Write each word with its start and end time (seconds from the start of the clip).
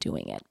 doing 0.00 0.28
it. 0.28 0.42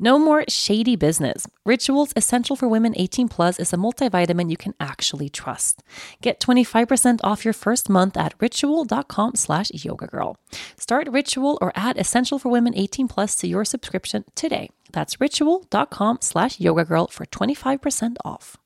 No 0.00 0.16
more 0.16 0.44
shady 0.48 0.94
business. 0.94 1.48
Rituals 1.66 2.12
Essential 2.14 2.54
for 2.54 2.68
Women 2.68 2.94
18 2.96 3.28
Plus 3.28 3.58
is 3.58 3.72
a 3.72 3.76
multivitamin 3.76 4.48
you 4.48 4.56
can 4.56 4.74
actually 4.78 5.28
trust. 5.28 5.82
Get 6.22 6.38
25% 6.38 7.18
off 7.24 7.44
your 7.44 7.54
first 7.54 7.88
month 7.88 8.16
at 8.16 8.34
ritual.com 8.38 9.34
slash 9.34 9.72
yoga 9.72 10.06
girl. 10.06 10.36
Start 10.76 11.08
Ritual 11.10 11.58
or 11.60 11.72
add 11.74 11.98
Essential 11.98 12.38
for 12.38 12.48
Women 12.48 12.74
18 12.76 13.08
Plus 13.08 13.34
to 13.36 13.48
your 13.48 13.64
subscription 13.64 14.24
today. 14.36 14.70
That's 14.92 15.20
ritual.com 15.20 16.18
slash 16.20 16.60
yoga 16.60 16.84
girl 16.84 17.08
for 17.08 17.26
25% 17.26 18.16
off. 18.24 18.56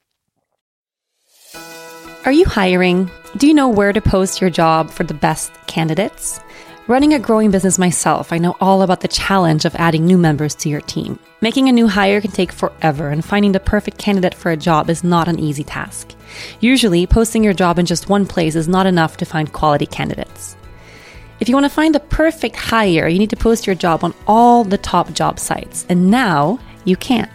Are 2.24 2.32
you 2.32 2.44
hiring? 2.44 3.10
Do 3.38 3.48
you 3.48 3.54
know 3.54 3.68
where 3.68 3.92
to 3.92 4.00
post 4.00 4.40
your 4.40 4.50
job 4.50 4.90
for 4.90 5.02
the 5.02 5.14
best 5.14 5.50
candidates? 5.66 6.40
Running 6.88 7.14
a 7.14 7.20
growing 7.20 7.52
business 7.52 7.78
myself, 7.78 8.32
I 8.32 8.38
know 8.38 8.56
all 8.60 8.82
about 8.82 9.02
the 9.02 9.08
challenge 9.08 9.64
of 9.64 9.76
adding 9.76 10.04
new 10.04 10.18
members 10.18 10.52
to 10.56 10.68
your 10.68 10.80
team. 10.80 11.16
Making 11.40 11.68
a 11.68 11.72
new 11.72 11.86
hire 11.86 12.20
can 12.20 12.32
take 12.32 12.50
forever, 12.50 13.10
and 13.10 13.24
finding 13.24 13.52
the 13.52 13.60
perfect 13.60 13.98
candidate 13.98 14.34
for 14.34 14.50
a 14.50 14.56
job 14.56 14.90
is 14.90 15.04
not 15.04 15.28
an 15.28 15.38
easy 15.38 15.62
task. 15.62 16.12
Usually, 16.58 17.06
posting 17.06 17.44
your 17.44 17.52
job 17.52 17.78
in 17.78 17.86
just 17.86 18.08
one 18.08 18.26
place 18.26 18.56
is 18.56 18.66
not 18.66 18.86
enough 18.86 19.16
to 19.18 19.24
find 19.24 19.52
quality 19.52 19.86
candidates. 19.86 20.56
If 21.38 21.48
you 21.48 21.54
want 21.54 21.66
to 21.66 21.70
find 21.70 21.94
the 21.94 22.00
perfect 22.00 22.56
hire, 22.56 23.06
you 23.06 23.20
need 23.20 23.30
to 23.30 23.36
post 23.36 23.64
your 23.64 23.76
job 23.76 24.02
on 24.02 24.12
all 24.26 24.64
the 24.64 24.76
top 24.76 25.12
job 25.12 25.38
sites, 25.38 25.86
and 25.88 26.10
now 26.10 26.58
you 26.84 26.96
can. 26.96 27.30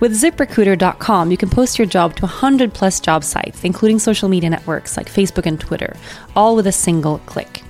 With 0.00 0.12
ziprecruiter.com, 0.12 1.30
you 1.30 1.38
can 1.38 1.48
post 1.48 1.78
your 1.78 1.86
job 1.86 2.16
to 2.16 2.24
100 2.24 2.74
plus 2.74 3.00
job 3.00 3.24
sites, 3.24 3.64
including 3.64 3.98
social 3.98 4.28
media 4.28 4.50
networks 4.50 4.98
like 4.98 5.08
Facebook 5.08 5.46
and 5.46 5.58
Twitter, 5.58 5.96
all 6.36 6.54
with 6.54 6.66
a 6.66 6.72
single 6.72 7.16
click. 7.20 7.63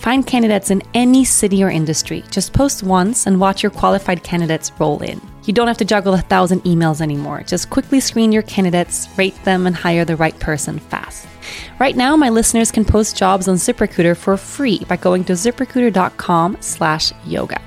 Find 0.00 0.26
candidates 0.26 0.70
in 0.70 0.82
any 0.94 1.26
city 1.26 1.62
or 1.62 1.68
industry. 1.68 2.24
Just 2.30 2.54
post 2.54 2.82
once 2.82 3.26
and 3.26 3.38
watch 3.38 3.62
your 3.62 3.70
qualified 3.70 4.22
candidates 4.24 4.72
roll 4.80 5.02
in. 5.02 5.20
You 5.44 5.52
don't 5.52 5.68
have 5.68 5.76
to 5.76 5.84
juggle 5.84 6.14
a 6.14 6.22
thousand 6.22 6.62
emails 6.62 7.02
anymore. 7.02 7.42
Just 7.42 7.68
quickly 7.68 8.00
screen 8.00 8.32
your 8.32 8.40
candidates, 8.44 9.10
rate 9.18 9.36
them, 9.44 9.66
and 9.66 9.76
hire 9.76 10.06
the 10.06 10.16
right 10.16 10.38
person 10.40 10.78
fast. 10.78 11.28
Right 11.78 11.94
now, 11.94 12.16
my 12.16 12.30
listeners 12.30 12.72
can 12.72 12.86
post 12.86 13.14
jobs 13.14 13.46
on 13.46 13.56
ZipRecruiter 13.56 14.16
for 14.16 14.38
free 14.38 14.78
by 14.88 14.96
going 14.96 15.22
to 15.24 15.34
ziprecruiter.com 15.34 16.56
slash 16.60 17.12
yoga. 17.26 17.60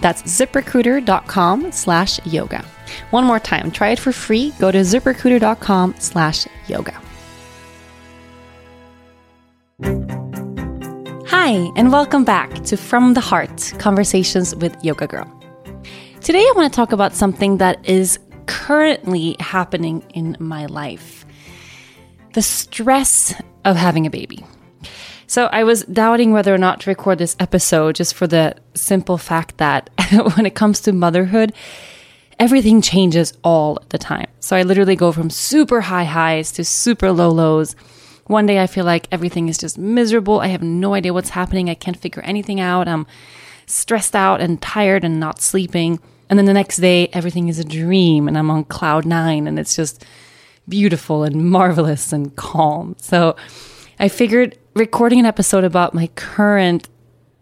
That's 0.00 0.22
ziprecruiter.com 0.22 1.70
slash 1.70 2.24
yoga. 2.24 2.64
One 3.10 3.24
more 3.24 3.40
time, 3.40 3.70
try 3.70 3.90
it 3.90 3.98
for 3.98 4.12
free. 4.12 4.54
Go 4.58 4.70
to 4.70 4.78
ziprecruiter.com 4.78 5.96
slash 5.98 6.46
yoga. 6.66 6.98
Hi, 11.28 11.70
and 11.74 11.90
welcome 11.90 12.22
back 12.22 12.52
to 12.64 12.76
From 12.76 13.14
the 13.14 13.20
Heart 13.20 13.72
Conversations 13.78 14.54
with 14.54 14.76
Yoga 14.84 15.06
Girl. 15.06 15.26
Today, 16.20 16.40
I 16.40 16.52
want 16.54 16.70
to 16.70 16.76
talk 16.76 16.92
about 16.92 17.14
something 17.14 17.56
that 17.56 17.82
is 17.88 18.18
currently 18.44 19.34
happening 19.40 20.04
in 20.12 20.36
my 20.38 20.66
life 20.66 21.24
the 22.34 22.42
stress 22.42 23.32
of 23.64 23.74
having 23.74 24.04
a 24.04 24.10
baby. 24.10 24.44
So, 25.26 25.46
I 25.46 25.64
was 25.64 25.84
doubting 25.84 26.32
whether 26.32 26.54
or 26.54 26.58
not 26.58 26.80
to 26.80 26.90
record 26.90 27.16
this 27.16 27.36
episode 27.40 27.94
just 27.94 28.14
for 28.14 28.26
the 28.26 28.56
simple 28.74 29.16
fact 29.16 29.56
that 29.56 29.88
when 30.36 30.44
it 30.44 30.54
comes 30.54 30.80
to 30.80 30.92
motherhood, 30.92 31.54
everything 32.38 32.82
changes 32.82 33.32
all 33.42 33.78
the 33.88 33.98
time. 33.98 34.26
So, 34.40 34.56
I 34.56 34.62
literally 34.62 34.94
go 34.94 35.10
from 35.10 35.30
super 35.30 35.80
high 35.80 36.04
highs 36.04 36.52
to 36.52 36.64
super 36.64 37.12
low 37.12 37.30
lows 37.30 37.76
one 38.26 38.46
day 38.46 38.60
I 38.60 38.66
feel 38.66 38.84
like 38.84 39.06
everything 39.12 39.48
is 39.48 39.58
just 39.58 39.78
miserable. 39.78 40.40
I 40.40 40.48
have 40.48 40.62
no 40.62 40.94
idea 40.94 41.12
what's 41.12 41.30
happening. 41.30 41.68
I 41.68 41.74
can't 41.74 41.96
figure 41.96 42.22
anything 42.22 42.60
out. 42.60 42.88
I'm 42.88 43.06
stressed 43.66 44.16
out 44.16 44.40
and 44.40 44.60
tired 44.60 45.04
and 45.04 45.20
not 45.20 45.40
sleeping. 45.40 46.00
And 46.28 46.38
then 46.38 46.46
the 46.46 46.54
next 46.54 46.78
day, 46.78 47.08
everything 47.08 47.48
is 47.48 47.58
a 47.58 47.64
dream 47.64 48.28
and 48.28 48.38
I'm 48.38 48.50
on 48.50 48.64
cloud 48.64 49.04
nine 49.04 49.46
and 49.46 49.58
it's 49.58 49.76
just 49.76 50.04
beautiful 50.68 51.22
and 51.22 51.50
marvelous 51.50 52.12
and 52.12 52.34
calm. 52.36 52.96
So 52.98 53.36
I 53.98 54.08
figured 54.08 54.58
recording 54.74 55.20
an 55.20 55.26
episode 55.26 55.64
about 55.64 55.94
my 55.94 56.06
current 56.14 56.88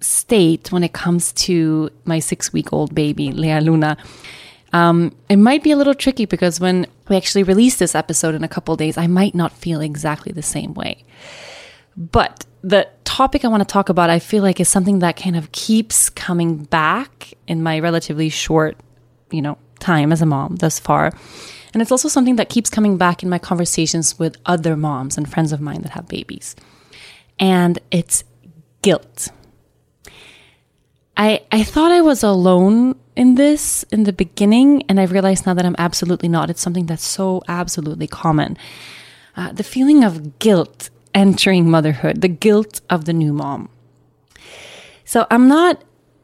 state 0.00 0.72
when 0.72 0.82
it 0.82 0.92
comes 0.92 1.32
to 1.32 1.90
my 2.04 2.18
six 2.18 2.52
week 2.52 2.72
old 2.72 2.94
baby, 2.94 3.30
Lea 3.30 3.60
Luna. 3.60 3.96
Um, 4.72 5.14
it 5.28 5.36
might 5.36 5.62
be 5.62 5.70
a 5.70 5.76
little 5.76 5.94
tricky 5.94 6.24
because 6.24 6.58
when 6.58 6.86
we 7.08 7.16
actually 7.16 7.42
release 7.42 7.76
this 7.76 7.94
episode 7.94 8.34
in 8.34 8.42
a 8.42 8.48
couple 8.48 8.74
days, 8.76 8.96
I 8.96 9.06
might 9.06 9.34
not 9.34 9.52
feel 9.52 9.80
exactly 9.80 10.32
the 10.32 10.42
same 10.42 10.74
way. 10.74 11.04
But 11.96 12.46
the 12.62 12.88
topic 13.04 13.44
I 13.44 13.48
want 13.48 13.60
to 13.60 13.70
talk 13.70 13.88
about, 13.88 14.08
I 14.08 14.18
feel 14.18 14.42
like 14.42 14.60
is 14.60 14.68
something 14.68 15.00
that 15.00 15.16
kind 15.16 15.36
of 15.36 15.52
keeps 15.52 16.08
coming 16.08 16.64
back 16.64 17.34
in 17.46 17.62
my 17.62 17.78
relatively 17.80 18.30
short, 18.30 18.78
you 19.30 19.42
know, 19.42 19.58
time 19.78 20.12
as 20.12 20.22
a 20.22 20.26
mom 20.26 20.56
thus 20.56 20.78
far. 20.78 21.12
And 21.74 21.82
it's 21.82 21.92
also 21.92 22.08
something 22.08 22.36
that 22.36 22.48
keeps 22.48 22.70
coming 22.70 22.96
back 22.96 23.22
in 23.22 23.28
my 23.28 23.38
conversations 23.38 24.18
with 24.18 24.36
other 24.46 24.76
moms 24.76 25.18
and 25.18 25.30
friends 25.30 25.52
of 25.52 25.60
mine 25.60 25.82
that 25.82 25.92
have 25.92 26.08
babies. 26.08 26.54
And 27.38 27.78
it's 27.90 28.24
guilt. 28.82 29.28
I, 31.16 31.42
I 31.52 31.62
thought 31.62 31.92
I 31.92 32.00
was 32.00 32.22
alone 32.22 32.98
in 33.14 33.34
this 33.34 33.82
in 33.84 34.04
the 34.04 34.12
beginning, 34.12 34.82
and 34.88 34.98
I've 34.98 35.12
realized 35.12 35.46
now 35.46 35.54
that 35.54 35.66
I'm 35.66 35.76
absolutely 35.78 36.28
not. 36.28 36.50
It's 36.50 36.60
something 36.60 36.86
that's 36.86 37.04
so 37.04 37.42
absolutely 37.48 38.06
common. 38.06 38.56
Uh, 39.36 39.52
the 39.52 39.64
feeling 39.64 40.04
of 40.04 40.38
guilt 40.38 40.90
entering 41.14 41.70
motherhood, 41.70 42.20
the 42.20 42.28
guilt 42.28 42.80
of 42.88 43.04
the 43.04 43.12
new 43.12 43.32
mom. 43.32 43.68
So 45.04 45.26
I'm 45.30 45.48
not, 45.48 45.82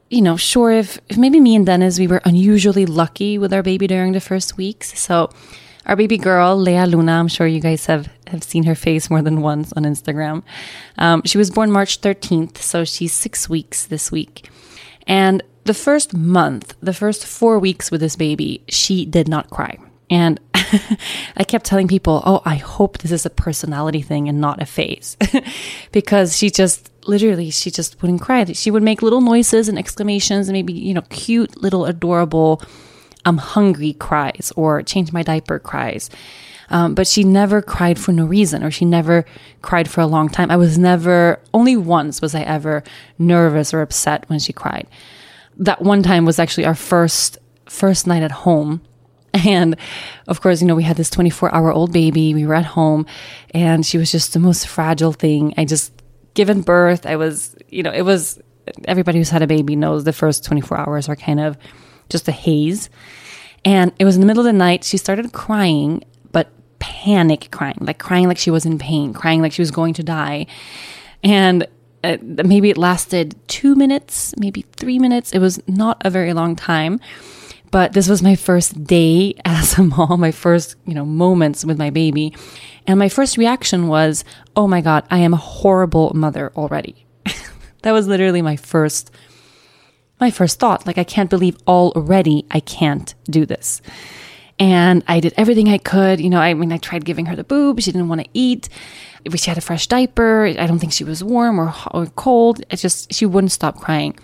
you 0.08 0.22
know, 0.22 0.36
sure 0.36 0.70
if, 0.70 0.98
if 1.08 1.18
maybe 1.18 1.40
me 1.40 1.54
and 1.54 1.66
Dennis, 1.66 1.98
we 1.98 2.06
were 2.06 2.22
unusually 2.24 2.86
lucky 2.86 3.36
with 3.36 3.52
our 3.52 3.62
baby 3.62 3.86
during 3.86 4.12
the 4.12 4.20
first 4.20 4.56
weeks. 4.56 4.98
So 4.98 5.30
our 5.84 5.96
baby 5.96 6.16
girl, 6.16 6.56
Lea 6.56 6.86
Luna, 6.86 7.12
I'm 7.12 7.28
sure 7.28 7.46
you 7.46 7.60
guys 7.60 7.86
have, 7.86 8.08
have 8.28 8.42
seen 8.42 8.64
her 8.64 8.74
face 8.74 9.10
more 9.10 9.22
than 9.22 9.42
once 9.42 9.72
on 9.74 9.84
Instagram. 9.84 10.42
Um, 10.96 11.22
she 11.24 11.38
was 11.38 11.50
born 11.50 11.70
March 11.70 12.00
13th, 12.00 12.58
so 12.58 12.84
she's 12.84 13.12
six 13.12 13.48
weeks 13.48 13.86
this 13.86 14.10
week. 14.10 14.48
And 15.08 15.42
the 15.64 15.74
first 15.74 16.14
month, 16.14 16.76
the 16.80 16.94
first 16.94 17.26
four 17.26 17.58
weeks 17.58 17.90
with 17.90 18.00
this 18.00 18.14
baby, 18.14 18.62
she 18.68 19.04
did 19.04 19.28
not 19.28 19.50
cry. 19.50 19.78
And 20.10 20.40
I 20.54 21.44
kept 21.44 21.66
telling 21.66 21.88
people, 21.88 22.22
oh, 22.24 22.42
I 22.44 22.56
hope 22.56 22.98
this 22.98 23.12
is 23.12 23.26
a 23.26 23.30
personality 23.30 24.02
thing 24.02 24.28
and 24.28 24.40
not 24.40 24.62
a 24.62 24.66
phase. 24.66 25.16
because 25.92 26.36
she 26.36 26.50
just 26.50 26.90
literally, 27.06 27.50
she 27.50 27.70
just 27.70 28.00
wouldn't 28.00 28.20
cry. 28.20 28.44
She 28.44 28.70
would 28.70 28.82
make 28.82 29.02
little 29.02 29.20
noises 29.20 29.68
and 29.68 29.78
exclamations 29.78 30.48
and 30.48 30.54
maybe, 30.54 30.72
you 30.72 30.94
know, 30.94 31.02
cute 31.10 31.60
little 31.60 31.84
adorable, 31.86 32.62
I'm 33.24 33.38
hungry 33.38 33.94
cries 33.94 34.52
or 34.56 34.82
change 34.82 35.12
my 35.12 35.22
diaper 35.22 35.58
cries. 35.58 36.08
Um, 36.70 36.94
but 36.94 37.06
she 37.06 37.24
never 37.24 37.62
cried 37.62 37.98
for 37.98 38.12
no 38.12 38.26
reason 38.26 38.62
or 38.62 38.70
she 38.70 38.84
never 38.84 39.24
cried 39.62 39.88
for 39.90 40.02
a 40.02 40.06
long 40.06 40.28
time. 40.28 40.50
I 40.50 40.56
was 40.56 40.76
never, 40.76 41.40
only 41.54 41.76
once 41.76 42.20
was 42.20 42.34
I 42.34 42.42
ever 42.42 42.82
nervous 43.18 43.72
or 43.72 43.80
upset 43.80 44.28
when 44.28 44.38
she 44.38 44.52
cried. 44.52 44.86
that 45.56 45.82
one 45.82 46.02
time 46.02 46.24
was 46.24 46.38
actually 46.38 46.64
our 46.66 46.74
first 46.74 47.38
first 47.66 48.06
night 48.06 48.22
at 48.22 48.30
home. 48.32 48.80
And 49.46 49.76
of 50.26 50.40
course, 50.40 50.60
you 50.60 50.66
know, 50.66 50.74
we 50.74 50.82
had 50.84 50.96
this 50.96 51.10
24 51.10 51.54
hour 51.54 51.70
old 51.72 51.92
baby. 51.92 52.32
We 52.34 52.46
were 52.46 52.54
at 52.54 52.64
home 52.64 53.06
and 53.52 53.84
she 53.84 53.98
was 53.98 54.10
just 54.10 54.32
the 54.32 54.38
most 54.38 54.66
fragile 54.66 55.12
thing. 55.12 55.52
I 55.56 55.64
just 55.64 55.92
given 56.34 56.62
birth. 56.62 57.04
I 57.06 57.16
was, 57.16 57.54
you 57.68 57.82
know, 57.82 57.92
it 57.92 58.02
was 58.02 58.40
everybody 58.86 59.18
who's 59.18 59.30
had 59.30 59.42
a 59.42 59.46
baby 59.46 59.76
knows 59.76 60.04
the 60.04 60.12
first 60.12 60.44
24 60.44 60.78
hours 60.78 61.08
are 61.08 61.16
kind 61.16 61.40
of 61.40 61.56
just 62.08 62.26
a 62.28 62.32
haze. 62.32 62.88
And 63.64 63.92
it 63.98 64.04
was 64.04 64.14
in 64.14 64.20
the 64.20 64.26
middle 64.26 64.40
of 64.40 64.46
the 64.46 64.52
night. 64.52 64.84
She 64.84 64.96
started 64.96 65.32
crying, 65.32 66.04
panic 66.78 67.48
crying, 67.50 67.78
like 67.80 67.98
crying 67.98 68.28
like 68.28 68.38
she 68.38 68.50
was 68.50 68.66
in 68.66 68.78
pain, 68.78 69.12
crying 69.12 69.42
like 69.42 69.52
she 69.52 69.62
was 69.62 69.70
going 69.70 69.94
to 69.94 70.02
die. 70.02 70.46
And 71.22 71.66
uh, 72.04 72.18
maybe 72.22 72.70
it 72.70 72.78
lasted 72.78 73.36
two 73.48 73.74
minutes, 73.74 74.34
maybe 74.36 74.62
three 74.76 74.98
minutes. 74.98 75.32
It 75.32 75.40
was 75.40 75.60
not 75.66 76.00
a 76.04 76.10
very 76.10 76.32
long 76.32 76.56
time. 76.56 77.00
But 77.70 77.92
this 77.92 78.08
was 78.08 78.22
my 78.22 78.34
first 78.34 78.84
day 78.84 79.34
as 79.44 79.78
a 79.78 79.82
mom, 79.82 80.20
my 80.20 80.32
first, 80.32 80.76
you 80.86 80.94
know, 80.94 81.04
moments 81.04 81.64
with 81.64 81.78
my 81.78 81.90
baby. 81.90 82.34
And 82.86 82.98
my 82.98 83.08
first 83.08 83.36
reaction 83.36 83.88
was, 83.88 84.24
oh 84.56 84.66
my 84.66 84.80
God, 84.80 85.04
I 85.10 85.18
am 85.18 85.34
a 85.34 85.38
horrible 85.38 86.12
mother 86.14 86.52
already. 86.56 87.06
that 87.82 87.92
was 87.92 88.06
literally 88.06 88.42
my 88.42 88.56
first 88.56 89.10
my 90.20 90.32
first 90.32 90.58
thought. 90.58 90.84
Like, 90.84 90.98
I 90.98 91.04
can't 91.04 91.30
believe 91.30 91.56
already 91.68 92.44
I 92.50 92.58
can't 92.58 93.14
do 93.30 93.46
this. 93.46 93.80
And 94.60 95.04
I 95.06 95.20
did 95.20 95.34
everything 95.36 95.68
I 95.68 95.78
could. 95.78 96.20
You 96.20 96.30
know, 96.30 96.40
I 96.40 96.54
mean, 96.54 96.72
I 96.72 96.78
tried 96.78 97.04
giving 97.04 97.26
her 97.26 97.36
the 97.36 97.44
boob. 97.44 97.80
She 97.80 97.92
didn't 97.92 98.08
want 98.08 98.22
to 98.22 98.28
eat. 98.34 98.68
She 99.34 99.50
had 99.50 99.58
a 99.58 99.62
fresh 99.62 99.86
diaper. 99.86 100.46
I 100.46 100.66
don't 100.66 100.78
think 100.78 100.92
she 100.92 101.04
was 101.04 101.22
warm 101.22 101.60
or, 101.60 101.72
or 101.92 102.06
cold. 102.06 102.62
It 102.70 102.76
just, 102.76 103.12
she 103.12 103.26
wouldn't 103.26 103.52
stop 103.52 103.80
crying. 103.80 104.18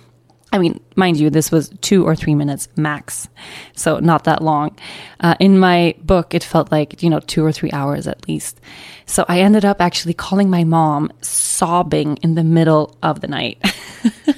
I 0.55 0.59
mean, 0.59 0.81
mind 0.95 1.19
you, 1.19 1.31
this 1.31 1.51
was 1.51 1.69
two 1.81 2.07
or 2.07 2.15
three 2.15 2.37
minutes 2.37 2.69
max, 2.77 3.27
so 3.75 3.99
not 3.99 4.23
that 4.23 4.41
long. 4.41 4.79
Uh, 5.19 5.35
in 5.41 5.59
my 5.59 5.97
book, 6.01 6.33
it 6.33 6.45
felt 6.45 6.71
like, 6.71 7.03
you 7.03 7.11
know, 7.11 7.19
two 7.19 7.45
or 7.45 7.51
three 7.51 7.73
hours 7.73 8.07
at 8.07 8.29
least. 8.29 8.61
So 9.05 9.25
I 9.29 9.41
ended 9.41 9.65
up 9.65 9.81
actually 9.81 10.15
calling 10.15 10.49
my 10.49 10.63
mom, 10.63 11.13
sobbing 11.23 12.19
in 12.23 12.37
the 12.37 12.45
middle 12.45 12.97
of 13.03 13.21
the 13.21 13.27
night. 13.27 13.61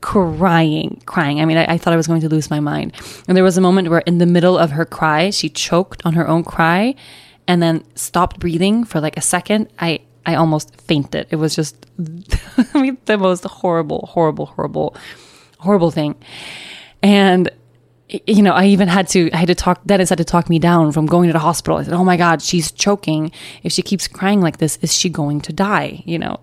crying, 0.00 1.02
crying. 1.06 1.40
I 1.40 1.44
mean, 1.44 1.56
I, 1.56 1.74
I, 1.74 1.78
thought 1.78 1.92
I 1.92 1.96
was 1.96 2.06
going 2.06 2.20
to 2.20 2.28
lose 2.28 2.50
my 2.50 2.60
mind. 2.60 2.94
And 3.26 3.36
there 3.36 3.44
was 3.44 3.56
a 3.56 3.60
moment 3.60 3.88
where, 3.88 4.00
in 4.00 4.18
the 4.18 4.26
middle 4.26 4.56
of 4.56 4.70
her 4.70 4.84
cry, 4.84 5.30
she 5.30 5.48
choked 5.48 6.04
on 6.04 6.14
her 6.14 6.28
own 6.28 6.44
cry 6.44 6.94
and 7.48 7.62
then 7.62 7.84
stopped 7.94 8.38
breathing 8.38 8.84
for 8.84 9.00
like 9.00 9.16
a 9.16 9.20
second. 9.20 9.68
I, 9.78 10.00
I 10.24 10.34
almost 10.34 10.80
fainted. 10.80 11.26
It 11.30 11.36
was 11.36 11.54
just, 11.54 11.86
I 12.74 12.80
mean, 12.80 12.98
the 13.04 13.18
most 13.18 13.44
horrible, 13.44 14.08
horrible, 14.12 14.46
horrible, 14.46 14.96
horrible 15.58 15.90
thing. 15.90 16.16
And, 17.02 17.50
you 18.08 18.42
know, 18.42 18.52
I 18.52 18.66
even 18.66 18.88
had 18.88 19.08
to, 19.08 19.30
I 19.32 19.36
had 19.38 19.48
to 19.48 19.54
talk, 19.54 19.84
Dennis 19.86 20.08
had 20.08 20.18
to 20.18 20.24
talk 20.24 20.48
me 20.48 20.58
down 20.58 20.92
from 20.92 21.06
going 21.06 21.28
to 21.28 21.32
the 21.32 21.38
hospital. 21.38 21.78
I 21.78 21.84
said, 21.84 21.94
Oh 21.94 22.04
my 22.04 22.16
God, 22.16 22.42
she's 22.42 22.70
choking. 22.72 23.32
If 23.62 23.72
she 23.72 23.82
keeps 23.82 24.08
crying 24.08 24.40
like 24.40 24.58
this, 24.58 24.78
is 24.82 24.94
she 24.94 25.08
going 25.08 25.40
to 25.42 25.52
die? 25.52 26.02
You 26.06 26.18
know? 26.18 26.40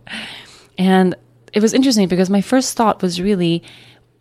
And 0.78 1.16
it 1.54 1.62
was 1.62 1.74
interesting 1.74 2.08
because 2.08 2.30
my 2.30 2.42
first 2.42 2.76
thought 2.76 3.02
was 3.02 3.22
really, 3.22 3.64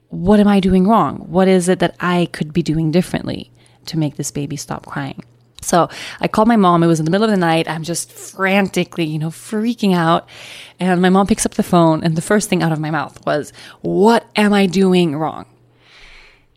what 0.08 0.40
am 0.40 0.49
I 0.49 0.61
doing 0.61 0.87
wrong? 0.87 1.19
What 1.29 1.49
is 1.49 1.69
it 1.69 1.79
that 1.79 1.96
I 1.99 2.29
could 2.32 2.52
be 2.52 2.62
doing 2.62 2.90
differently 2.90 3.50
to 3.87 3.99
make 3.99 4.17
this 4.17 4.31
baby 4.31 4.56
stop 4.56 4.87
crying? 4.87 5.25
So 5.62 5.88
I 6.20 6.29
called 6.29 6.49
my 6.49 6.56
mom. 6.56 6.82
It 6.82 6.88
was 6.88 6.99
in 6.99 7.05
the 7.05 7.11
middle 7.11 7.25
of 7.25 7.31
the 7.31 7.37
night. 7.37 7.69
I'm 7.69 7.84
just 7.84 8.12
frantically, 8.12 9.05
you 9.05 9.19
know, 9.19 9.31
freaking 9.31 9.94
out. 9.94 10.29
And 10.79 11.00
my 11.00 11.08
mom 11.08 11.26
picks 11.26 11.46
up 11.46 11.55
the 11.55 11.62
phone, 11.62 12.05
and 12.05 12.17
the 12.17 12.23
first 12.23 12.49
thing 12.49 12.62
out 12.62 12.73
of 12.73 12.81
my 12.81 12.90
mouth 12.90 13.25
was, 13.25 13.52
What 13.81 14.26
am 14.37 14.52
I 14.52 14.67
doing 14.67 15.17
wrong? 15.17 15.46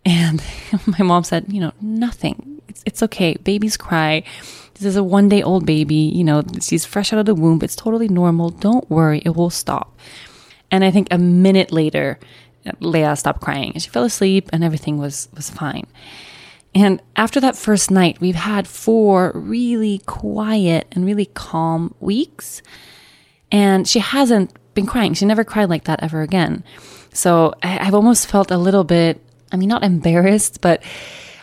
And 0.03 0.43
my 0.85 1.03
mom 1.03 1.23
said, 1.23 1.45
You 1.49 1.61
know, 1.61 1.73
nothing. 1.79 2.61
It's, 2.67 2.83
it's 2.85 3.03
okay. 3.03 3.35
Babies 3.35 3.77
cry. 3.77 4.23
This 4.73 4.85
is 4.85 4.97
a 4.97 5.03
one 5.03 5.29
day 5.29 5.41
old 5.41 5.65
baby. 5.65 5.95
You 5.95 6.23
know, 6.23 6.43
she's 6.59 6.83
fresh 6.83 7.13
out 7.13 7.19
of 7.19 7.25
the 7.25 7.35
womb. 7.35 7.61
It's 7.61 7.75
totally 7.75 8.09
normal. 8.09 8.49
Don't 8.49 8.89
worry. 8.89 9.21
It 9.23 9.35
will 9.35 9.49
stop. 9.49 9.97
And 10.75 10.83
I 10.83 10.91
think 10.91 11.07
a 11.09 11.17
minute 11.17 11.71
later, 11.71 12.19
Lea 12.81 13.15
stopped 13.15 13.39
crying 13.39 13.71
and 13.73 13.81
she 13.81 13.89
fell 13.89 14.03
asleep 14.03 14.49
and 14.51 14.61
everything 14.61 14.97
was, 14.97 15.29
was 15.33 15.49
fine. 15.49 15.87
And 16.73 17.01
after 17.15 17.39
that 17.39 17.55
first 17.55 17.89
night, 17.89 18.19
we've 18.19 18.35
had 18.35 18.67
four 18.67 19.31
really 19.33 19.99
quiet 19.99 20.87
and 20.91 21.05
really 21.05 21.27
calm 21.27 21.95
weeks. 22.01 22.61
And 23.49 23.87
she 23.87 23.99
hasn't 23.99 24.51
been 24.73 24.85
crying. 24.85 25.13
She 25.13 25.25
never 25.25 25.45
cried 25.45 25.69
like 25.69 25.85
that 25.85 26.03
ever 26.03 26.21
again. 26.21 26.65
So 27.13 27.53
I, 27.63 27.67
have 27.67 27.95
almost 27.95 28.27
felt 28.27 28.51
a 28.51 28.57
little 28.57 28.83
bit, 28.83 29.21
I 29.53 29.55
mean, 29.55 29.69
not 29.69 29.85
embarrassed, 29.85 30.59
but 30.59 30.83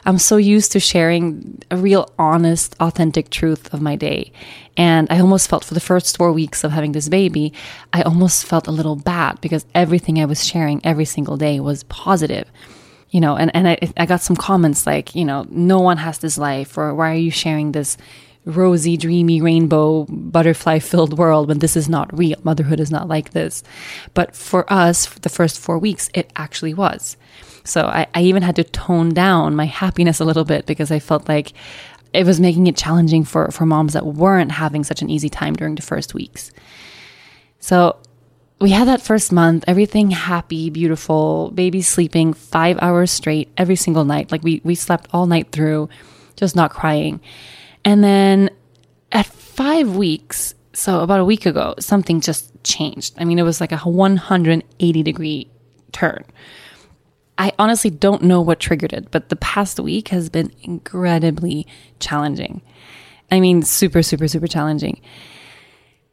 I'm 0.04 0.18
so 0.18 0.36
used 0.36 0.72
to 0.72 0.80
sharing 0.80 1.62
a 1.70 1.76
real 1.76 2.10
honest, 2.18 2.74
authentic 2.80 3.30
truth 3.30 3.72
of 3.72 3.80
my 3.80 3.94
day. 3.94 4.32
And 4.76 5.06
I 5.10 5.20
almost 5.20 5.48
felt 5.48 5.64
for 5.64 5.74
the 5.74 5.80
first 5.80 6.16
four 6.16 6.32
weeks 6.32 6.64
of 6.64 6.72
having 6.72 6.92
this 6.92 7.08
baby, 7.08 7.52
I 7.92 8.02
almost 8.02 8.44
felt 8.44 8.66
a 8.66 8.72
little 8.72 8.96
bad 8.96 9.40
because 9.40 9.64
everything 9.74 10.20
I 10.20 10.24
was 10.24 10.44
sharing 10.44 10.84
every 10.84 11.04
single 11.04 11.36
day 11.36 11.60
was 11.60 11.84
positive. 11.84 12.50
You 13.10 13.20
know, 13.20 13.36
and, 13.36 13.54
and 13.54 13.68
I, 13.68 13.78
I 13.96 14.06
got 14.06 14.22
some 14.22 14.36
comments 14.36 14.86
like, 14.86 15.14
you 15.14 15.24
know, 15.24 15.46
no 15.50 15.80
one 15.80 15.98
has 15.98 16.18
this 16.18 16.38
life, 16.38 16.78
or 16.78 16.94
why 16.94 17.10
are 17.10 17.14
you 17.14 17.30
sharing 17.30 17.72
this 17.72 17.98
rosy, 18.46 18.96
dreamy, 18.96 19.40
rainbow, 19.40 20.06
butterfly 20.08 20.78
filled 20.78 21.18
world 21.18 21.46
when 21.46 21.58
this 21.58 21.76
is 21.76 21.90
not 21.90 22.16
real? 22.16 22.38
Motherhood 22.42 22.80
is 22.80 22.90
not 22.90 23.08
like 23.08 23.32
this. 23.32 23.62
But 24.14 24.34
for 24.34 24.70
us, 24.72 25.04
for 25.04 25.20
the 25.20 25.28
first 25.28 25.60
four 25.60 25.78
weeks, 25.78 26.10
it 26.14 26.32
actually 26.34 26.72
was. 26.72 27.18
So 27.64 27.86
I, 27.86 28.06
I 28.14 28.22
even 28.22 28.42
had 28.42 28.56
to 28.56 28.64
tone 28.64 29.10
down 29.10 29.54
my 29.54 29.66
happiness 29.66 30.20
a 30.20 30.24
little 30.24 30.44
bit 30.44 30.66
because 30.66 30.90
I 30.90 30.98
felt 30.98 31.28
like 31.28 31.52
it 32.12 32.26
was 32.26 32.40
making 32.40 32.66
it 32.66 32.76
challenging 32.76 33.24
for, 33.24 33.50
for 33.50 33.64
moms 33.64 33.94
that 33.94 34.06
weren't 34.06 34.52
having 34.52 34.84
such 34.84 35.02
an 35.02 35.10
easy 35.10 35.28
time 35.28 35.54
during 35.54 35.76
the 35.76 35.82
first 35.82 36.14
weeks. 36.14 36.50
So 37.58 37.96
we 38.60 38.70
had 38.70 38.88
that 38.88 39.00
first 39.00 39.32
month, 39.32 39.64
everything 39.66 40.10
happy, 40.10 40.70
beautiful, 40.70 41.50
baby 41.52 41.82
sleeping 41.82 42.32
five 42.32 42.78
hours 42.80 43.10
straight 43.10 43.50
every 43.56 43.76
single 43.76 44.04
night. 44.04 44.30
Like 44.30 44.42
we, 44.42 44.60
we 44.64 44.74
slept 44.74 45.08
all 45.12 45.26
night 45.26 45.52
through, 45.52 45.88
just 46.36 46.54
not 46.54 46.70
crying. 46.70 47.20
And 47.84 48.04
then 48.04 48.50
at 49.10 49.26
five 49.26 49.96
weeks, 49.96 50.54
so 50.74 51.00
about 51.00 51.20
a 51.20 51.24
week 51.24 51.46
ago, 51.46 51.74
something 51.78 52.20
just 52.20 52.50
changed. 52.62 53.14
I 53.18 53.24
mean, 53.24 53.38
it 53.38 53.42
was 53.42 53.60
like 53.60 53.72
a 53.72 53.78
180 53.78 55.02
degree 55.02 55.50
turn. 55.92 56.24
I 57.38 57.52
honestly 57.58 57.90
don't 57.90 58.22
know 58.22 58.40
what 58.40 58.60
triggered 58.60 58.92
it, 58.92 59.10
but 59.10 59.28
the 59.28 59.36
past 59.36 59.80
week 59.80 60.08
has 60.08 60.28
been 60.28 60.52
incredibly 60.62 61.66
challenging. 61.98 62.60
I 63.30 63.40
mean, 63.40 63.62
super, 63.62 64.02
super, 64.02 64.28
super 64.28 64.46
challenging. 64.46 65.00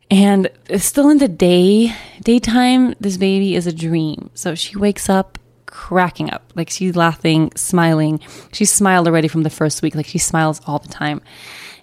And 0.09 0.49
still 0.77 1.09
in 1.09 1.19
the 1.19 1.27
day, 1.27 1.93
daytime, 2.23 2.95
this 2.99 3.17
baby 3.17 3.55
is 3.55 3.67
a 3.67 3.73
dream. 3.73 4.31
So 4.33 4.55
she 4.55 4.77
wakes 4.77 5.09
up 5.09 5.37
cracking 5.67 6.31
up, 6.31 6.51
like 6.55 6.69
she's 6.69 6.95
laughing, 6.95 7.51
smiling. 7.55 8.19
She 8.53 8.65
smiled 8.65 9.07
already 9.07 9.27
from 9.27 9.43
the 9.43 9.49
first 9.51 9.81
week, 9.83 9.93
like 9.93 10.07
she 10.07 10.17
smiles 10.17 10.61
all 10.65 10.79
the 10.79 10.87
time. 10.87 11.21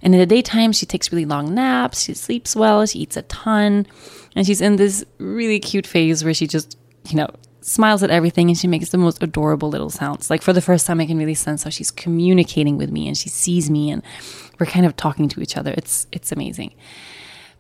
And 0.03 0.15
in 0.15 0.21
the 0.21 0.27
daytime, 0.27 0.73
she 0.73 0.87
takes 0.87 1.13
really 1.13 1.25
long 1.25 1.55
naps, 1.55 2.03
she 2.03 2.15
sleeps 2.15 2.57
well, 2.57 2.85
she 2.87 3.01
eats 3.01 3.17
a 3.17 3.23
ton, 3.23 3.87
and 4.35 4.47
she's 4.47 4.61
in 4.61 4.77
this 4.77 5.05
really 5.19 5.61
cute 5.61 5.87
phase 5.87 6.25
where 6.25 6.35
she 6.35 6.47
just, 6.47 6.77
you 7.09 7.17
know, 7.17 7.29
smiles 7.67 8.03
at 8.05 8.11
everything 8.11 8.49
and 8.49 8.57
she 8.57 8.69
makes 8.69 8.91
the 8.91 8.99
most 8.99 9.21
adorable 9.23 9.69
little 9.69 9.91
sounds. 9.91 10.31
Like 10.31 10.41
for 10.41 10.53
the 10.53 10.63
first 10.63 10.87
time, 10.87 11.01
I 11.01 11.07
can 11.07 11.19
really 11.19 11.35
sense 11.35 11.65
how 11.65 11.71
she's 11.71 11.91
communicating 11.91 12.79
with 12.79 12.91
me 12.93 13.09
and 13.09 13.19
she 13.19 13.29
sees 13.29 13.69
me 13.69 13.91
and 13.91 14.03
we're 14.59 14.67
kind 14.67 14.87
of 14.87 14.97
talking 14.97 15.29
to 15.31 15.43
each 15.43 15.57
other. 15.57 15.75
It's 15.77 16.07
it's 16.13 16.31
amazing. 16.31 16.75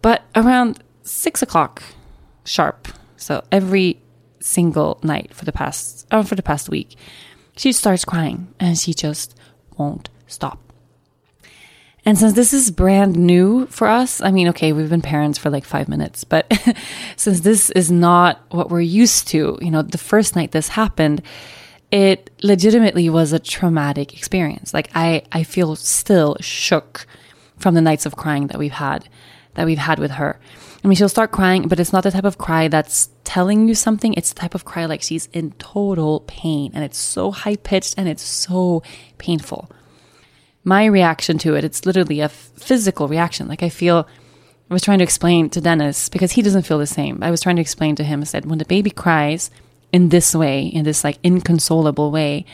But 0.03 0.23
around 0.37 0.83
six 1.03 1.43
o'clock 1.43 1.83
sharp, 2.45 2.89
so 3.17 3.43
every 3.51 4.01
single 4.39 5.01
night 5.03 5.35
for 5.35 5.45
the 5.45 5.53
past 5.53 6.07
oh, 6.13 6.23
for 6.23 6.37
the 6.37 6.43
past 6.43 6.69
week, 6.69 6.97
she 7.57 7.73
starts 7.73 8.05
crying 8.05 8.55
and 8.61 8.79
she 8.79 8.95
just 8.95 9.37
won't 9.77 10.09
stop. 10.29 10.66
And 12.07 12.17
since 12.17 12.35
this 12.35 12.53
is 12.53 12.71
brand 12.71 13.17
new 13.17 13.67
for 13.67 13.89
us, 13.89 14.21
I 14.21 14.31
mean, 14.31 14.47
okay, 14.51 14.73
we've 14.73 14.89
been 14.89 15.03
parents 15.03 15.39
for 15.39 15.51
like 15.51 15.65
five 15.65 15.89
minutes, 15.89 16.23
but 16.23 16.47
since 17.17 17.41
this 17.41 17.69
is 17.71 17.91
not 17.91 18.41
what 18.51 18.71
we're 18.71 18.81
used 18.81 19.27
to, 19.29 19.59
you 19.61 19.73
know, 19.73 19.83
the 19.83 19.99
first 19.99 20.37
night 20.37 20.53
this 20.53 20.69
happened, 20.69 21.21
it 21.91 22.31
legitimately 22.45 23.11
was 23.11 23.33
a 23.33 23.41
traumatic 23.41 24.15
experience. 24.15 24.73
Like 24.73 24.89
I, 24.95 25.25
I 25.33 25.43
feel 25.43 25.75
still 25.75 26.37
shook 26.39 27.09
from 27.59 27.75
the 27.75 27.83
nights 27.83 28.07
of 28.07 28.15
crying 28.15 28.47
that 28.49 28.59
we've 28.59 28.71
had, 28.71 29.09
that 29.55 29.67
we've 29.67 29.77
had 29.77 29.99
with 29.99 30.13
her. 30.13 30.39
I 30.85 30.87
mean, 30.87 30.95
she'll 30.95 31.09
start 31.09 31.33
crying, 31.33 31.67
but 31.67 31.81
it's 31.81 31.93
not 31.93 32.05
the 32.05 32.13
type 32.13 32.25
of 32.25 32.39
cry 32.39 32.69
that's 32.69 33.11
telling 33.25 33.67
you 33.67 33.75
something. 33.75 34.15
It's 34.15 34.33
the 34.33 34.39
type 34.39 34.55
of 34.55 34.65
cry 34.65 34.85
like 34.85 35.03
she's 35.03 35.27
in 35.33 35.51
total 35.59 36.21
pain 36.29 36.71
and 36.73 36.85
it's 36.85 36.99
so 36.99 37.33
high 37.33 37.57
pitched 37.57 37.97
and 37.99 38.09
it's 38.09 38.23
so 38.23 38.85
painful 39.19 39.69
my 40.67 40.85
reaction 40.85 41.39
to 41.39 41.55
it, 41.55 41.65
it's 41.65 41.87
literally 41.87 42.21
a 42.21 42.29
physical 42.29 43.09
reaction. 43.09 43.47
Like 43.47 43.63
I 43.63 43.69
feel, 43.69 44.07
I 44.69 44.75
was 44.75 44.83
trying 44.83 44.99
to 44.99 45.05
explain 45.05 45.49
to 45.51 45.61
Dennis 45.61 46.09
because 46.09 46.33
he 46.33 46.43
doesn't 46.43 46.67
feel 46.67 46.79
the 46.79 46.87
same. 46.87 47.23
I 47.23 47.31
was 47.31 47.41
trying 47.41 47.57
to 47.57 47.63
explain 47.63 47.95
to 47.97 48.05
him, 48.05 48.21
I 48.21 48.25
said, 48.25 48.47
when 48.47 48.59
the 48.59 48.65
baby 48.65 48.91
cries, 48.91 49.51
in 49.93 50.09
this 50.09 50.35
way, 50.35 50.67
in 50.67 50.85
this 50.85 51.05
like 51.05 51.19
inconsolable 51.23 52.11
way, 52.11 52.45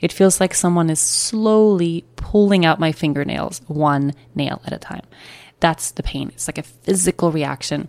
it 0.00 0.12
feels 0.12 0.40
like 0.40 0.54
someone 0.54 0.90
is 0.90 0.98
slowly 0.98 2.04
pulling 2.16 2.66
out 2.66 2.80
my 2.80 2.90
fingernails 2.90 3.62
one 3.68 4.12
nail 4.34 4.60
at 4.66 4.72
a 4.72 4.78
time. 4.78 5.06
That's 5.60 5.92
the 5.92 6.02
pain. 6.02 6.30
It's 6.30 6.48
like 6.48 6.58
a 6.58 6.64
physical 6.64 7.30
reaction 7.30 7.88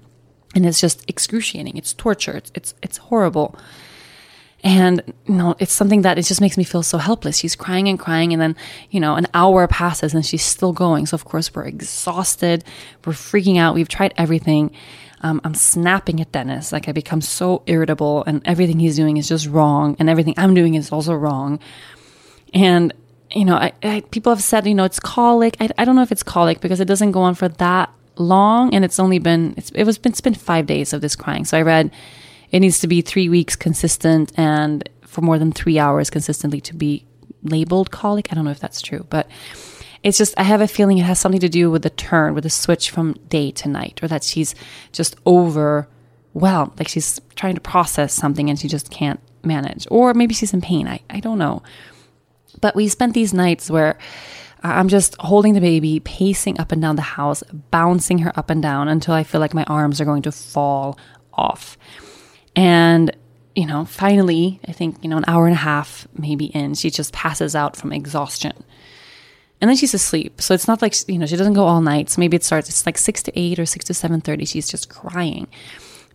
and 0.54 0.66
it's 0.66 0.80
just 0.80 1.04
excruciating. 1.10 1.76
It's 1.76 1.94
torture. 1.94 2.38
It's 2.38 2.52
it's, 2.54 2.74
it's 2.84 2.98
horrible. 2.98 3.58
And 4.64 5.04
you 5.26 5.36
know, 5.36 5.56
it's 5.60 5.74
something 5.74 6.04
that 6.04 6.18
it 6.18 6.24
just 6.24 6.40
makes 6.40 6.58
me 6.58 6.64
feel 6.64 6.84
so 6.84 6.98
helpless. 6.98 7.38
She's 7.38 7.56
crying 7.56 7.90
and 7.90 8.00
crying, 8.00 8.32
and 8.32 8.42
then 8.42 8.56
you 8.92 9.00
know, 9.00 9.16
an 9.16 9.28
hour 9.34 9.68
passes 9.68 10.14
and 10.14 10.26
she's 10.26 10.44
still 10.44 10.72
going. 10.72 11.06
So 11.06 11.16
of 11.16 11.26
course 11.26 11.54
we're 11.54 11.66
exhausted, 11.66 12.64
we're 13.06 13.14
freaking 13.14 13.58
out. 13.58 13.76
We've 13.76 13.90
tried 13.90 14.14
everything. 14.18 14.72
Um, 15.22 15.40
I'm 15.44 15.54
snapping 15.54 16.20
at 16.20 16.32
Dennis. 16.32 16.72
Like 16.72 16.88
I 16.88 16.92
become 16.94 17.22
so 17.22 17.64
irritable, 17.66 18.24
and 18.26 18.42
everything 18.46 18.80
he's 18.80 18.96
doing 18.96 19.18
is 19.18 19.28
just 19.28 19.48
wrong, 19.48 19.98
and 20.00 20.10
everything 20.10 20.34
I'm 20.38 20.54
doing 20.54 20.76
is 20.76 20.92
also 20.92 21.14
wrong. 21.14 21.60
And 22.54 22.94
you 23.32 23.46
know, 23.46 23.56
I, 23.56 23.74
I, 23.82 24.04
people 24.12 24.34
have 24.34 24.44
said, 24.44 24.66
you 24.68 24.76
know, 24.76 24.84
it's 24.84 25.00
colic. 25.00 25.58
I, 25.60 25.70
I 25.78 25.86
don't 25.86 25.96
know 25.96 26.04
if 26.04 26.12
it's 26.12 26.24
colic 26.24 26.62
because 26.62 26.80
it 26.80 26.86
doesn't 26.86 27.12
go 27.12 27.22
on 27.22 27.36
for 27.36 27.50
that 27.50 27.92
long, 28.16 28.74
and 28.74 28.86
it's 28.86 29.00
only 29.00 29.20
been 29.20 29.56
it's, 29.58 29.72
it 29.72 29.84
was 29.84 29.98
been 29.98 30.12
it's 30.12 30.22
been 30.22 30.36
five 30.36 30.66
days 30.68 30.94
of 30.94 31.02
this 31.02 31.16
crying. 31.18 31.44
So 31.44 31.58
I 31.58 31.64
read 31.64 31.92
it 32.54 32.60
needs 32.60 32.80
to 32.80 32.88
be 32.88 33.02
three 33.02 33.28
weeks 33.28 33.56
consistent 33.56 34.32
and 34.38 34.88
for 35.02 35.22
more 35.22 35.40
than 35.40 35.52
three 35.52 35.80
hours 35.80 36.10
consistently 36.10 36.62
to 36.62 36.76
be 36.76 37.06
labeled 37.42 37.92
colic. 37.92 38.28
I 38.32 38.36
don't 38.36 38.46
know 38.46 38.52
if 38.52 38.60
that's 38.60 38.82
true, 38.82 39.06
but 39.10 39.28
it's 40.04 40.18
just 40.18 40.36
I 40.38 40.44
have 40.44 40.62
a 40.62 40.68
feeling 40.68 41.00
it 41.00 41.06
has 41.06 41.20
something 41.20 41.42
to 41.42 41.50
do 41.50 41.72
with 41.72 41.82
the 41.82 41.90
turn, 41.90 42.36
with 42.36 42.44
the 42.44 42.50
switch 42.52 42.92
from 42.92 43.14
day 43.28 43.52
to 43.52 43.68
night, 43.68 44.00
or 44.04 44.08
that 44.08 44.24
she's 44.24 44.54
just 44.92 45.16
over, 45.26 45.88
well, 46.34 46.74
like 46.78 46.88
she's 46.88 47.20
trying 47.36 47.56
to 47.56 47.62
process 47.62 48.14
something 48.14 48.50
and 48.50 48.60
she 48.60 48.68
just 48.68 48.92
can't 48.92 49.20
manage, 49.44 49.88
or 49.90 50.14
maybe 50.14 50.36
she's 50.36 50.54
in 50.54 50.62
pain. 50.62 50.88
I 50.88 51.00
I 51.10 51.20
don't 51.20 51.40
know. 51.40 51.64
But 52.62 52.76
we 52.76 52.88
spent 52.88 53.16
these 53.16 53.34
nights 53.34 53.72
where 53.72 53.98
uh, 54.64 54.68
I'm 54.68 54.90
just 54.90 55.16
holding 55.20 55.54
the 55.54 55.60
baby, 55.60 56.02
pacing 56.02 56.60
up 56.60 56.72
and 56.72 56.82
down 56.82 56.98
the 56.98 57.02
house, 57.02 57.44
bouncing 57.72 58.20
her 58.20 58.32
up 58.38 58.52
and 58.52 58.62
down 58.62 58.88
until 58.88 59.16
I 59.16 59.24
feel 59.24 59.42
like 59.42 59.56
my 59.56 59.64
arms 59.64 60.00
are 60.00 60.06
going 60.06 60.22
to 60.22 60.32
fall 60.32 61.00
off. 61.34 61.78
And, 62.56 63.16
you 63.56 63.66
know, 63.66 63.86
finally, 63.86 64.60
I 64.68 64.72
think, 64.72 64.98
you 65.04 65.10
know, 65.10 65.18
an 65.18 65.26
hour 65.28 65.46
and 65.46 65.56
a 65.56 65.60
half 65.60 66.08
maybe 66.18 66.46
in, 66.46 66.76
she 66.76 66.90
just 66.90 67.14
passes 67.14 67.56
out 67.56 67.76
from 67.76 67.92
exhaustion. 67.92 68.64
And 69.62 69.70
then 69.70 69.78
she's 69.78 69.94
asleep. 69.94 70.42
So 70.42 70.54
it's 70.54 70.68
not 70.68 70.82
like, 70.82 70.94
you 71.08 71.18
know, 71.18 71.26
she 71.26 71.38
doesn't 71.38 71.54
go 71.54 71.64
all 71.64 71.82
night. 71.82 72.10
So 72.10 72.20
maybe 72.20 72.36
it 72.36 72.44
starts, 72.44 72.70
it's 72.70 72.86
like 72.86 72.98
6 72.98 73.24
to 73.24 73.40
8 73.40 73.60
or 73.60 73.66
6 73.66 73.86
to 73.86 73.94
7.30. 73.94 74.48
She's 74.48 74.68
just 74.68 74.90
crying. 74.90 75.48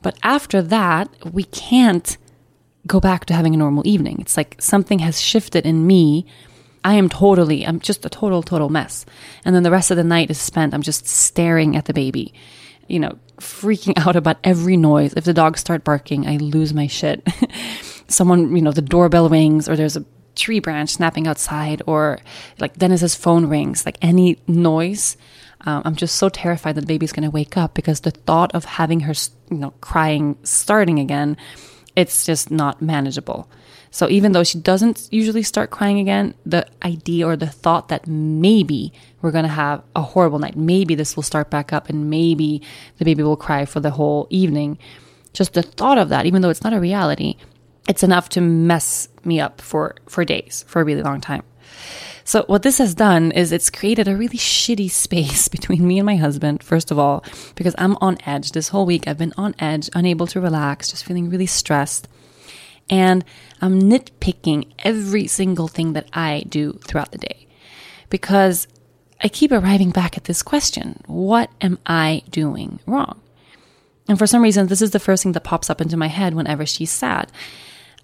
But 0.02 0.18
after 0.22 0.60
that, 0.62 1.08
we 1.32 1.44
can't 1.44 2.16
go 2.86 3.00
back 3.00 3.24
to 3.26 3.34
having 3.34 3.54
a 3.54 3.58
normal 3.58 3.86
evening. 3.86 4.18
It's 4.20 4.36
like 4.36 4.56
something 4.58 4.98
has 5.00 5.20
shifted 5.20 5.64
in 5.66 5.86
me. 5.86 6.26
I 6.84 6.94
am 6.94 7.08
totally, 7.08 7.66
I'm 7.66 7.80
just 7.80 8.04
a 8.04 8.08
total, 8.08 8.42
total 8.42 8.68
mess. 8.68 9.04
And 9.44 9.54
then 9.54 9.62
the 9.62 9.70
rest 9.70 9.90
of 9.90 9.96
the 9.96 10.04
night 10.04 10.30
is 10.30 10.38
spent, 10.38 10.74
I'm 10.74 10.82
just 10.82 11.06
staring 11.06 11.76
at 11.76 11.86
the 11.86 11.94
baby, 11.94 12.32
you 12.86 13.00
know, 13.00 13.18
freaking 13.40 13.98
out 13.98 14.16
about 14.16 14.38
every 14.44 14.76
noise. 14.76 15.14
If 15.14 15.24
the 15.24 15.34
dogs 15.34 15.60
start 15.60 15.84
barking, 15.84 16.26
I 16.26 16.36
lose 16.36 16.74
my 16.74 16.86
shit. 16.86 17.26
Someone, 18.08 18.54
you 18.54 18.62
know, 18.62 18.72
the 18.72 18.82
doorbell 18.82 19.28
rings 19.28 19.68
or 19.68 19.76
there's 19.76 19.96
a 19.96 20.04
tree 20.34 20.60
branch 20.60 20.90
snapping 20.90 21.26
outside 21.26 21.82
or 21.86 22.18
like 22.58 22.76
Dennis's 22.76 23.14
phone 23.14 23.46
rings, 23.46 23.84
like 23.84 23.98
any 24.00 24.38
noise. 24.46 25.16
Um, 25.62 25.82
I'm 25.84 25.96
just 25.96 26.16
so 26.16 26.28
terrified 26.28 26.76
that 26.76 26.82
the 26.82 26.86
baby's 26.86 27.12
going 27.12 27.24
to 27.24 27.30
wake 27.30 27.56
up 27.56 27.74
because 27.74 28.00
the 28.00 28.12
thought 28.12 28.54
of 28.54 28.64
having 28.64 29.00
her, 29.00 29.14
you 29.50 29.58
know, 29.58 29.72
crying 29.80 30.38
starting 30.44 30.98
again 30.98 31.36
it's 31.98 32.24
just 32.24 32.48
not 32.48 32.80
manageable. 32.80 33.50
So 33.90 34.08
even 34.08 34.32
though 34.32 34.44
she 34.44 34.58
doesn't 34.58 35.08
usually 35.10 35.42
start 35.42 35.70
crying 35.70 35.98
again, 35.98 36.34
the 36.44 36.66
idea 36.82 37.26
or 37.26 37.36
the 37.36 37.46
thought 37.46 37.88
that 37.88 38.06
maybe 38.06 38.92
we're 39.22 39.30
going 39.30 39.44
to 39.44 39.48
have 39.48 39.82
a 39.96 40.02
horrible 40.02 40.38
night, 40.38 40.56
maybe 40.56 40.94
this 40.94 41.16
will 41.16 41.22
start 41.22 41.50
back 41.50 41.72
up 41.72 41.88
and 41.88 42.10
maybe 42.10 42.62
the 42.98 43.04
baby 43.04 43.22
will 43.22 43.36
cry 43.36 43.64
for 43.64 43.80
the 43.80 43.90
whole 43.90 44.26
evening, 44.30 44.78
just 45.32 45.54
the 45.54 45.62
thought 45.62 45.98
of 45.98 46.08
that, 46.10 46.26
even 46.26 46.42
though 46.42 46.50
it's 46.50 46.64
not 46.64 46.72
a 46.72 46.80
reality, 46.80 47.36
it's 47.88 48.02
enough 48.02 48.28
to 48.30 48.40
mess 48.40 49.08
me 49.24 49.40
up 49.40 49.60
for, 49.60 49.96
for 50.06 50.24
days, 50.24 50.64
for 50.68 50.80
a 50.82 50.84
really 50.84 51.02
long 51.02 51.20
time. 51.20 51.42
So 52.24 52.44
what 52.46 52.62
this 52.62 52.76
has 52.76 52.94
done 52.94 53.32
is 53.32 53.52
it's 53.52 53.70
created 53.70 54.06
a 54.06 54.14
really 54.14 54.36
shitty 54.36 54.90
space 54.90 55.48
between 55.56 55.88
me 55.88 55.98
and 55.98 56.04
my 56.04 56.16
husband, 56.16 56.62
first 56.62 56.90
of 56.90 56.98
all, 56.98 57.24
because 57.54 57.74
I'm 57.78 57.96
on 58.02 58.18
edge. 58.26 58.52
This 58.52 58.68
whole 58.68 58.84
week 58.84 59.08
I've 59.08 59.16
been 59.16 59.32
on 59.38 59.54
edge, 59.58 59.88
unable 59.94 60.26
to 60.26 60.40
relax, 60.40 60.90
just 60.90 61.06
feeling 61.06 61.30
really 61.30 61.46
stressed. 61.46 62.06
And 62.90 63.24
I'm 63.60 63.82
nitpicking 63.82 64.72
every 64.80 65.26
single 65.26 65.68
thing 65.68 65.92
that 65.92 66.08
I 66.12 66.44
do 66.48 66.74
throughout 66.84 67.12
the 67.12 67.18
day. 67.18 67.46
Because 68.08 68.66
I 69.22 69.28
keep 69.28 69.52
arriving 69.52 69.90
back 69.90 70.16
at 70.16 70.24
this 70.24 70.42
question 70.42 71.02
What 71.06 71.50
am 71.60 71.78
I 71.86 72.22
doing 72.30 72.80
wrong? 72.86 73.20
And 74.08 74.18
for 74.18 74.26
some 74.26 74.42
reason, 74.42 74.68
this 74.68 74.80
is 74.80 74.92
the 74.92 75.00
first 75.00 75.22
thing 75.22 75.32
that 75.32 75.44
pops 75.44 75.68
up 75.68 75.80
into 75.80 75.96
my 75.96 76.06
head 76.06 76.34
whenever 76.34 76.64
she's 76.64 76.90
sad. 76.90 77.30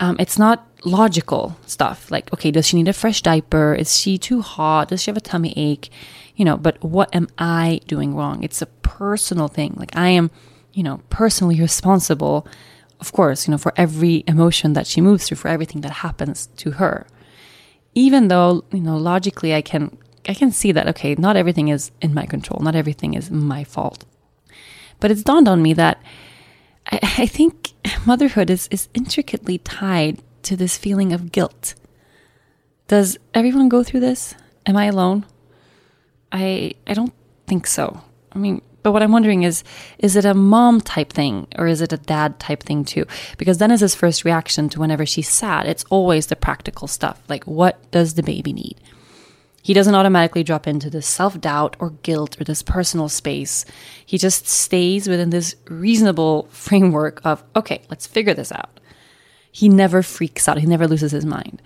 Um, 0.00 0.16
it's 0.18 0.38
not 0.38 0.66
logical 0.84 1.56
stuff 1.66 2.10
like, 2.10 2.32
okay, 2.32 2.50
does 2.50 2.66
she 2.66 2.76
need 2.76 2.88
a 2.88 2.92
fresh 2.92 3.22
diaper? 3.22 3.74
Is 3.74 3.96
she 3.96 4.18
too 4.18 4.42
hot? 4.42 4.88
Does 4.88 5.02
she 5.02 5.10
have 5.10 5.16
a 5.16 5.20
tummy 5.20 5.54
ache? 5.56 5.90
You 6.36 6.44
know, 6.44 6.56
but 6.56 6.82
what 6.82 7.14
am 7.14 7.28
I 7.38 7.80
doing 7.86 8.14
wrong? 8.14 8.42
It's 8.42 8.60
a 8.60 8.66
personal 8.66 9.48
thing. 9.48 9.74
Like, 9.76 9.96
I 9.96 10.08
am, 10.08 10.30
you 10.72 10.82
know, 10.82 11.00
personally 11.10 11.60
responsible, 11.60 12.46
of 13.00 13.12
course, 13.12 13.46
you 13.46 13.52
know, 13.52 13.58
for 13.58 13.72
every 13.76 14.24
emotion 14.26 14.72
that 14.74 14.86
she 14.86 15.00
moves 15.00 15.26
through, 15.26 15.36
for 15.36 15.48
everything 15.48 15.80
that 15.82 15.92
happens 15.92 16.46
to 16.56 16.72
her. 16.72 17.06
Even 17.94 18.28
though, 18.28 18.64
you 18.72 18.80
know, 18.80 18.96
logically 18.96 19.54
I 19.54 19.62
can 19.62 19.96
I 20.28 20.34
can 20.34 20.50
see 20.50 20.72
that 20.72 20.88
okay, 20.88 21.14
not 21.16 21.36
everything 21.36 21.68
is 21.68 21.90
in 22.00 22.14
my 22.14 22.26
control, 22.26 22.60
not 22.62 22.74
everything 22.74 23.14
is 23.14 23.30
my 23.30 23.64
fault. 23.64 24.04
But 25.00 25.10
it's 25.10 25.22
dawned 25.22 25.48
on 25.48 25.62
me 25.62 25.74
that 25.74 26.02
I, 26.90 26.98
I 27.18 27.26
think 27.26 27.72
motherhood 28.06 28.50
is, 28.50 28.68
is 28.70 28.88
intricately 28.94 29.58
tied 29.58 30.22
to 30.42 30.56
this 30.56 30.76
feeling 30.76 31.12
of 31.12 31.32
guilt. 31.32 31.74
Does 32.88 33.18
everyone 33.32 33.68
go 33.68 33.82
through 33.82 34.00
this? 34.00 34.34
Am 34.66 34.76
I 34.76 34.86
alone? 34.86 35.26
I 36.32 36.74
I 36.86 36.94
don't 36.94 37.14
think 37.46 37.66
so. 37.66 38.02
I 38.32 38.38
mean, 38.38 38.62
but 38.84 38.92
what 38.92 39.02
I'm 39.02 39.12
wondering 39.12 39.42
is 39.42 39.64
is 39.98 40.14
it 40.14 40.26
a 40.26 40.34
mom 40.34 40.80
type 40.80 41.12
thing 41.12 41.48
or 41.56 41.66
is 41.66 41.80
it 41.80 41.92
a 41.92 41.96
dad 41.96 42.38
type 42.38 42.62
thing 42.62 42.84
too? 42.84 43.06
Because 43.38 43.56
Dennis's 43.56 43.94
first 43.94 44.24
reaction 44.24 44.68
to 44.68 44.78
whenever 44.78 45.06
she's 45.06 45.28
sad, 45.28 45.66
it's 45.66 45.84
always 45.90 46.26
the 46.26 46.36
practical 46.36 46.86
stuff. 46.86 47.20
Like 47.26 47.44
what 47.44 47.90
does 47.90 48.14
the 48.14 48.22
baby 48.22 48.52
need? 48.52 48.76
He 49.62 49.72
doesn't 49.72 49.94
automatically 49.94 50.44
drop 50.44 50.66
into 50.66 50.90
this 50.90 51.06
self 51.06 51.40
doubt 51.40 51.76
or 51.78 51.90
guilt 52.02 52.38
or 52.38 52.44
this 52.44 52.62
personal 52.62 53.08
space. 53.08 53.64
He 54.04 54.18
just 54.18 54.46
stays 54.46 55.08
within 55.08 55.30
this 55.30 55.56
reasonable 55.68 56.46
framework 56.50 57.22
of, 57.24 57.42
okay, 57.56 57.80
let's 57.88 58.06
figure 58.06 58.34
this 58.34 58.52
out. 58.52 58.78
He 59.50 59.70
never 59.70 60.02
freaks 60.02 60.46
out, 60.46 60.58
he 60.58 60.66
never 60.66 60.86
loses 60.86 61.12
his 61.12 61.24
mind. 61.24 61.62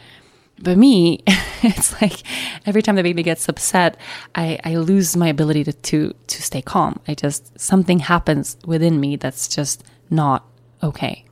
But 0.61 0.77
me, 0.77 1.23
it's 1.63 2.01
like 2.01 2.23
every 2.67 2.83
time 2.83 2.97
the 2.97 3.03
baby 3.03 3.23
gets 3.23 3.49
upset, 3.49 3.97
I, 4.35 4.59
I 4.65 4.77
lose 4.77 5.17
my 5.17 5.29
ability 5.29 5.65
to, 5.65 5.73
to, 5.73 6.15
to 6.27 6.43
stay 6.43 6.63
calm. 6.63 7.01
I 7.07 7.15
just, 7.15 7.59
something 7.59 8.01
happens 8.01 8.57
within 8.65 9.01
me 9.01 9.17
that's 9.17 9.49
just 9.49 9.85
not 10.11 10.45
okay. 10.83 11.25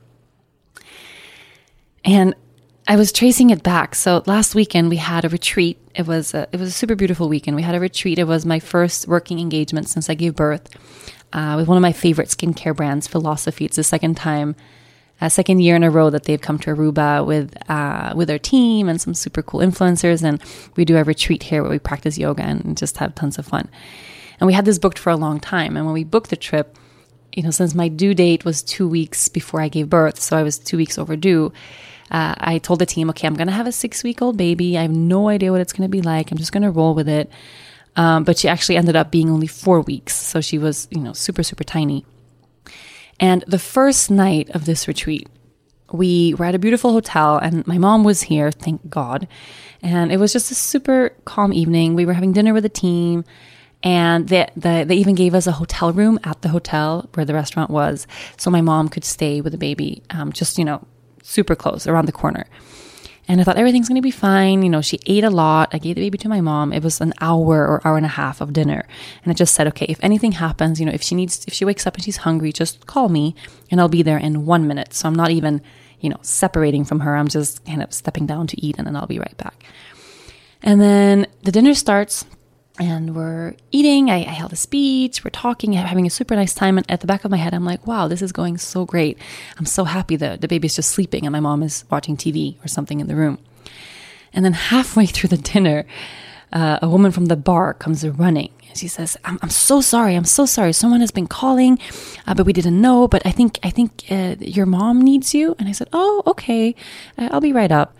And 2.05 2.35
I 2.87 2.95
was 2.95 3.11
tracing 3.11 3.49
it 3.49 3.63
back. 3.63 3.95
So 3.95 4.23
last 4.25 4.55
weekend 4.55 4.89
we 4.89 4.95
had 4.95 5.25
a 5.25 5.29
retreat. 5.29 5.77
It 5.93 6.07
was 6.07 6.33
a, 6.33 6.47
it 6.53 6.59
was 6.59 6.69
a 6.69 6.71
super 6.71 6.95
beautiful 6.95 7.27
weekend. 7.27 7.57
We 7.57 7.63
had 7.63 7.75
a 7.75 7.81
retreat. 7.81 8.17
It 8.17 8.27
was 8.27 8.45
my 8.45 8.59
first 8.59 9.07
working 9.09 9.39
engagement 9.39 9.89
since 9.89 10.09
I 10.09 10.13
gave 10.13 10.35
birth 10.35 10.69
uh, 11.33 11.55
with 11.57 11.67
one 11.67 11.77
of 11.77 11.81
my 11.81 11.91
favorite 11.91 12.29
skincare 12.29 12.75
brands, 12.75 13.07
Philosophy. 13.07 13.65
It's 13.65 13.75
the 13.75 13.83
second 13.83 14.15
time, 14.15 14.55
a 15.19 15.29
second 15.29 15.59
year 15.59 15.75
in 15.75 15.83
a 15.83 15.89
row 15.89 16.09
that 16.09 16.23
they've 16.23 16.41
come 16.41 16.59
to 16.59 16.75
Aruba 16.75 17.25
with 17.25 17.55
uh, 17.69 18.13
with 18.15 18.27
their 18.27 18.39
team 18.39 18.87
and 18.89 19.01
some 19.01 19.13
super 19.13 19.41
cool 19.41 19.61
influencers. 19.61 20.23
And 20.23 20.41
we 20.75 20.85
do 20.85 20.97
a 20.97 21.03
retreat 21.03 21.43
here 21.43 21.61
where 21.61 21.71
we 21.71 21.79
practice 21.79 22.17
yoga 22.17 22.43
and 22.43 22.77
just 22.77 22.97
have 22.97 23.15
tons 23.15 23.37
of 23.37 23.45
fun. 23.45 23.67
And 24.39 24.47
we 24.47 24.53
had 24.53 24.65
this 24.65 24.79
booked 24.79 24.99
for 24.99 25.09
a 25.09 25.17
long 25.17 25.39
time. 25.39 25.75
And 25.75 25.85
when 25.85 25.93
we 25.93 26.03
booked 26.03 26.29
the 26.29 26.35
trip, 26.35 26.77
you 27.33 27.43
know, 27.43 27.51
since 27.51 27.73
my 27.73 27.87
due 27.87 28.13
date 28.13 28.45
was 28.45 28.61
two 28.61 28.87
weeks 28.87 29.27
before 29.29 29.61
I 29.61 29.67
gave 29.67 29.89
birth, 29.89 30.19
so 30.19 30.37
I 30.37 30.43
was 30.43 30.59
two 30.59 30.77
weeks 30.77 30.97
overdue 30.97 31.51
uh, 32.09 32.35
I 32.37 32.57
told 32.59 32.79
the 32.79 32.85
team, 32.85 33.09
okay, 33.09 33.27
I'm 33.27 33.35
going 33.35 33.47
to 33.47 33.53
have 33.53 33.67
a 33.67 33.71
six 33.71 34.03
week 34.03 34.21
old 34.21 34.37
baby. 34.37 34.77
I 34.77 34.83
have 34.83 34.91
no 34.91 35.29
idea 35.29 35.51
what 35.51 35.61
it's 35.61 35.73
going 35.73 35.89
to 35.89 35.91
be 35.91 36.01
like. 36.01 36.31
I'm 36.31 36.37
just 36.37 36.51
going 36.51 36.63
to 36.63 36.71
roll 36.71 36.93
with 36.93 37.09
it. 37.09 37.29
Um, 37.95 38.23
but 38.23 38.37
she 38.37 38.47
actually 38.47 38.77
ended 38.77 38.95
up 38.95 39.11
being 39.11 39.29
only 39.29 39.47
four 39.47 39.81
weeks. 39.81 40.15
So 40.15 40.39
she 40.39 40.57
was, 40.57 40.87
you 40.91 41.01
know, 41.01 41.13
super, 41.13 41.43
super 41.43 41.63
tiny. 41.63 42.05
And 43.19 43.43
the 43.47 43.59
first 43.59 44.11
night 44.11 44.49
of 44.51 44.65
this 44.65 44.87
retreat, 44.87 45.27
we 45.91 46.33
were 46.35 46.45
at 46.45 46.55
a 46.55 46.59
beautiful 46.59 46.91
hotel 46.91 47.37
and 47.37 47.65
my 47.65 47.77
mom 47.77 48.03
was 48.03 48.23
here, 48.23 48.51
thank 48.51 48.89
God. 48.89 49.27
And 49.81 50.11
it 50.11 50.17
was 50.17 50.33
just 50.33 50.51
a 50.51 50.55
super 50.55 51.13
calm 51.25 51.53
evening. 51.53 51.95
We 51.95 52.05
were 52.05 52.13
having 52.13 52.33
dinner 52.33 52.53
with 52.53 52.63
the 52.63 52.69
team 52.69 53.23
and 53.83 54.27
they, 54.27 54.47
they, 54.55 54.83
they 54.83 54.95
even 54.95 55.15
gave 55.15 55.33
us 55.33 55.47
a 55.47 55.51
hotel 55.53 55.93
room 55.93 56.19
at 56.23 56.41
the 56.41 56.49
hotel 56.49 57.09
where 57.13 57.25
the 57.25 57.33
restaurant 57.33 57.69
was. 57.69 58.07
So 58.37 58.49
my 58.51 58.61
mom 58.61 58.89
could 58.89 59.05
stay 59.05 59.41
with 59.41 59.51
the 59.51 59.57
baby, 59.57 60.03
um, 60.09 60.31
just, 60.31 60.57
you 60.57 60.65
know, 60.65 60.85
super 61.23 61.55
close 61.55 61.87
around 61.87 62.05
the 62.05 62.11
corner. 62.11 62.45
And 63.27 63.41
I 63.41 63.43
thought 63.43 63.57
everything's 63.57 63.89
going 63.89 63.97
to 63.97 64.01
be 64.01 64.11
fine. 64.11 64.63
You 64.63 64.69
know, 64.69 64.81
she 64.81 64.99
ate 65.05 65.23
a 65.23 65.29
lot. 65.29 65.69
I 65.73 65.79
gave 65.79 65.95
the 65.95 66.01
baby 66.01 66.17
to 66.19 66.29
my 66.29 66.39
mom. 66.39 66.71
It 66.71 66.83
was 66.83 67.01
an 67.01 67.13
hour 67.19 67.67
or 67.67 67.85
hour 67.85 67.97
and 67.97 68.05
a 68.05 68.09
half 68.09 68.39
of 68.39 68.53
dinner. 68.53 68.87
And 69.23 69.31
I 69.31 69.33
just 69.33 69.53
said, 69.53 69.67
okay, 69.67 69.85
if 69.89 69.99
anything 70.01 70.33
happens, 70.33 70.79
you 70.79 70.85
know, 70.85 70.93
if 70.93 71.01
she 71.01 71.15
needs, 71.15 71.43
if 71.45 71.53
she 71.53 71.65
wakes 71.65 71.85
up 71.85 71.95
and 71.95 72.03
she's 72.03 72.17
hungry, 72.17 72.53
just 72.53 72.85
call 72.87 73.09
me 73.09 73.35
and 73.69 73.81
I'll 73.81 73.89
be 73.89 74.01
there 74.01 74.17
in 74.17 74.45
one 74.45 74.65
minute. 74.67 74.93
So 74.93 75.07
I'm 75.07 75.15
not 75.15 75.31
even, 75.31 75.61
you 75.99 76.09
know, 76.09 76.19
separating 76.21 76.85
from 76.85 77.01
her. 77.01 77.17
I'm 77.17 77.27
just 77.27 77.65
kind 77.65 77.83
of 77.83 77.93
stepping 77.93 78.25
down 78.27 78.47
to 78.47 78.65
eat 78.65 78.77
and 78.77 78.87
then 78.87 78.95
I'll 78.95 79.07
be 79.07 79.19
right 79.19 79.37
back. 79.37 79.65
And 80.63 80.81
then 80.81 81.27
the 81.43 81.51
dinner 81.51 81.73
starts 81.73 82.25
and 82.79 83.15
we're 83.15 83.55
eating. 83.71 84.09
I, 84.09 84.17
I, 84.17 84.33
held 84.33 84.53
a 84.53 84.55
speech. 84.55 85.23
We're 85.23 85.31
talking, 85.31 85.73
having 85.73 86.05
a 86.05 86.09
super 86.09 86.35
nice 86.35 86.53
time. 86.53 86.77
And 86.77 86.89
at 86.89 87.01
the 87.01 87.07
back 87.07 87.25
of 87.25 87.31
my 87.31 87.37
head, 87.37 87.53
I'm 87.53 87.65
like, 87.65 87.87
wow, 87.87 88.07
this 88.07 88.21
is 88.21 88.31
going 88.31 88.57
so 88.57 88.85
great. 88.85 89.17
I'm 89.57 89.65
so 89.65 89.83
happy 89.83 90.15
that 90.17 90.41
the 90.41 90.47
baby's 90.47 90.75
just 90.75 90.91
sleeping 90.91 91.25
and 91.25 91.31
my 91.31 91.39
mom 91.39 91.63
is 91.63 91.85
watching 91.89 92.17
TV 92.17 92.63
or 92.63 92.67
something 92.67 92.99
in 92.99 93.07
the 93.07 93.15
room. 93.15 93.39
And 94.33 94.45
then 94.45 94.53
halfway 94.53 95.05
through 95.07 95.29
the 95.29 95.37
dinner, 95.37 95.85
uh, 96.53 96.79
a 96.81 96.89
woman 96.89 97.11
from 97.11 97.25
the 97.25 97.35
bar 97.35 97.73
comes 97.73 98.07
running. 98.07 98.51
She 98.75 98.87
says, 98.87 99.17
I'm, 99.25 99.39
I'm 99.41 99.49
so 99.49 99.81
sorry. 99.81 100.15
I'm 100.15 100.25
so 100.25 100.45
sorry. 100.45 100.71
Someone 100.71 101.01
has 101.01 101.09
been 101.09 101.27
calling, 101.27 101.79
uh, 102.27 102.35
but 102.35 102.45
we 102.45 102.53
didn't 102.53 102.79
know. 102.79 103.07
But 103.07 103.25
I 103.25 103.31
think, 103.31 103.59
I 103.63 103.71
think 103.71 104.03
uh, 104.11 104.35
your 104.39 104.67
mom 104.67 105.01
needs 105.01 105.33
you. 105.33 105.55
And 105.57 105.67
I 105.67 105.71
said, 105.71 105.89
oh, 105.93 106.21
okay. 106.27 106.75
Uh, 107.17 107.29
I'll 107.31 107.41
be 107.41 107.53
right 107.53 107.71
up. 107.71 107.95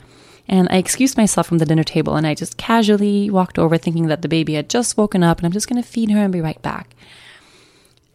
And 0.48 0.68
I 0.72 0.78
excused 0.78 1.18
myself 1.18 1.48
from 1.48 1.58
the 1.58 1.66
dinner 1.66 1.84
table 1.84 2.16
and 2.16 2.26
I 2.26 2.34
just 2.34 2.58
casually 2.58 3.30
walked 3.30 3.60
over 3.60 3.78
thinking 3.78 4.08
that 4.08 4.22
the 4.22 4.30
baby 4.30 4.54
had 4.54 4.70
just 4.70 4.98
woken 4.98 5.24
up 5.24 5.40
and 5.40 5.46
I'm 5.46 5.52
just 5.52 5.68
going 5.68 5.82
to 5.82 5.88
feed 5.88 6.10
her 6.12 6.20
and 6.24 6.32
be 6.32 6.42
right 6.42 6.62
back. 6.62 6.96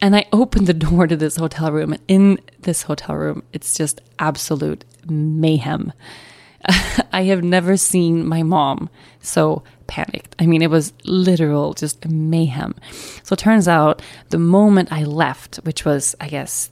And 0.01 0.15
I 0.15 0.25
opened 0.33 0.67
the 0.67 0.73
door 0.89 1.07
to 1.07 1.15
this 1.15 1.37
hotel 1.37 1.71
room. 1.71 1.93
And 1.93 2.01
in 2.07 2.39
this 2.59 2.83
hotel 2.83 3.15
room, 3.15 3.43
it's 3.53 3.75
just 3.75 4.01
absolute 4.19 4.83
mayhem. 5.07 5.93
I 7.13 7.23
have 7.23 7.43
never 7.43 7.77
seen 7.77 8.25
my 8.25 8.41
mom 8.41 8.89
so 9.21 9.63
panicked. 9.87 10.35
I 10.39 10.45
mean, 10.45 10.61
it 10.61 10.69
was 10.69 10.93
literal, 11.03 11.73
just 11.73 12.07
mayhem. 12.07 12.75
So 13.23 13.33
it 13.33 13.39
turns 13.39 13.67
out 13.67 14.01
the 14.29 14.39
moment 14.39 14.91
I 14.91 15.03
left, 15.03 15.57
which 15.57 15.85
was, 15.85 16.15
I 16.19 16.29
guess, 16.29 16.69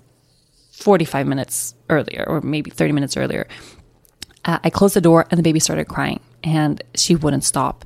45 0.72 1.28
minutes 1.28 1.76
earlier, 1.90 2.26
or 2.28 2.42
maybe 2.42 2.72
30 2.72 2.94
minutes 2.94 3.18
earlier, 3.18 3.48
uh, 4.46 4.60
I 4.64 4.70
closed 4.70 4.96
the 4.96 5.02
door 5.02 5.28
and 5.30 5.38
the 5.38 5.44
baby 5.44 5.60
started 5.60 5.86
crying 5.86 6.20
and 6.44 6.84
she 6.96 7.16
wouldn't 7.16 7.44
stop. 7.44 7.86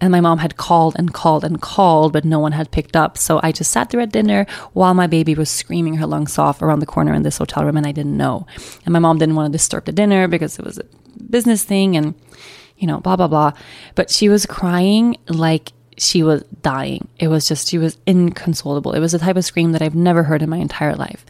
And 0.00 0.10
my 0.10 0.20
mom 0.20 0.38
had 0.38 0.56
called 0.56 0.96
and 0.98 1.14
called 1.14 1.44
and 1.44 1.62
called, 1.62 2.12
but 2.12 2.24
no 2.24 2.40
one 2.40 2.52
had 2.52 2.72
picked 2.72 2.96
up. 2.96 3.16
So 3.16 3.38
I 3.42 3.52
just 3.52 3.70
sat 3.70 3.90
there 3.90 4.00
at 4.00 4.10
dinner 4.10 4.46
while 4.72 4.94
my 4.94 5.06
baby 5.06 5.34
was 5.34 5.48
screaming 5.48 5.94
her 5.94 6.06
lungs 6.06 6.38
off 6.38 6.60
around 6.60 6.80
the 6.80 6.86
corner 6.86 7.14
in 7.14 7.22
this 7.22 7.38
hotel 7.38 7.64
room 7.64 7.76
and 7.76 7.86
I 7.86 7.92
didn't 7.92 8.16
know. 8.16 8.46
And 8.84 8.92
my 8.92 8.98
mom 8.98 9.18
didn't 9.18 9.36
want 9.36 9.52
to 9.52 9.56
disturb 9.56 9.84
the 9.84 9.92
dinner 9.92 10.26
because 10.26 10.58
it 10.58 10.64
was 10.64 10.78
a 10.78 10.84
business 11.30 11.62
thing 11.62 11.96
and, 11.96 12.14
you 12.78 12.88
know, 12.88 12.98
blah, 12.98 13.14
blah, 13.14 13.28
blah. 13.28 13.52
But 13.94 14.10
she 14.10 14.28
was 14.28 14.44
crying 14.44 15.16
like 15.28 15.72
she 15.98 16.24
was 16.24 16.42
dying. 16.62 17.06
It 17.20 17.28
was 17.28 17.46
just, 17.46 17.68
she 17.68 17.78
was 17.78 17.96
inconsolable. 18.06 18.92
It 18.94 19.00
was 19.00 19.14
a 19.14 19.20
type 19.20 19.36
of 19.36 19.44
scream 19.44 19.70
that 19.72 19.82
I've 19.82 19.94
never 19.94 20.24
heard 20.24 20.42
in 20.42 20.50
my 20.50 20.56
entire 20.56 20.96
life. 20.96 21.24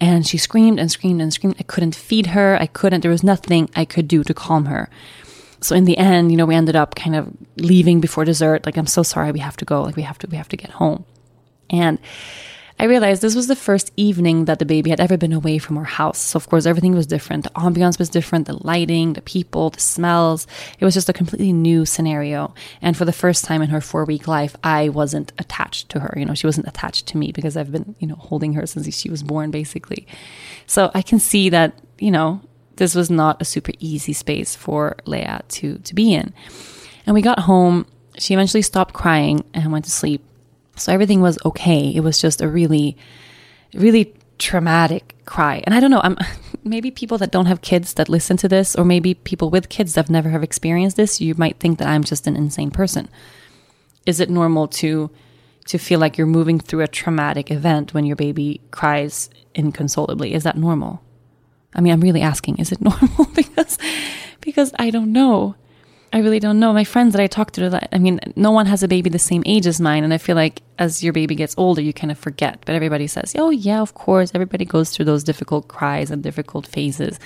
And 0.00 0.26
she 0.26 0.38
screamed 0.38 0.78
and 0.78 0.90
screamed 0.90 1.20
and 1.20 1.32
screamed. 1.32 1.56
I 1.58 1.64
couldn't 1.64 1.94
feed 1.94 2.28
her. 2.28 2.56
I 2.60 2.66
couldn't, 2.66 3.00
there 3.00 3.10
was 3.10 3.24
nothing 3.24 3.68
I 3.74 3.84
could 3.84 4.06
do 4.06 4.22
to 4.24 4.34
calm 4.34 4.66
her. 4.66 4.88
So 5.60 5.74
in 5.74 5.86
the 5.86 5.98
end, 5.98 6.30
you 6.30 6.36
know, 6.36 6.46
we 6.46 6.54
ended 6.54 6.76
up 6.76 6.94
kind 6.94 7.16
of 7.16 7.32
leaving 7.56 8.00
before 8.00 8.24
dessert. 8.24 8.64
Like, 8.64 8.76
I'm 8.76 8.86
so 8.86 9.02
sorry, 9.02 9.32
we 9.32 9.40
have 9.40 9.56
to 9.56 9.64
go. 9.64 9.82
Like, 9.82 9.96
we 9.96 10.02
have 10.02 10.18
to, 10.18 10.28
we 10.28 10.36
have 10.36 10.48
to 10.48 10.56
get 10.56 10.70
home. 10.70 11.04
And 11.68 11.98
I 12.80 12.84
realized 12.84 13.22
this 13.22 13.34
was 13.34 13.48
the 13.48 13.56
first 13.56 13.92
evening 13.96 14.44
that 14.44 14.60
the 14.60 14.64
baby 14.64 14.90
had 14.90 15.00
ever 15.00 15.16
been 15.16 15.32
away 15.32 15.58
from 15.58 15.76
our 15.76 15.84
house. 15.84 16.18
So, 16.18 16.36
of 16.36 16.48
course, 16.48 16.64
everything 16.64 16.94
was 16.94 17.08
different. 17.08 17.44
The 17.44 17.50
ambiance 17.50 17.98
was 17.98 18.08
different, 18.08 18.46
the 18.46 18.64
lighting, 18.64 19.14
the 19.14 19.20
people, 19.20 19.70
the 19.70 19.80
smells. 19.80 20.46
It 20.78 20.84
was 20.84 20.94
just 20.94 21.08
a 21.08 21.12
completely 21.12 21.52
new 21.52 21.84
scenario. 21.84 22.54
And 22.80 22.96
for 22.96 23.04
the 23.04 23.12
first 23.12 23.44
time 23.44 23.62
in 23.62 23.70
her 23.70 23.80
four 23.80 24.04
week 24.04 24.28
life, 24.28 24.54
I 24.62 24.90
wasn't 24.90 25.32
attached 25.38 25.88
to 25.90 26.00
her. 26.00 26.14
You 26.16 26.24
know, 26.24 26.34
she 26.34 26.46
wasn't 26.46 26.68
attached 26.68 27.06
to 27.08 27.18
me 27.18 27.32
because 27.32 27.56
I've 27.56 27.72
been, 27.72 27.96
you 27.98 28.06
know, 28.06 28.14
holding 28.14 28.52
her 28.52 28.64
since 28.64 28.94
she 28.96 29.10
was 29.10 29.24
born, 29.24 29.50
basically. 29.50 30.06
So 30.66 30.92
I 30.94 31.02
can 31.02 31.18
see 31.18 31.48
that, 31.48 31.74
you 31.98 32.12
know, 32.12 32.40
this 32.76 32.94
was 32.94 33.10
not 33.10 33.42
a 33.42 33.44
super 33.44 33.72
easy 33.80 34.12
space 34.12 34.54
for 34.54 34.96
Lea 35.04 35.38
to, 35.48 35.78
to 35.78 35.94
be 35.94 36.14
in. 36.14 36.32
And 37.06 37.14
we 37.14 37.22
got 37.22 37.40
home. 37.40 37.86
She 38.18 38.34
eventually 38.34 38.62
stopped 38.62 38.94
crying 38.94 39.44
and 39.52 39.72
went 39.72 39.84
to 39.86 39.90
sleep. 39.90 40.24
So 40.78 40.92
everything 40.92 41.20
was 41.20 41.38
okay. 41.44 41.92
It 41.94 42.00
was 42.00 42.20
just 42.20 42.40
a 42.40 42.48
really, 42.48 42.96
really 43.74 44.14
traumatic 44.38 45.16
cry. 45.24 45.62
And 45.64 45.74
I 45.74 45.80
don't 45.80 45.90
know, 45.90 46.00
I'm 46.02 46.16
maybe 46.64 46.90
people 46.90 47.18
that 47.18 47.30
don't 47.30 47.46
have 47.46 47.60
kids 47.60 47.94
that 47.94 48.08
listen 48.08 48.36
to 48.38 48.48
this, 48.48 48.74
or 48.76 48.84
maybe 48.84 49.14
people 49.14 49.50
with 49.50 49.68
kids 49.68 49.94
that 49.94 50.08
never 50.08 50.30
have 50.30 50.42
experienced 50.42 50.96
this, 50.96 51.20
you 51.20 51.34
might 51.36 51.58
think 51.58 51.78
that 51.78 51.88
I'm 51.88 52.04
just 52.04 52.26
an 52.26 52.36
insane 52.36 52.70
person. 52.70 53.08
Is 54.06 54.20
it 54.20 54.30
normal 54.30 54.68
to 54.68 55.10
to 55.66 55.76
feel 55.76 56.00
like 56.00 56.16
you're 56.16 56.26
moving 56.26 56.58
through 56.58 56.80
a 56.80 56.88
traumatic 56.88 57.50
event 57.50 57.92
when 57.92 58.06
your 58.06 58.16
baby 58.16 58.58
cries 58.70 59.28
inconsolably? 59.54 60.32
Is 60.32 60.44
that 60.44 60.56
normal? 60.56 61.02
I 61.74 61.82
mean, 61.82 61.92
I'm 61.92 62.00
really 62.00 62.22
asking, 62.22 62.56
is 62.56 62.72
it 62.72 62.80
normal? 62.90 63.26
because 63.34 63.76
because 64.40 64.72
I 64.78 64.88
don't 64.90 65.12
know. 65.12 65.56
I 66.12 66.18
really 66.20 66.40
don't 66.40 66.58
know. 66.58 66.72
My 66.72 66.84
friends 66.84 67.12
that 67.12 67.20
I 67.20 67.26
talk 67.26 67.50
to, 67.52 67.86
I 67.92 67.98
mean, 67.98 68.18
no 68.34 68.50
one 68.50 68.64
has 68.66 68.82
a 68.82 68.88
baby 68.88 69.10
the 69.10 69.18
same 69.18 69.42
age 69.44 69.66
as 69.66 69.80
mine. 69.80 70.04
And 70.04 70.14
I 70.14 70.18
feel 70.18 70.36
like 70.36 70.62
as 70.78 71.02
your 71.04 71.12
baby 71.12 71.34
gets 71.34 71.54
older, 71.58 71.82
you 71.82 71.92
kind 71.92 72.10
of 72.10 72.18
forget. 72.18 72.62
But 72.64 72.74
everybody 72.74 73.06
says, 73.06 73.34
oh, 73.36 73.50
yeah, 73.50 73.80
of 73.80 73.92
course. 73.92 74.30
Everybody 74.34 74.64
goes 74.64 74.90
through 74.90 75.04
those 75.04 75.22
difficult 75.22 75.68
cries 75.68 76.10
and 76.10 76.22
difficult 76.22 76.66
phases. 76.66 77.18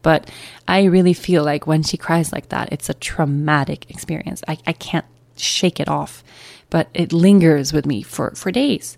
But 0.00 0.30
I 0.66 0.84
really 0.84 1.12
feel 1.12 1.44
like 1.44 1.66
when 1.66 1.82
she 1.82 1.96
cries 1.96 2.32
like 2.32 2.48
that, 2.48 2.72
it's 2.72 2.88
a 2.88 2.94
traumatic 2.94 3.90
experience. 3.90 4.42
I, 4.48 4.58
I 4.66 4.72
can't 4.72 5.06
shake 5.36 5.78
it 5.78 5.88
off, 5.88 6.24
but 6.70 6.88
it 6.94 7.12
lingers 7.12 7.72
with 7.72 7.84
me 7.84 8.02
for, 8.02 8.32
for 8.34 8.50
days. 8.50 8.96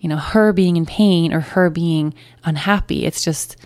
You 0.00 0.08
know, 0.08 0.16
her 0.16 0.52
being 0.52 0.76
in 0.76 0.84
pain 0.84 1.32
or 1.32 1.40
her 1.40 1.70
being 1.70 2.12
unhappy, 2.44 3.06
it's 3.06 3.22
just, 3.22 3.56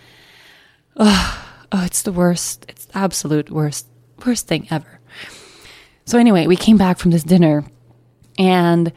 oh, 0.97 1.45
oh 1.73 1.85
it's 1.85 2.03
the 2.03 2.13
worst. 2.13 2.67
It's 2.69 2.85
the 2.85 2.99
absolute 2.99 3.51
worst, 3.51 3.87
worst 4.25 4.47
thing 4.47 4.69
ever. 4.71 4.98
So, 6.09 6.19
anyway, 6.19 6.47
we 6.47 6.57
came 6.57 6.79
back 6.79 6.99
from 6.99 7.11
this 7.11 7.23
dinner 7.23 7.67
and 8.39 8.95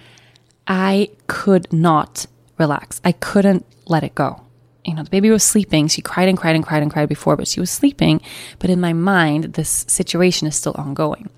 I 0.66 1.10
could 1.28 1.74
not 1.74 2.26
relax. 2.58 3.02
I 3.04 3.12
couldn't 3.12 3.66
let 3.86 4.06
it 4.06 4.16
go. 4.16 4.40
You 4.86 4.94
know, 4.94 5.04
the 5.04 5.10
baby 5.10 5.30
was 5.30 5.44
sleeping. 5.44 5.90
She 5.90 6.02
cried 6.02 6.30
and 6.30 6.38
cried 6.38 6.56
and 6.56 6.66
cried 6.66 6.84
and 6.84 6.90
cried 6.90 7.10
before, 7.10 7.36
but 7.36 7.50
she 7.50 7.60
was 7.60 7.70
sleeping. 7.70 8.22
But 8.60 8.70
in 8.70 8.80
my 8.80 8.94
mind, 8.94 9.56
this 9.56 9.84
situation 9.90 10.48
is 10.48 10.56
still 10.56 10.74
ongoing. 10.78 11.30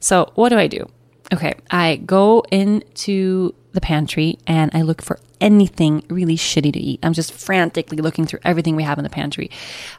So, 0.00 0.32
what 0.34 0.48
do 0.48 0.56
I 0.56 0.66
do? 0.66 0.88
Okay, 1.30 1.56
I 1.70 1.96
go 1.96 2.42
into 2.50 3.54
the 3.72 3.82
pantry 3.82 4.38
and 4.46 4.70
I 4.72 4.80
look 4.80 5.02
for 5.02 5.20
anything 5.42 6.04
really 6.08 6.36
shitty 6.36 6.72
to 6.72 6.78
eat. 6.78 7.00
I'm 7.02 7.12
just 7.12 7.34
frantically 7.34 7.98
looking 7.98 8.24
through 8.24 8.40
everything 8.44 8.76
we 8.76 8.82
have 8.82 8.96
in 8.96 9.04
the 9.04 9.10
pantry. 9.10 9.50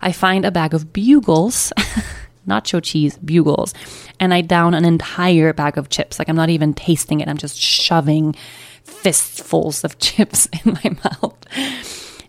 I 0.01 0.11
find 0.11 0.43
a 0.43 0.49
bag 0.49 0.73
of 0.73 0.91
bugles. 0.91 1.71
nacho 2.49 2.81
cheese 2.83 3.17
bugles, 3.17 3.73
and 4.19 4.33
I 4.33 4.41
down 4.41 4.73
an 4.73 4.85
entire 4.85 5.53
bag 5.53 5.77
of 5.77 5.89
chips. 5.89 6.19
Like 6.19 6.29
I'm 6.29 6.35
not 6.35 6.49
even 6.49 6.73
tasting 6.73 7.19
it, 7.19 7.27
I'm 7.27 7.37
just 7.37 7.57
shoving 7.57 8.35
fistfuls 8.83 9.83
of 9.83 9.99
chips 9.99 10.47
in 10.47 10.73
my 10.73 10.97
mouth. 11.03 11.37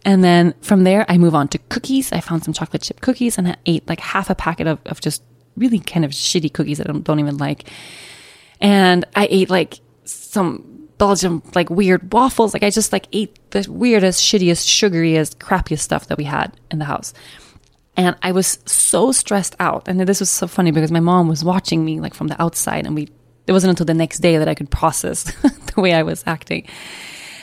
And 0.05 0.25
then 0.25 0.55
from 0.63 0.85
there, 0.85 1.05
I 1.09 1.19
move 1.19 1.35
on 1.35 1.49
to 1.49 1.59
cookies. 1.59 2.13
I 2.13 2.21
found 2.21 2.45
some 2.45 2.55
chocolate 2.55 2.83
chip 2.83 3.01
cookies 3.01 3.37
and 3.37 3.49
I 3.49 3.57
ate 3.67 3.87
like 3.89 4.01
half 4.01 4.31
a 4.31 4.35
packet 4.35 4.67
of, 4.67 4.79
of 4.87 5.01
just 5.01 5.23
really 5.57 5.79
kind 5.79 6.05
of 6.05 6.13
shitty 6.13 6.53
cookies 6.53 6.79
that 6.79 6.89
I 6.89 6.93
don't, 6.93 7.05
don't 7.05 7.21
even 7.21 7.37
like. 7.37 7.71
And 8.61 9.05
I 9.15 9.29
ate 9.31 9.51
like 9.51 9.81
some 10.05 10.89
Belgium 10.99 11.43
like 11.55 11.71
weird 11.71 12.13
waffles. 12.13 12.55
Like 12.55 12.63
I 12.63 12.71
just 12.71 12.93
like 12.93 13.07
ate 13.13 13.39
the 13.51 13.67
weirdest, 13.71 14.23
shittiest, 14.23 14.67
sugariest, 14.67 15.37
crappiest 15.37 15.81
stuff 15.81 16.07
that 16.09 16.19
we 16.19 16.25
had 16.25 16.57
in 16.71 16.79
the 16.79 16.85
house. 16.85 17.13
And 17.97 18.17
I 18.23 18.33
was 18.33 18.59
so 18.67 19.13
stressed 19.13 19.57
out. 19.61 19.89
And 19.89 20.01
this 20.01 20.21
was 20.21 20.31
so 20.31 20.47
funny 20.47 20.71
because 20.71 20.93
my 20.93 21.01
mom 21.01 21.29
was 21.29 21.45
watching 21.45 21.85
me 21.85 22.01
like 22.01 22.15
from 22.15 22.29
the 22.29 22.41
outside 22.41 22.87
and 22.87 22.95
we 22.95 23.09
it 23.47 23.53
wasn't 23.53 23.71
until 23.71 23.87
the 23.87 23.95
next 23.95 24.21
day 24.21 24.39
that 24.39 24.49
I 24.49 24.55
could 24.55 24.71
process 24.71 25.25
the 25.75 25.81
way 25.81 25.93
I 25.93 26.05
was 26.05 26.23
acting. 26.27 26.69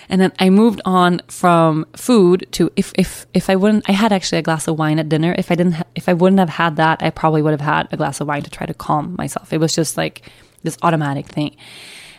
And 0.10 0.22
then 0.22 0.32
I 0.40 0.50
moved 0.50 0.80
on 0.86 1.22
from 1.28 1.86
food 1.96 2.48
to 2.52 2.72
if 2.78 2.94
if 2.98 3.28
if 3.34 3.50
I 3.50 3.58
wouldn't 3.58 3.90
I 3.90 3.92
had 3.92 4.14
actually 4.14 4.38
a 4.38 4.44
glass 4.44 4.68
of 4.68 4.80
wine 4.80 5.00
at 5.00 5.10
dinner. 5.10 5.36
If 5.38 5.52
I 5.52 5.56
didn't 5.56 5.74
ha- 5.74 5.84
if 5.96 6.08
I 6.08 6.14
wouldn't 6.14 6.40
have 6.40 6.50
had 6.50 6.78
that, 6.78 7.04
I 7.04 7.10
probably 7.10 7.42
would 7.42 7.52
have 7.52 7.62
had 7.62 7.90
a 7.92 7.98
glass 7.98 8.22
of 8.22 8.28
wine 8.28 8.44
to 8.44 8.50
try 8.50 8.66
to 8.66 8.74
calm 8.74 9.16
myself. 9.18 9.52
It 9.52 9.60
was 9.60 9.76
just 9.76 9.98
like 9.98 10.32
this 10.64 10.78
automatic 10.82 11.26
thing. 11.26 11.58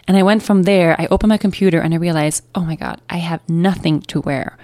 And 0.06 0.16
I 0.16 0.22
went 0.22 0.42
from 0.42 0.62
there, 0.64 1.00
I 1.00 1.06
opened 1.10 1.30
my 1.30 1.38
computer 1.38 1.80
and 1.80 1.94
I 1.94 1.96
realized, 1.96 2.44
"Oh 2.54 2.64
my 2.64 2.76
god, 2.76 3.00
I 3.08 3.18
have 3.18 3.40
nothing 3.48 4.02
to 4.02 4.20
wear." 4.20 4.58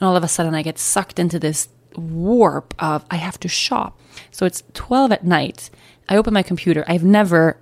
And 0.00 0.08
all 0.08 0.16
of 0.16 0.24
a 0.24 0.28
sudden 0.28 0.54
I 0.54 0.62
get 0.62 0.78
sucked 0.78 1.18
into 1.18 1.38
this 1.38 1.68
warp 1.96 2.74
of 2.78 3.04
I 3.10 3.16
have 3.16 3.38
to 3.40 3.48
shop. 3.48 4.00
So 4.30 4.46
it's 4.46 4.62
12 4.74 5.12
at 5.12 5.24
night. 5.24 5.70
I 6.08 6.16
open 6.16 6.34
my 6.34 6.42
computer. 6.42 6.84
I've 6.86 7.04
never, 7.04 7.58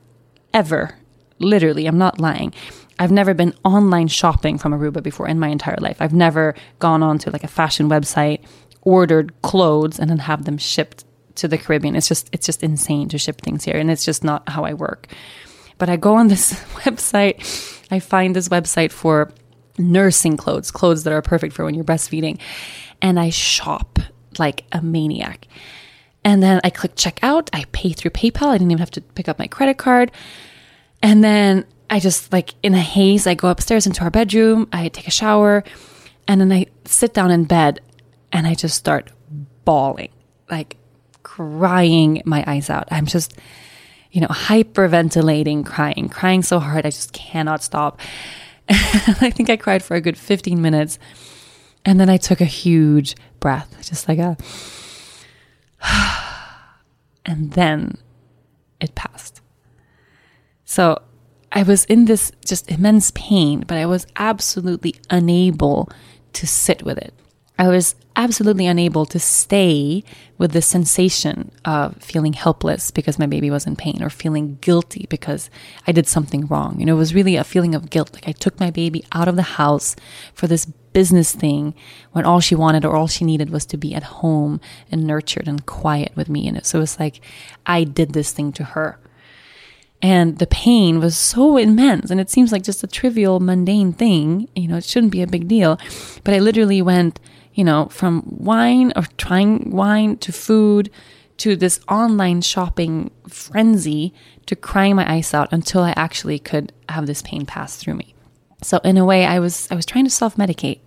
ever, 0.52 0.96
literally, 1.38 1.86
I'm 1.86 1.98
not 1.98 2.20
lying. 2.20 2.54
I've 2.98 3.10
never 3.10 3.32
been 3.32 3.54
online 3.64 4.08
shopping 4.08 4.58
from 4.58 4.72
Aruba 4.72 5.02
before 5.02 5.26
in 5.26 5.38
my 5.38 5.48
entire 5.48 5.78
life. 5.80 5.96
I've 6.00 6.12
never 6.12 6.54
gone 6.80 7.02
onto 7.02 7.30
like 7.30 7.44
a 7.44 7.48
fashion 7.48 7.88
website, 7.88 8.44
ordered 8.82 9.32
clothes, 9.42 9.98
and 9.98 10.10
then 10.10 10.18
have 10.18 10.44
them 10.44 10.58
shipped 10.58 11.04
to 11.36 11.48
the 11.48 11.56
Caribbean. 11.56 11.96
It's 11.96 12.08
just 12.08 12.28
it's 12.32 12.44
just 12.44 12.62
insane 12.62 13.08
to 13.08 13.18
ship 13.18 13.40
things 13.40 13.64
here, 13.64 13.76
and 13.76 13.90
it's 13.90 14.04
just 14.04 14.22
not 14.22 14.48
how 14.48 14.64
I 14.64 14.74
work. 14.74 15.06
But 15.78 15.88
I 15.88 15.96
go 15.96 16.14
on 16.14 16.28
this 16.28 16.52
website, 16.84 17.82
I 17.90 18.00
find 18.00 18.36
this 18.36 18.48
website 18.48 18.92
for 18.92 19.32
nursing 19.78 20.36
clothes, 20.36 20.70
clothes 20.70 21.04
that 21.04 21.12
are 21.12 21.22
perfect 21.22 21.54
for 21.54 21.64
when 21.64 21.74
you're 21.74 21.84
breastfeeding, 21.84 22.38
and 23.00 23.18
I 23.18 23.30
shop 23.30 23.98
like 24.40 24.64
a 24.72 24.82
maniac. 24.82 25.46
And 26.24 26.42
then 26.42 26.60
I 26.64 26.70
click 26.70 26.96
checkout. 26.96 27.48
I 27.52 27.64
pay 27.72 27.92
through 27.92 28.10
PayPal. 28.10 28.48
I 28.48 28.58
didn't 28.58 28.72
even 28.72 28.80
have 28.80 28.90
to 28.92 29.00
pick 29.00 29.28
up 29.28 29.38
my 29.38 29.46
credit 29.46 29.78
card. 29.78 30.10
And 31.02 31.22
then 31.24 31.64
I 31.88 31.98
just 31.98 32.32
like 32.32 32.54
in 32.62 32.74
a 32.74 32.80
haze, 32.80 33.26
I 33.26 33.34
go 33.34 33.48
upstairs 33.48 33.86
into 33.86 34.02
our 34.02 34.10
bedroom. 34.10 34.68
I 34.72 34.88
take 34.88 35.08
a 35.08 35.12
shower, 35.12 35.64
and 36.28 36.40
then 36.40 36.52
I 36.52 36.66
sit 36.84 37.14
down 37.14 37.30
in 37.30 37.44
bed, 37.44 37.80
and 38.32 38.46
I 38.46 38.54
just 38.54 38.76
start 38.76 39.10
bawling, 39.64 40.10
like 40.50 40.76
crying 41.22 42.22
my 42.24 42.44
eyes 42.46 42.70
out. 42.70 42.88
I'm 42.90 43.06
just, 43.06 43.36
you 44.12 44.20
know, 44.20 44.28
hyperventilating, 44.28 45.66
crying, 45.66 46.08
crying 46.08 46.42
so 46.42 46.60
hard 46.60 46.86
I 46.86 46.90
just 46.90 47.12
cannot 47.12 47.62
stop. 47.62 48.00
I 48.68 49.30
think 49.30 49.50
I 49.50 49.56
cried 49.56 49.82
for 49.82 49.96
a 49.96 50.00
good 50.00 50.16
15 50.16 50.62
minutes. 50.62 50.98
And 51.84 51.98
then 51.98 52.10
I 52.10 52.16
took 52.16 52.40
a 52.40 52.46
huge 52.46 53.16
breath, 53.40 53.76
just 53.82 54.08
like 54.08 54.18
a. 54.18 54.36
and 57.24 57.52
then 57.52 57.96
it 58.80 58.94
passed. 58.94 59.40
So 60.64 61.02
I 61.52 61.62
was 61.62 61.84
in 61.86 62.04
this 62.04 62.32
just 62.44 62.70
immense 62.70 63.10
pain, 63.12 63.64
but 63.66 63.76
I 63.76 63.86
was 63.86 64.06
absolutely 64.16 64.94
unable 65.10 65.88
to 66.34 66.46
sit 66.46 66.82
with 66.84 66.98
it. 66.98 67.14
I 67.58 67.68
was 67.68 67.94
absolutely 68.16 68.66
unable 68.66 69.04
to 69.04 69.18
stay 69.18 70.02
with 70.38 70.52
the 70.52 70.62
sensation 70.62 71.50
of 71.64 71.96
feeling 72.02 72.32
helpless 72.32 72.90
because 72.90 73.18
my 73.18 73.26
baby 73.26 73.50
was 73.50 73.66
in 73.66 73.76
pain 73.76 74.02
or 74.02 74.08
feeling 74.08 74.56
guilty 74.62 75.06
because 75.10 75.50
I 75.86 75.92
did 75.92 76.06
something 76.06 76.46
wrong. 76.46 76.80
You 76.80 76.86
know, 76.86 76.94
it 76.94 76.98
was 76.98 77.14
really 77.14 77.36
a 77.36 77.44
feeling 77.44 77.74
of 77.74 77.90
guilt. 77.90 78.14
Like 78.14 78.28
I 78.28 78.32
took 78.32 78.58
my 78.58 78.70
baby 78.70 79.04
out 79.12 79.28
of 79.28 79.36
the 79.36 79.42
house 79.42 79.94
for 80.32 80.46
this 80.46 80.64
business 80.92 81.32
thing 81.32 81.74
when 82.12 82.24
all 82.24 82.40
she 82.40 82.54
wanted 82.54 82.84
or 82.84 82.96
all 82.96 83.06
she 83.06 83.24
needed 83.24 83.50
was 83.50 83.64
to 83.66 83.76
be 83.76 83.94
at 83.94 84.02
home 84.02 84.60
and 84.90 85.06
nurtured 85.06 85.48
and 85.48 85.64
quiet 85.66 86.12
with 86.16 86.28
me. 86.28 86.48
And 86.48 86.56
it 86.56 86.66
so 86.66 86.78
it 86.78 86.82
was 86.82 86.98
like 86.98 87.20
I 87.66 87.84
did 87.84 88.12
this 88.12 88.32
thing 88.32 88.52
to 88.52 88.64
her. 88.64 88.98
And 90.02 90.38
the 90.38 90.46
pain 90.46 90.98
was 90.98 91.14
so 91.14 91.58
immense. 91.58 92.10
And 92.10 92.20
it 92.20 92.30
seems 92.30 92.52
like 92.52 92.62
just 92.62 92.82
a 92.82 92.86
trivial, 92.86 93.38
mundane 93.38 93.92
thing. 93.92 94.48
You 94.56 94.66
know, 94.66 94.76
it 94.76 94.84
shouldn't 94.84 95.12
be 95.12 95.20
a 95.20 95.26
big 95.26 95.46
deal. 95.46 95.78
But 96.24 96.32
I 96.32 96.38
literally 96.38 96.80
went 96.80 97.20
you 97.54 97.64
know, 97.64 97.86
from 97.86 98.22
wine 98.26 98.92
or 98.96 99.02
trying 99.16 99.70
wine 99.70 100.16
to 100.18 100.32
food 100.32 100.90
to 101.38 101.56
this 101.56 101.80
online 101.88 102.40
shopping 102.40 103.10
frenzy 103.28 104.14
to 104.46 104.56
crying 104.56 104.96
my 104.96 105.10
eyes 105.10 105.34
out 105.34 105.52
until 105.52 105.82
I 105.82 105.92
actually 105.96 106.38
could 106.38 106.72
have 106.88 107.06
this 107.06 107.22
pain 107.22 107.46
pass 107.46 107.76
through 107.76 107.94
me. 107.94 108.14
So 108.62 108.78
in 108.78 108.96
a 108.96 109.04
way 109.04 109.24
I 109.24 109.38
was 109.38 109.68
I 109.70 109.74
was 109.74 109.86
trying 109.86 110.04
to 110.04 110.10
self-medicate. 110.10 110.80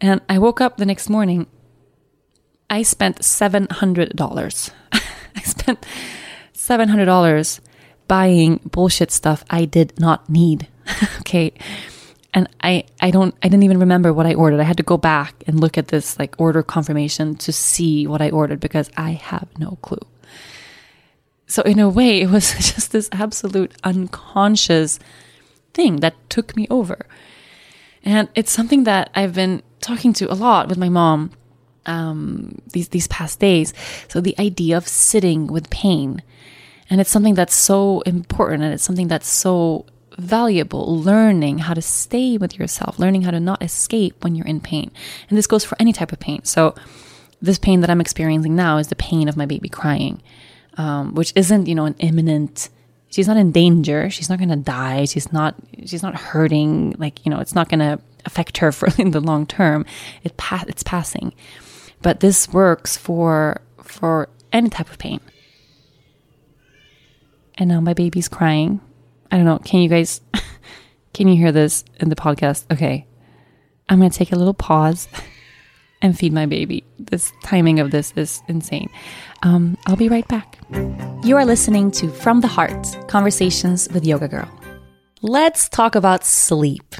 And 0.00 0.20
I 0.28 0.38
woke 0.38 0.60
up 0.60 0.76
the 0.76 0.86
next 0.86 1.08
morning 1.08 1.46
I 2.70 2.82
spent 2.82 3.20
$700. 3.20 4.70
I 4.92 5.40
spent 5.40 5.86
$700 6.54 7.60
buying 8.06 8.60
bullshit 8.64 9.10
stuff 9.10 9.44
I 9.50 9.64
did 9.64 9.98
not 9.98 10.28
need. 10.28 10.68
okay 11.20 11.52
and 12.34 12.48
I 12.62 12.84
I 13.00 13.10
don't 13.10 13.34
I 13.42 13.48
didn't 13.48 13.64
even 13.64 13.80
remember 13.80 14.12
what 14.12 14.26
I 14.26 14.34
ordered. 14.34 14.60
I 14.60 14.64
had 14.64 14.76
to 14.76 14.82
go 14.82 14.96
back 14.96 15.42
and 15.46 15.60
look 15.60 15.78
at 15.78 15.88
this 15.88 16.18
like 16.18 16.34
order 16.38 16.62
confirmation 16.62 17.34
to 17.36 17.52
see 17.52 18.06
what 18.06 18.22
I 18.22 18.30
ordered 18.30 18.60
because 18.60 18.90
I 18.96 19.12
have 19.12 19.48
no 19.58 19.78
clue. 19.82 20.06
So 21.46 21.62
in 21.62 21.78
a 21.78 21.88
way, 21.88 22.20
it 22.20 22.30
was 22.30 22.52
just 22.74 22.92
this 22.92 23.08
absolute 23.12 23.72
unconscious 23.84 24.98
thing 25.74 25.96
that 25.96 26.14
took 26.30 26.56
me 26.56 26.66
over. 26.70 27.06
And 28.04 28.28
it's 28.34 28.50
something 28.50 28.84
that 28.84 29.10
I've 29.14 29.34
been 29.34 29.62
talking 29.80 30.12
to 30.14 30.32
a 30.32 30.34
lot 30.34 30.68
with 30.68 30.78
my 30.78 30.88
mom 30.88 31.32
um, 31.86 32.60
these 32.72 32.88
these 32.88 33.08
past 33.08 33.40
days. 33.40 33.74
So 34.08 34.20
the 34.20 34.38
idea 34.38 34.76
of 34.76 34.86
sitting 34.86 35.46
with 35.46 35.70
pain, 35.70 36.22
and 36.88 37.00
it's 37.00 37.10
something 37.10 37.34
that's 37.34 37.54
so 37.54 38.00
important, 38.02 38.62
and 38.62 38.72
it's 38.74 38.84
something 38.84 39.08
that's 39.08 39.28
so 39.28 39.86
valuable 40.18 40.98
learning 41.00 41.58
how 41.58 41.74
to 41.74 41.82
stay 41.82 42.36
with 42.36 42.58
yourself, 42.58 42.98
learning 42.98 43.22
how 43.22 43.30
to 43.30 43.40
not 43.40 43.62
escape 43.62 44.22
when 44.22 44.34
you're 44.34 44.46
in 44.46 44.60
pain. 44.60 44.90
And 45.28 45.38
this 45.38 45.46
goes 45.46 45.64
for 45.64 45.76
any 45.80 45.92
type 45.92 46.12
of 46.12 46.20
pain. 46.20 46.44
So, 46.44 46.74
this 47.40 47.58
pain 47.58 47.80
that 47.80 47.90
I'm 47.90 48.00
experiencing 48.00 48.56
now 48.56 48.78
is 48.78 48.88
the 48.88 48.96
pain 48.96 49.28
of 49.28 49.36
my 49.36 49.46
baby 49.46 49.68
crying, 49.68 50.20
um, 50.76 51.14
which 51.14 51.32
isn't, 51.36 51.66
you 51.66 51.74
know, 51.74 51.86
an 51.86 51.96
imminent. 51.98 52.68
She's 53.10 53.26
not 53.26 53.36
in 53.36 53.52
danger. 53.52 54.10
She's 54.10 54.28
not 54.28 54.38
going 54.38 54.50
to 54.50 54.56
die. 54.56 55.04
She's 55.06 55.32
not. 55.32 55.54
She's 55.86 56.02
not 56.02 56.14
hurting. 56.14 56.94
Like 56.98 57.24
you 57.24 57.30
know, 57.30 57.40
it's 57.40 57.54
not 57.54 57.68
going 57.68 57.80
to 57.80 58.00
affect 58.24 58.58
her 58.58 58.72
for 58.78 58.88
in 58.98 59.12
the 59.12 59.20
long 59.20 59.46
term. 59.46 59.86
It 60.24 60.36
pa- 60.36 60.64
It's 60.68 60.82
passing, 60.82 61.32
but 62.02 62.20
this 62.20 62.48
works 62.52 62.96
for 62.96 63.60
for 63.82 64.28
any 64.52 64.68
type 64.68 64.90
of 64.90 64.98
pain. 64.98 65.20
And 67.56 67.68
now 67.68 67.80
my 67.80 67.94
baby's 67.94 68.28
crying 68.28 68.80
I 69.30 69.36
don't 69.36 69.44
know. 69.44 69.58
Can 69.58 69.80
you 69.80 69.88
guys, 69.88 70.20
can 71.12 71.28
you 71.28 71.36
hear 71.36 71.52
this 71.52 71.84
in 72.00 72.08
the 72.08 72.16
podcast? 72.16 72.64
Okay. 72.72 73.06
I'm 73.88 73.98
going 73.98 74.10
to 74.10 74.16
take 74.16 74.32
a 74.32 74.36
little 74.36 74.54
pause 74.54 75.08
and 76.02 76.18
feed 76.18 76.32
my 76.32 76.46
baby. 76.46 76.84
This 76.98 77.32
timing 77.42 77.80
of 77.80 77.90
this 77.90 78.12
is 78.16 78.42
insane. 78.48 78.90
Um, 79.42 79.76
I'll 79.86 79.96
be 79.96 80.08
right 80.08 80.26
back. 80.28 80.58
You 81.24 81.36
are 81.36 81.44
listening 81.44 81.90
to 81.92 82.08
From 82.10 82.40
the 82.40 82.48
Heart 82.48 83.08
Conversations 83.08 83.88
with 83.92 84.04
Yoga 84.04 84.28
Girl. 84.28 84.48
Let's 85.22 85.68
talk 85.68 85.94
about 85.94 86.24
sleep. 86.24 86.94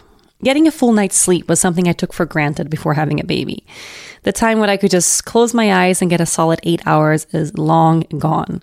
Getting 0.45 0.69
a 0.69 0.71
full 0.71 0.93
night's 0.93 1.17
sleep 1.17 1.49
was 1.49 1.59
something 1.59 1.89
I 1.89 1.93
took 1.93 2.13
for 2.13 2.25
granted 2.25 2.71
before 2.71 2.95
having 2.95 3.19
a 3.19 3.25
baby. 3.25 3.67
The 4.23 4.33
time 4.33 4.61
when 4.61 4.71
I 4.71 4.77
could 4.77 4.91
just 4.91 5.25
close 5.25 5.53
my 5.53 5.87
eyes 5.87 6.01
and 6.01 6.11
get 6.11 6.21
a 6.21 6.27
solid 6.27 6.61
eight 6.63 6.81
hours 6.87 7.27
is 7.33 7.59
long 7.59 8.03
gone. 8.19 8.63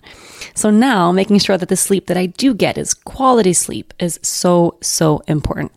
So 0.54 0.70
now 0.70 1.12
making 1.12 1.38
sure 1.40 1.58
that 1.58 1.68
the 1.68 1.76
sleep 1.76 2.06
that 2.06 2.16
I 2.16 2.26
do 2.26 2.54
get 2.54 2.78
is 2.78 2.94
quality 2.94 3.52
sleep 3.52 3.92
is 3.98 4.18
so, 4.22 4.78
so 4.80 5.22
important. 5.28 5.70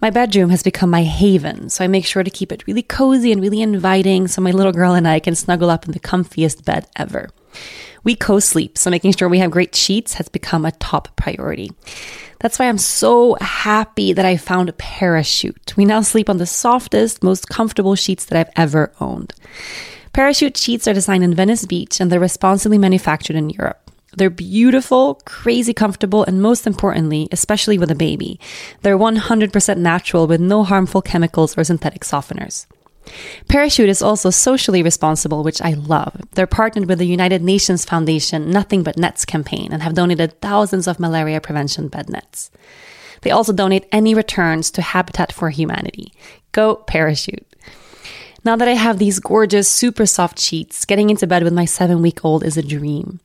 My 0.00 0.08
bedroom 0.08 0.48
has 0.48 0.62
become 0.62 0.88
my 0.88 1.02
haven, 1.02 1.68
so 1.68 1.84
I 1.84 1.86
make 1.86 2.06
sure 2.06 2.22
to 2.22 2.30
keep 2.30 2.52
it 2.52 2.66
really 2.66 2.82
cozy 2.82 3.32
and 3.32 3.40
really 3.40 3.60
inviting 3.60 4.28
so 4.28 4.40
my 4.40 4.50
little 4.50 4.72
girl 4.72 4.94
and 4.94 5.06
I 5.06 5.20
can 5.20 5.34
snuggle 5.34 5.68
up 5.68 5.84
in 5.84 5.92
the 5.92 6.00
comfiest 6.00 6.64
bed 6.64 6.86
ever. 6.96 7.28
We 8.02 8.14
co 8.14 8.38
sleep, 8.38 8.78
so 8.78 8.88
making 8.88 9.12
sure 9.12 9.28
we 9.28 9.40
have 9.40 9.50
great 9.50 9.74
sheets 9.74 10.14
has 10.14 10.30
become 10.30 10.64
a 10.64 10.72
top 10.72 11.14
priority. 11.16 11.70
That's 12.38 12.58
why 12.58 12.70
I'm 12.70 12.78
so 12.78 13.36
happy 13.42 14.14
that 14.14 14.24
I 14.24 14.38
found 14.38 14.76
Parachute. 14.78 15.76
We 15.76 15.84
now 15.84 16.00
sleep 16.00 16.30
on 16.30 16.38
the 16.38 16.46
softest, 16.46 17.22
most 17.22 17.50
comfortable 17.50 17.94
sheets 17.94 18.24
that 18.24 18.38
I've 18.38 18.52
ever 18.56 18.92
owned. 19.00 19.34
Parachute 20.14 20.56
sheets 20.56 20.88
are 20.88 20.94
designed 20.94 21.24
in 21.24 21.34
Venice 21.34 21.66
Beach 21.66 22.00
and 22.00 22.10
they're 22.10 22.18
responsibly 22.18 22.78
manufactured 22.78 23.36
in 23.36 23.50
Europe. 23.50 23.89
They're 24.16 24.30
beautiful, 24.30 25.20
crazy 25.24 25.72
comfortable, 25.72 26.24
and 26.24 26.42
most 26.42 26.66
importantly, 26.66 27.28
especially 27.30 27.78
with 27.78 27.90
a 27.90 27.94
baby, 27.94 28.40
they're 28.82 28.98
100% 28.98 29.76
natural 29.76 30.26
with 30.26 30.40
no 30.40 30.64
harmful 30.64 31.02
chemicals 31.02 31.56
or 31.56 31.64
synthetic 31.64 32.02
softeners. 32.02 32.66
Parachute 33.48 33.88
is 33.88 34.02
also 34.02 34.30
socially 34.30 34.82
responsible, 34.82 35.42
which 35.42 35.62
I 35.62 35.72
love. 35.72 36.20
They're 36.32 36.46
partnered 36.46 36.88
with 36.88 36.98
the 36.98 37.06
United 37.06 37.42
Nations 37.42 37.84
Foundation 37.84 38.50
Nothing 38.50 38.82
But 38.82 38.96
Nets 38.96 39.24
campaign 39.24 39.68
and 39.72 39.82
have 39.82 39.94
donated 39.94 40.40
thousands 40.40 40.86
of 40.86 41.00
malaria 41.00 41.40
prevention 41.40 41.88
bed 41.88 42.08
nets. 42.08 42.50
They 43.22 43.30
also 43.30 43.52
donate 43.52 43.86
any 43.92 44.14
returns 44.14 44.70
to 44.72 44.82
Habitat 44.82 45.32
for 45.32 45.50
Humanity. 45.50 46.12
Go 46.52 46.76
Parachute. 46.76 47.46
Now 48.44 48.56
that 48.56 48.68
I 48.68 48.72
have 48.72 48.98
these 48.98 49.20
gorgeous, 49.20 49.68
super 49.68 50.06
soft 50.06 50.38
sheets, 50.38 50.84
getting 50.84 51.10
into 51.10 51.26
bed 51.26 51.42
with 51.42 51.52
my 51.52 51.66
seven 51.66 52.00
week 52.00 52.24
old 52.24 52.42
is 52.42 52.56
a 52.56 52.62
dream. 52.62 53.20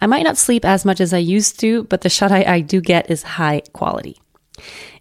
I 0.00 0.06
might 0.06 0.24
not 0.24 0.38
sleep 0.38 0.64
as 0.64 0.84
much 0.84 1.00
as 1.00 1.12
I 1.12 1.18
used 1.18 1.60
to, 1.60 1.84
but 1.84 2.00
the 2.02 2.08
shut 2.08 2.32
eye 2.32 2.44
I 2.46 2.60
do 2.60 2.80
get 2.80 3.10
is 3.10 3.22
high 3.22 3.62
quality. 3.72 4.20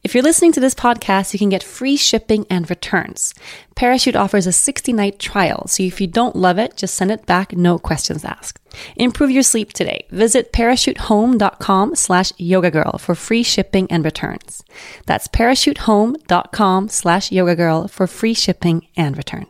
If 0.04 0.14
you're 0.14 0.24
listening 0.24 0.54
to 0.54 0.60
this 0.60 0.76
podcast, 0.76 1.34
you 1.34 1.40
can 1.40 1.50
get 1.50 1.64
free 1.64 1.98
shipping 1.98 2.46
and 2.50 2.70
returns. 2.70 3.34
Parachute 3.76 4.16
offers 4.16 4.48
a 4.48 4.54
60 4.54 4.94
night 4.94 5.20
trial, 5.20 5.68
so 5.68 5.84
if 5.84 6.00
you 6.00 6.08
don't 6.08 6.36
love 6.36 6.58
it, 6.58 6.78
just 6.78 6.96
send 6.96 7.12
it 7.12 7.26
back, 7.26 7.54
no 7.54 7.78
questions 7.78 8.24
asked. 8.24 8.60
Improve 8.96 9.32
your 9.32 9.44
sleep 9.44 9.74
today. 9.74 10.06
Visit 10.12 10.54
parachutehome.com 10.54 11.96
slash 11.96 12.32
yoga 12.38 12.72
girl 12.72 12.98
for 12.98 13.16
free 13.16 13.44
shipping 13.44 13.92
and 13.92 14.06
returns. 14.06 14.64
That's 15.06 15.28
parachutehome.com 15.28 16.90
slash 16.90 17.32
yoga 17.32 17.56
girl 17.56 17.88
for 17.88 18.08
free 18.08 18.34
shipping 18.34 18.88
and 18.96 19.18
returns. 19.18 19.50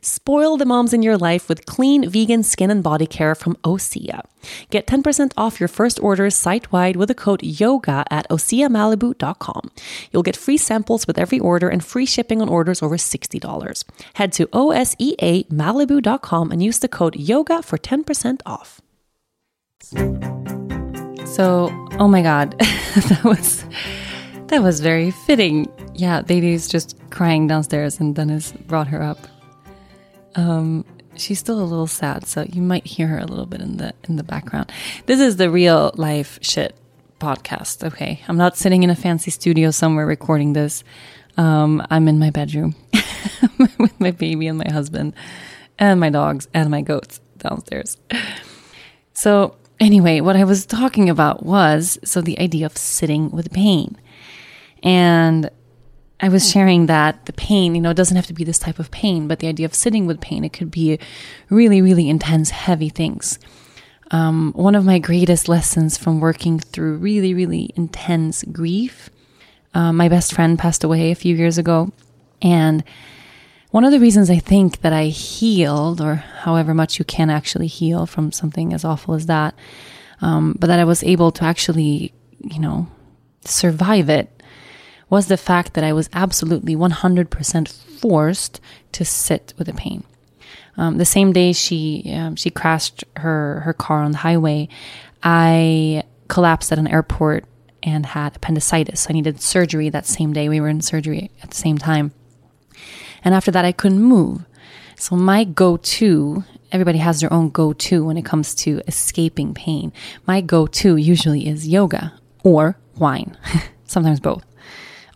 Spoil 0.00 0.56
the 0.56 0.64
moms 0.64 0.92
in 0.92 1.02
your 1.02 1.18
life 1.18 1.48
with 1.48 1.66
clean 1.66 2.08
vegan 2.08 2.42
skin 2.42 2.70
and 2.70 2.82
body 2.82 3.06
care 3.06 3.34
from 3.34 3.56
Osea. 3.64 4.22
Get 4.70 4.86
10% 4.86 5.32
off 5.36 5.60
your 5.60 5.68
first 5.68 6.00
order 6.00 6.30
site 6.30 6.72
wide 6.72 6.96
with 6.96 7.08
the 7.08 7.14
code 7.14 7.42
YOGA 7.42 8.04
at 8.10 8.26
OseaMalibu.com. 8.28 9.70
You'll 10.10 10.22
get 10.22 10.36
free 10.36 10.56
samples 10.56 11.06
with 11.06 11.18
every 11.18 11.38
order 11.38 11.68
and 11.68 11.84
free 11.84 12.06
shipping 12.06 12.40
on 12.40 12.48
orders 12.48 12.82
over 12.82 12.96
$60. 12.96 13.84
Head 14.14 14.32
to 14.32 14.46
OSEAMalibu.com 14.48 16.52
and 16.52 16.62
use 16.62 16.78
the 16.78 16.88
code 16.88 17.14
YOGA 17.14 17.62
for 17.64 17.78
10% 17.78 18.40
off. 18.46 18.80
So, 21.26 21.70
oh 21.98 22.08
my 22.08 22.22
God, 22.22 22.52
that 22.60 23.24
was. 23.24 23.64
That 24.48 24.62
was 24.62 24.78
very 24.78 25.10
fitting. 25.10 25.66
Yeah, 25.94 26.22
baby's 26.22 26.68
just 26.68 26.96
crying 27.10 27.48
downstairs, 27.48 27.98
and 27.98 28.14
Dennis 28.14 28.52
brought 28.52 28.86
her 28.86 29.02
up. 29.02 29.18
Um, 30.36 30.84
she's 31.16 31.38
still 31.38 31.60
a 31.60 31.64
little 31.64 31.86
sad, 31.86 32.26
so 32.26 32.42
you 32.42 32.62
might 32.62 32.86
hear 32.86 33.06
her 33.08 33.18
a 33.18 33.26
little 33.26 33.46
bit 33.46 33.60
in 33.60 33.78
the 33.78 33.94
in 34.08 34.16
the 34.16 34.22
background. 34.22 34.70
This 35.06 35.20
is 35.20 35.36
the 35.36 35.50
real 35.50 35.92
life 35.96 36.38
shit 36.42 36.76
podcast. 37.18 37.84
Okay, 37.84 38.20
I'm 38.28 38.36
not 38.36 38.56
sitting 38.56 38.82
in 38.82 38.90
a 38.90 38.96
fancy 38.96 39.30
studio 39.30 39.70
somewhere 39.70 40.06
recording 40.06 40.52
this. 40.52 40.84
Um, 41.36 41.84
I'm 41.90 42.08
in 42.08 42.18
my 42.18 42.30
bedroom 42.30 42.74
with 43.78 44.00
my 44.00 44.10
baby 44.10 44.46
and 44.46 44.58
my 44.58 44.70
husband 44.70 45.14
and 45.78 46.00
my 46.00 46.10
dogs 46.10 46.48
and 46.54 46.70
my 46.70 46.80
goats 46.80 47.20
downstairs. 47.38 47.96
So 49.12 49.56
anyway, 49.80 50.20
what 50.20 50.36
I 50.36 50.44
was 50.44 50.66
talking 50.66 51.10
about 51.10 51.44
was 51.44 51.98
so 52.04 52.20
the 52.20 52.38
idea 52.38 52.66
of 52.66 52.76
sitting 52.76 53.30
with 53.30 53.52
pain. 53.52 53.96
And 54.82 55.50
I 56.18 56.28
was 56.30 56.50
sharing 56.50 56.86
that 56.86 57.26
the 57.26 57.32
pain, 57.32 57.74
you 57.74 57.80
know, 57.80 57.90
it 57.90 57.96
doesn't 57.96 58.16
have 58.16 58.26
to 58.28 58.32
be 58.32 58.44
this 58.44 58.58
type 58.58 58.78
of 58.78 58.90
pain, 58.90 59.28
but 59.28 59.40
the 59.40 59.48
idea 59.48 59.66
of 59.66 59.74
sitting 59.74 60.06
with 60.06 60.20
pain, 60.20 60.44
it 60.44 60.52
could 60.52 60.70
be 60.70 60.98
really, 61.50 61.82
really 61.82 62.08
intense, 62.08 62.50
heavy 62.50 62.88
things. 62.88 63.38
Um, 64.10 64.52
one 64.54 64.74
of 64.74 64.84
my 64.84 64.98
greatest 64.98 65.48
lessons 65.48 65.98
from 65.98 66.20
working 66.20 66.58
through 66.58 66.98
really, 66.98 67.34
really 67.34 67.70
intense 67.76 68.44
grief. 68.44 69.10
Uh, 69.74 69.92
my 69.92 70.08
best 70.08 70.32
friend 70.32 70.58
passed 70.58 70.84
away 70.84 71.10
a 71.10 71.16
few 71.16 71.34
years 71.36 71.58
ago. 71.58 71.92
And 72.40 72.82
one 73.72 73.84
of 73.84 73.90
the 73.92 74.00
reasons 74.00 74.30
I 74.30 74.38
think 74.38 74.80
that 74.80 74.92
I 74.92 75.06
healed, 75.06 76.00
or 76.00 76.14
however 76.14 76.72
much 76.72 76.98
you 76.98 77.04
can 77.04 77.28
actually 77.28 77.66
heal 77.66 78.06
from 78.06 78.32
something 78.32 78.72
as 78.72 78.84
awful 78.84 79.14
as 79.14 79.26
that, 79.26 79.54
um, 80.22 80.56
but 80.58 80.68
that 80.68 80.78
I 80.78 80.84
was 80.84 81.02
able 81.02 81.30
to 81.32 81.44
actually, 81.44 82.14
you 82.40 82.58
know, 82.58 82.86
survive 83.44 84.08
it 84.08 84.35
was 85.08 85.28
the 85.28 85.36
fact 85.36 85.74
that 85.74 85.84
I 85.84 85.92
was 85.92 86.10
absolutely 86.12 86.74
100% 86.74 87.68
forced 87.68 88.60
to 88.92 89.04
sit 89.04 89.54
with 89.56 89.66
the 89.66 89.72
pain. 89.72 90.04
Um, 90.76 90.98
the 90.98 91.04
same 91.04 91.32
day 91.32 91.52
she 91.52 92.12
um, 92.14 92.36
she 92.36 92.50
crashed 92.50 93.04
her 93.16 93.60
her 93.60 93.72
car 93.72 94.02
on 94.02 94.12
the 94.12 94.18
highway, 94.18 94.68
I 95.22 96.04
collapsed 96.28 96.70
at 96.70 96.78
an 96.78 96.86
airport 96.86 97.44
and 97.82 98.04
had 98.04 98.36
appendicitis. 98.36 99.06
I 99.08 99.14
needed 99.14 99.40
surgery 99.40 99.88
that 99.90 100.06
same 100.06 100.32
day. 100.32 100.48
We 100.48 100.60
were 100.60 100.68
in 100.68 100.80
surgery 100.80 101.30
at 101.42 101.50
the 101.50 101.56
same 101.56 101.78
time, 101.78 102.12
and 103.24 103.34
after 103.34 103.50
that, 103.50 103.64
I 103.64 103.72
couldn't 103.72 104.02
move. 104.02 104.44
So 104.98 105.14
my 105.14 105.44
go-to, 105.44 106.44
everybody 106.72 106.98
has 106.98 107.20
their 107.20 107.32
own 107.32 107.50
go-to 107.50 108.04
when 108.04 108.16
it 108.16 108.24
comes 108.24 108.54
to 108.56 108.80
escaping 108.86 109.52
pain. 109.52 109.92
My 110.26 110.40
go-to 110.40 110.96
usually 110.96 111.46
is 111.46 111.68
yoga 111.68 112.14
or 112.42 112.78
wine, 112.96 113.36
sometimes 113.84 114.20
both. 114.20 114.44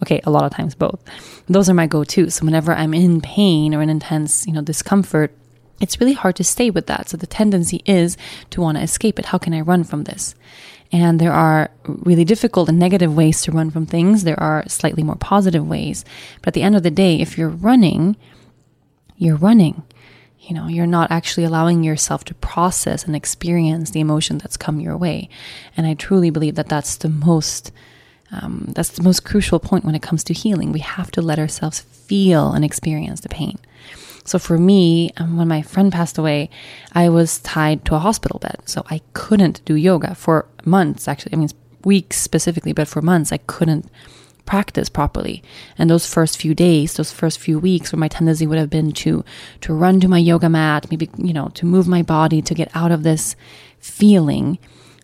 Okay, 0.02 0.20
a 0.24 0.30
lot 0.30 0.44
of 0.44 0.52
times 0.52 0.74
both. 0.74 1.02
Those 1.46 1.68
are 1.68 1.74
my 1.74 1.86
go-tos. 1.86 2.36
So 2.36 2.44
whenever 2.44 2.72
I'm 2.72 2.94
in 2.94 3.20
pain 3.20 3.74
or 3.74 3.82
in 3.82 3.90
intense, 3.90 4.46
you 4.46 4.52
know, 4.52 4.62
discomfort, 4.62 5.36
it's 5.80 6.00
really 6.00 6.12
hard 6.12 6.36
to 6.36 6.44
stay 6.44 6.70
with 6.70 6.86
that. 6.86 7.08
So 7.08 7.16
the 7.16 7.26
tendency 7.26 7.82
is 7.84 8.16
to 8.50 8.60
want 8.60 8.78
to 8.78 8.84
escape 8.84 9.18
it. 9.18 9.26
How 9.26 9.38
can 9.38 9.54
I 9.54 9.60
run 9.60 9.84
from 9.84 10.04
this? 10.04 10.34
And 10.92 11.20
there 11.20 11.32
are 11.32 11.70
really 11.86 12.24
difficult 12.24 12.68
and 12.68 12.78
negative 12.78 13.14
ways 13.14 13.42
to 13.42 13.52
run 13.52 13.70
from 13.70 13.86
things. 13.86 14.24
There 14.24 14.40
are 14.40 14.64
slightly 14.68 15.02
more 15.02 15.16
positive 15.16 15.66
ways. 15.66 16.04
But 16.42 16.48
at 16.48 16.54
the 16.54 16.62
end 16.62 16.76
of 16.76 16.82
the 16.82 16.90
day, 16.90 17.20
if 17.20 17.38
you're 17.38 17.48
running, 17.48 18.16
you're 19.16 19.36
running. 19.36 19.82
You 20.40 20.54
know, 20.54 20.66
you're 20.66 20.86
not 20.86 21.10
actually 21.10 21.44
allowing 21.44 21.84
yourself 21.84 22.24
to 22.24 22.34
process 22.34 23.04
and 23.04 23.14
experience 23.14 23.90
the 23.90 24.00
emotion 24.00 24.38
that's 24.38 24.56
come 24.56 24.80
your 24.80 24.96
way. 24.96 25.28
And 25.76 25.86
I 25.86 25.94
truly 25.94 26.30
believe 26.30 26.56
that 26.56 26.68
that's 26.68 26.96
the 26.96 27.10
most 27.10 27.70
um, 28.32 28.66
that's 28.68 28.90
the 28.90 29.02
most 29.02 29.24
crucial 29.24 29.58
point 29.58 29.84
when 29.84 29.94
it 29.94 30.02
comes 30.02 30.22
to 30.24 30.32
healing. 30.32 30.72
We 30.72 30.80
have 30.80 31.10
to 31.12 31.22
let 31.22 31.38
ourselves 31.38 31.80
feel 31.80 32.52
and 32.52 32.64
experience 32.64 33.20
the 33.20 33.28
pain. 33.28 33.58
So 34.24 34.38
for 34.38 34.58
me, 34.58 35.10
um, 35.16 35.36
when 35.36 35.48
my 35.48 35.62
friend 35.62 35.90
passed 35.90 36.18
away, 36.18 36.50
I 36.92 37.08
was 37.08 37.38
tied 37.40 37.84
to 37.86 37.94
a 37.94 37.98
hospital 37.98 38.38
bed. 38.38 38.60
So 38.66 38.84
I 38.88 39.00
couldn't 39.12 39.64
do 39.64 39.74
yoga 39.74 40.14
for 40.14 40.46
months, 40.64 41.08
actually. 41.08 41.32
I 41.32 41.36
mean, 41.36 41.48
weeks 41.84 42.18
specifically, 42.18 42.72
but 42.72 42.88
for 42.88 43.02
months, 43.02 43.32
I 43.32 43.38
couldn't 43.38 43.90
practice 44.44 44.88
properly. 44.88 45.42
And 45.78 45.88
those 45.88 46.12
first 46.12 46.36
few 46.36 46.54
days, 46.54 46.94
those 46.94 47.12
first 47.12 47.38
few 47.38 47.58
weeks, 47.58 47.92
where 47.92 48.00
my 48.00 48.08
tendency 48.08 48.46
would 48.46 48.58
have 48.58 48.70
been 48.70 48.92
to 48.92 49.24
to 49.62 49.72
run 49.72 50.00
to 50.00 50.08
my 50.08 50.18
yoga 50.18 50.48
mat, 50.48 50.90
maybe 50.90 51.08
you 51.16 51.32
know, 51.32 51.48
to 51.54 51.66
move 51.66 51.88
my 51.88 52.02
body 52.02 52.42
to 52.42 52.54
get 52.54 52.70
out 52.74 52.92
of 52.92 53.02
this 53.02 53.36
feeling 53.78 54.58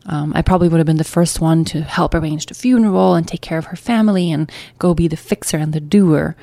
um, 0.07 0.33
I 0.35 0.43
probably 0.43 0.69
would 0.69 0.79
have 0.79 0.87
been 0.87 0.97
the 0.97 1.05
first 1.05 1.41
one 1.41 1.65
to 1.67 1.83
help 1.83 2.15
arrange 2.15 2.47
the 2.47 2.55
funeral 2.55 3.15
and 3.15 3.27
take 3.27 3.43
care 3.43 3.59
of 3.59 3.67
her 3.67 3.77
family 3.77 4.31
and 4.31 4.51
go 4.79 4.95
be 4.95 5.09
the 5.09 5.17
fixer 5.17 5.59
and 5.59 5.73
the 5.73 5.81
doer. 5.81 6.37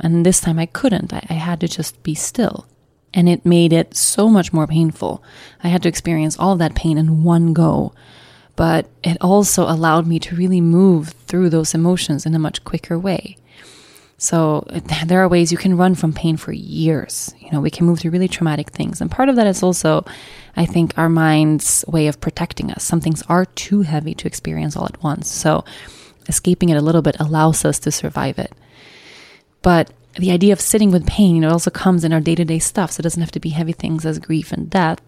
And 0.00 0.24
this 0.24 0.40
time 0.40 0.58
I 0.58 0.66
couldn't. 0.66 1.12
I, 1.12 1.26
I 1.28 1.34
had 1.34 1.60
to 1.60 1.68
just 1.68 2.02
be 2.02 2.14
still. 2.14 2.66
And 3.12 3.28
it 3.28 3.44
made 3.44 3.72
it 3.72 3.96
so 3.96 4.28
much 4.28 4.52
more 4.52 4.68
painful. 4.68 5.22
I 5.64 5.68
had 5.68 5.82
to 5.82 5.88
experience 5.88 6.38
all 6.38 6.56
that 6.56 6.76
pain 6.76 6.96
in 6.96 7.24
one 7.24 7.52
go. 7.52 7.92
But 8.54 8.88
it 9.02 9.16
also 9.20 9.64
allowed 9.64 10.06
me 10.06 10.20
to 10.20 10.36
really 10.36 10.60
move 10.60 11.08
through 11.26 11.50
those 11.50 11.74
emotions 11.74 12.24
in 12.26 12.34
a 12.34 12.38
much 12.38 12.62
quicker 12.64 12.98
way. 12.98 13.36
So 14.18 14.66
there 15.06 15.20
are 15.20 15.28
ways 15.28 15.50
you 15.50 15.58
can 15.58 15.76
run 15.76 15.96
from 15.96 16.12
pain 16.12 16.36
for 16.36 16.52
years. 16.52 17.34
You 17.40 17.50
know, 17.50 17.60
we 17.60 17.70
can 17.70 17.86
move 17.86 17.98
through 17.98 18.12
really 18.12 18.28
traumatic 18.28 18.70
things. 18.70 19.00
And 19.00 19.10
part 19.10 19.28
of 19.28 19.36
that 19.36 19.48
is 19.48 19.64
also, 19.64 20.04
I 20.56 20.66
think, 20.66 20.96
our 20.96 21.08
mind's 21.08 21.84
way 21.86 22.06
of 22.06 22.20
protecting 22.20 22.70
us. 22.70 22.84
Some 22.84 23.00
things 23.00 23.22
are 23.28 23.44
too 23.44 23.82
heavy 23.82 24.14
to 24.14 24.26
experience 24.26 24.76
all 24.76 24.86
at 24.86 25.02
once. 25.02 25.30
So 25.30 25.64
escaping 26.28 26.68
it 26.68 26.76
a 26.76 26.82
little 26.82 27.02
bit 27.02 27.16
allows 27.18 27.64
us 27.64 27.78
to 27.80 27.92
survive 27.92 28.38
it. 28.38 28.52
But 29.62 29.92
the 30.14 30.30
idea 30.30 30.52
of 30.52 30.60
sitting 30.60 30.90
with 30.90 31.06
pain, 31.06 31.34
you 31.34 31.40
know, 31.40 31.50
also 31.50 31.70
comes 31.70 32.04
in 32.04 32.12
our 32.12 32.20
day 32.20 32.34
to 32.34 32.44
day 32.44 32.58
stuff. 32.58 32.92
So 32.92 33.00
it 33.00 33.04
doesn't 33.04 33.20
have 33.20 33.32
to 33.32 33.40
be 33.40 33.50
heavy 33.50 33.72
things 33.72 34.04
as 34.04 34.18
grief 34.18 34.52
and 34.52 34.68
death. 34.68 35.00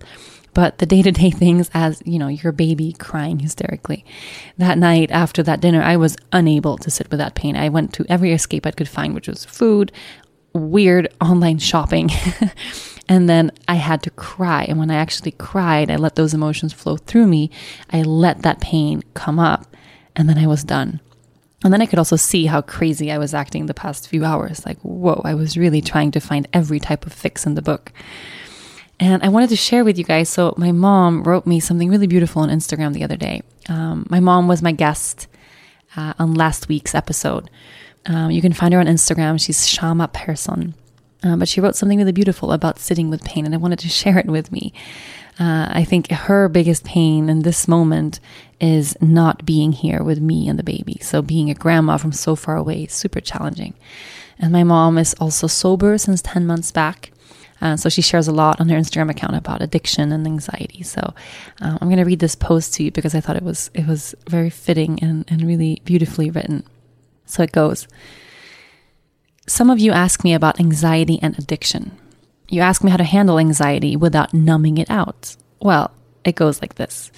But 0.54 0.78
the 0.78 0.86
day 0.86 1.00
to 1.02 1.10
day 1.10 1.30
things, 1.30 1.70
as 1.72 2.02
you 2.04 2.18
know, 2.18 2.28
your 2.28 2.52
baby 2.52 2.92
crying 2.92 3.38
hysterically. 3.38 4.04
That 4.58 4.78
night 4.78 5.10
after 5.10 5.42
that 5.42 5.60
dinner, 5.60 5.82
I 5.82 5.96
was 5.96 6.16
unable 6.30 6.76
to 6.78 6.90
sit 6.90 7.10
with 7.10 7.18
that 7.18 7.34
pain. 7.34 7.56
I 7.56 7.70
went 7.70 7.94
to 7.94 8.06
every 8.08 8.32
escape 8.32 8.66
I 8.66 8.70
could 8.70 8.88
find, 8.88 9.14
which 9.14 9.28
was 9.28 9.46
food, 9.46 9.92
weird 10.52 11.12
online 11.20 11.58
shopping. 11.58 12.10
and 13.08 13.28
then 13.28 13.50
I 13.68 13.74
had 13.74 14.02
to 14.04 14.10
cry. 14.10 14.64
And 14.64 14.78
when 14.78 14.90
I 14.90 14.96
actually 14.96 15.32
cried, 15.32 15.90
I 15.90 15.96
let 15.96 16.16
those 16.16 16.34
emotions 16.34 16.72
flow 16.72 16.96
through 16.96 17.26
me. 17.26 17.50
I 17.90 18.02
let 18.02 18.42
that 18.42 18.60
pain 18.60 19.02
come 19.14 19.38
up, 19.38 19.76
and 20.16 20.28
then 20.28 20.38
I 20.38 20.46
was 20.46 20.64
done. 20.64 21.00
And 21.64 21.72
then 21.72 21.80
I 21.80 21.86
could 21.86 21.98
also 21.98 22.16
see 22.16 22.46
how 22.46 22.60
crazy 22.60 23.12
I 23.12 23.18
was 23.18 23.34
acting 23.34 23.66
the 23.66 23.74
past 23.74 24.08
few 24.08 24.24
hours. 24.24 24.66
Like, 24.66 24.80
whoa, 24.80 25.22
I 25.24 25.34
was 25.34 25.56
really 25.56 25.80
trying 25.80 26.10
to 26.12 26.20
find 26.20 26.48
every 26.52 26.80
type 26.80 27.06
of 27.06 27.12
fix 27.12 27.46
in 27.46 27.54
the 27.54 27.62
book. 27.62 27.92
And 28.98 29.22
I 29.22 29.28
wanted 29.28 29.50
to 29.50 29.56
share 29.56 29.84
with 29.84 29.96
you 29.96 30.04
guys. 30.04 30.28
So, 30.28 30.54
my 30.56 30.72
mom 30.72 31.22
wrote 31.22 31.46
me 31.46 31.60
something 31.60 31.88
really 31.88 32.06
beautiful 32.06 32.42
on 32.42 32.50
Instagram 32.50 32.92
the 32.92 33.04
other 33.04 33.16
day. 33.16 33.42
Um, 33.68 34.06
my 34.10 34.20
mom 34.20 34.48
was 34.48 34.62
my 34.62 34.72
guest 34.72 35.28
uh, 35.96 36.14
on 36.18 36.34
last 36.34 36.68
week's 36.68 36.94
episode. 36.94 37.48
Um, 38.06 38.30
you 38.30 38.42
can 38.42 38.52
find 38.52 38.74
her 38.74 38.80
on 38.80 38.86
Instagram. 38.86 39.40
She's 39.40 39.66
Shama 39.66 40.08
Persson. 40.08 40.74
Um, 41.24 41.38
but 41.38 41.48
she 41.48 41.60
wrote 41.60 41.76
something 41.76 41.98
really 41.98 42.12
beautiful 42.12 42.52
about 42.52 42.78
sitting 42.78 43.08
with 43.08 43.24
pain, 43.24 43.46
and 43.46 43.54
I 43.54 43.58
wanted 43.58 43.78
to 43.80 43.88
share 44.00 44.18
it 44.18 44.26
with 44.26 44.50
me. 44.50 44.72
Uh, 45.40 45.66
I 45.70 45.84
think 45.84 46.10
her 46.10 46.48
biggest 46.48 46.84
pain 46.84 47.28
in 47.30 47.40
this 47.40 47.66
moment 47.66 48.20
is 48.60 48.96
not 49.00 49.46
being 49.46 49.72
here 49.72 50.02
with 50.02 50.20
me 50.20 50.46
and 50.48 50.58
the 50.58 50.62
baby. 50.62 50.98
So, 51.00 51.22
being 51.22 51.50
a 51.50 51.54
grandma 51.54 51.96
from 51.96 52.12
so 52.12 52.36
far 52.36 52.56
away 52.56 52.84
is 52.84 52.92
super 52.92 53.20
challenging. 53.20 53.74
And 54.38 54.52
my 54.52 54.62
mom 54.62 54.98
is 54.98 55.14
also 55.14 55.46
sober 55.46 55.96
since 55.96 56.20
10 56.22 56.46
months 56.46 56.70
back. 56.70 57.12
Uh, 57.62 57.76
so, 57.76 57.88
she 57.88 58.02
shares 58.02 58.28
a 58.28 58.32
lot 58.32 58.60
on 58.60 58.68
her 58.68 58.76
Instagram 58.76 59.10
account 59.10 59.34
about 59.34 59.62
addiction 59.62 60.12
and 60.12 60.26
anxiety. 60.26 60.82
So, 60.82 61.14
uh, 61.62 61.78
I'm 61.80 61.88
going 61.88 61.96
to 61.96 62.04
read 62.04 62.20
this 62.20 62.34
post 62.34 62.74
to 62.74 62.84
you 62.84 62.90
because 62.90 63.14
I 63.14 63.20
thought 63.20 63.36
it 63.36 63.42
was, 63.42 63.70
it 63.72 63.86
was 63.86 64.14
very 64.28 64.50
fitting 64.50 64.98
and, 65.02 65.24
and 65.28 65.42
really 65.42 65.80
beautifully 65.84 66.30
written. 66.30 66.64
So, 67.26 67.42
it 67.42 67.52
goes 67.52 67.88
Some 69.46 69.70
of 69.70 69.78
you 69.78 69.92
ask 69.92 70.24
me 70.24 70.34
about 70.34 70.60
anxiety 70.60 71.18
and 71.22 71.38
addiction. 71.38 71.92
You 72.48 72.60
ask 72.60 72.84
me 72.84 72.90
how 72.90 72.98
to 72.98 73.04
handle 73.04 73.38
anxiety 73.38 73.96
without 73.96 74.34
numbing 74.34 74.78
it 74.78 74.90
out. 74.90 75.36
Well, 75.60 75.90
it 76.24 76.34
goes 76.34 76.60
like 76.60 76.74
this. 76.74 77.10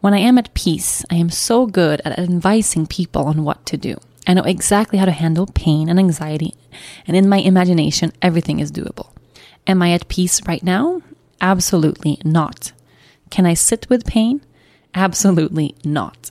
When 0.00 0.12
I 0.14 0.18
am 0.18 0.36
at 0.36 0.52
peace, 0.52 1.04
I 1.10 1.14
am 1.14 1.30
so 1.30 1.66
good 1.66 2.02
at 2.04 2.18
advising 2.18 2.86
people 2.86 3.24
on 3.24 3.44
what 3.44 3.64
to 3.66 3.76
do. 3.76 3.96
I 4.26 4.34
know 4.34 4.42
exactly 4.42 4.98
how 4.98 5.04
to 5.04 5.12
handle 5.12 5.46
pain 5.54 5.88
and 5.88 5.98
anxiety, 5.98 6.54
and 7.06 7.16
in 7.16 7.28
my 7.28 7.38
imagination, 7.38 8.12
everything 8.20 8.58
is 8.58 8.72
doable. 8.72 9.10
Am 9.66 9.80
I 9.80 9.92
at 9.92 10.08
peace 10.08 10.46
right 10.46 10.62
now? 10.62 11.02
Absolutely 11.40 12.18
not. 12.24 12.72
Can 13.30 13.46
I 13.46 13.54
sit 13.54 13.88
with 13.88 14.06
pain? 14.06 14.40
Absolutely 14.94 15.74
not. 15.84 16.30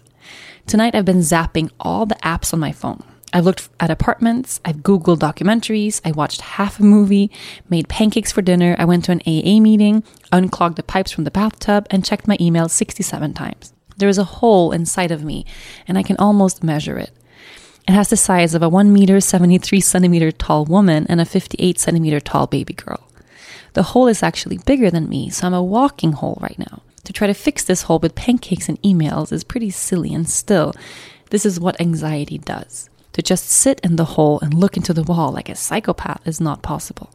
Tonight, 0.66 0.96
I've 0.96 1.06
been 1.06 1.18
zapping 1.18 1.70
all 1.80 2.06
the 2.06 2.16
apps 2.16 2.54
on 2.54 2.60
my 2.60 2.72
phone. 2.72 3.04
I've 3.34 3.46
looked 3.46 3.68
at 3.80 3.90
apartments, 3.90 4.62
I've 4.64 4.78
Googled 4.78 5.20
documentaries, 5.20 6.00
I 6.06 6.12
watched 6.12 6.42
half 6.42 6.80
a 6.80 6.84
movie, 6.84 7.32
made 7.70 7.90
pancakes 7.90 8.32
for 8.32 8.42
dinner, 8.42 8.76
I 8.80 8.86
went 8.86 9.06
to 9.06 9.12
an 9.12 9.22
AA 9.26 9.60
meeting, 9.60 10.04
unclogged 10.32 10.78
the 10.78 10.84
pipes 10.84 11.12
from 11.12 11.24
the 11.24 11.32
bathtub, 11.32 11.88
and 11.90 12.06
checked 12.06 12.28
my 12.28 12.38
email 12.40 12.70
67 12.70 13.34
times. 13.34 13.74
There 13.98 14.10
is 14.10 14.18
a 14.18 14.24
hole 14.24 14.72
inside 14.72 15.12
of 15.12 15.24
me, 15.24 15.46
and 15.88 15.98
I 15.98 16.04
can 16.04 16.18
almost 16.18 16.64
measure 16.64 16.98
it. 16.98 17.12
It 17.88 17.94
has 17.94 18.10
the 18.10 18.18
size 18.18 18.56
of 18.56 18.64
a 18.64 18.70
1 18.70 18.94
meter 18.94 19.20
73 19.20 19.82
centimeter 19.82 20.32
tall 20.32 20.64
woman 20.64 21.06
and 21.10 21.20
a 21.20 21.26
58 21.26 21.80
centimeter 21.80 22.20
tall 22.20 22.48
baby 22.48 22.74
girl. 22.74 23.10
The 23.74 23.84
hole 23.84 24.08
is 24.08 24.24
actually 24.24 24.60
bigger 24.60 24.90
than 24.90 25.10
me, 25.10 25.30
so 25.30 25.48
I'm 25.48 25.54
a 25.54 25.64
walking 25.64 26.14
hole 26.14 26.38
right 26.40 26.58
now. 26.58 26.82
To 27.06 27.14
try 27.14 27.28
to 27.28 27.34
fix 27.34 27.64
this 27.64 27.84
hole 27.84 28.00
with 28.00 28.16
pancakes 28.16 28.70
and 28.70 28.82
emails 28.82 29.32
is 29.32 29.44
pretty 29.44 29.70
silly, 29.70 30.14
and 30.14 30.30
still, 30.30 30.74
this 31.32 31.46
is 31.46 31.60
what 31.60 31.80
anxiety 31.80 32.38
does. 32.38 32.90
To 33.14 33.22
just 33.22 33.50
sit 33.50 33.80
in 33.82 33.98
the 33.98 34.06
hole 34.06 34.40
and 34.42 34.54
look 34.54 34.78
into 34.78 34.94
the 34.94 35.04
wall 35.04 35.32
like 35.32 35.50
a 35.50 35.56
psychopath 35.56 36.26
is 36.26 36.42
not 36.42 36.64
possible. 36.64 37.12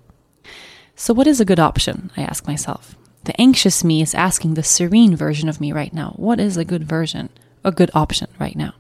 So, 0.94 1.14
what 1.14 1.26
is 1.26 1.40
a 1.40 1.44
good 1.44 1.60
option? 1.60 2.10
I 2.16 2.22
ask 2.22 2.46
myself. 2.46 2.96
The 3.24 3.40
anxious 3.40 3.84
me 3.84 4.02
is 4.02 4.14
asking 4.14 4.54
the 4.54 4.62
serene 4.62 5.16
version 5.16 5.48
of 5.48 5.60
me 5.60 5.72
right 5.72 5.92
now, 5.92 6.12
what 6.16 6.40
is 6.40 6.56
a 6.56 6.64
good 6.64 6.84
version, 6.84 7.30
a 7.64 7.72
good 7.72 7.90
option 7.94 8.28
right 8.38 8.56
now? 8.56 8.74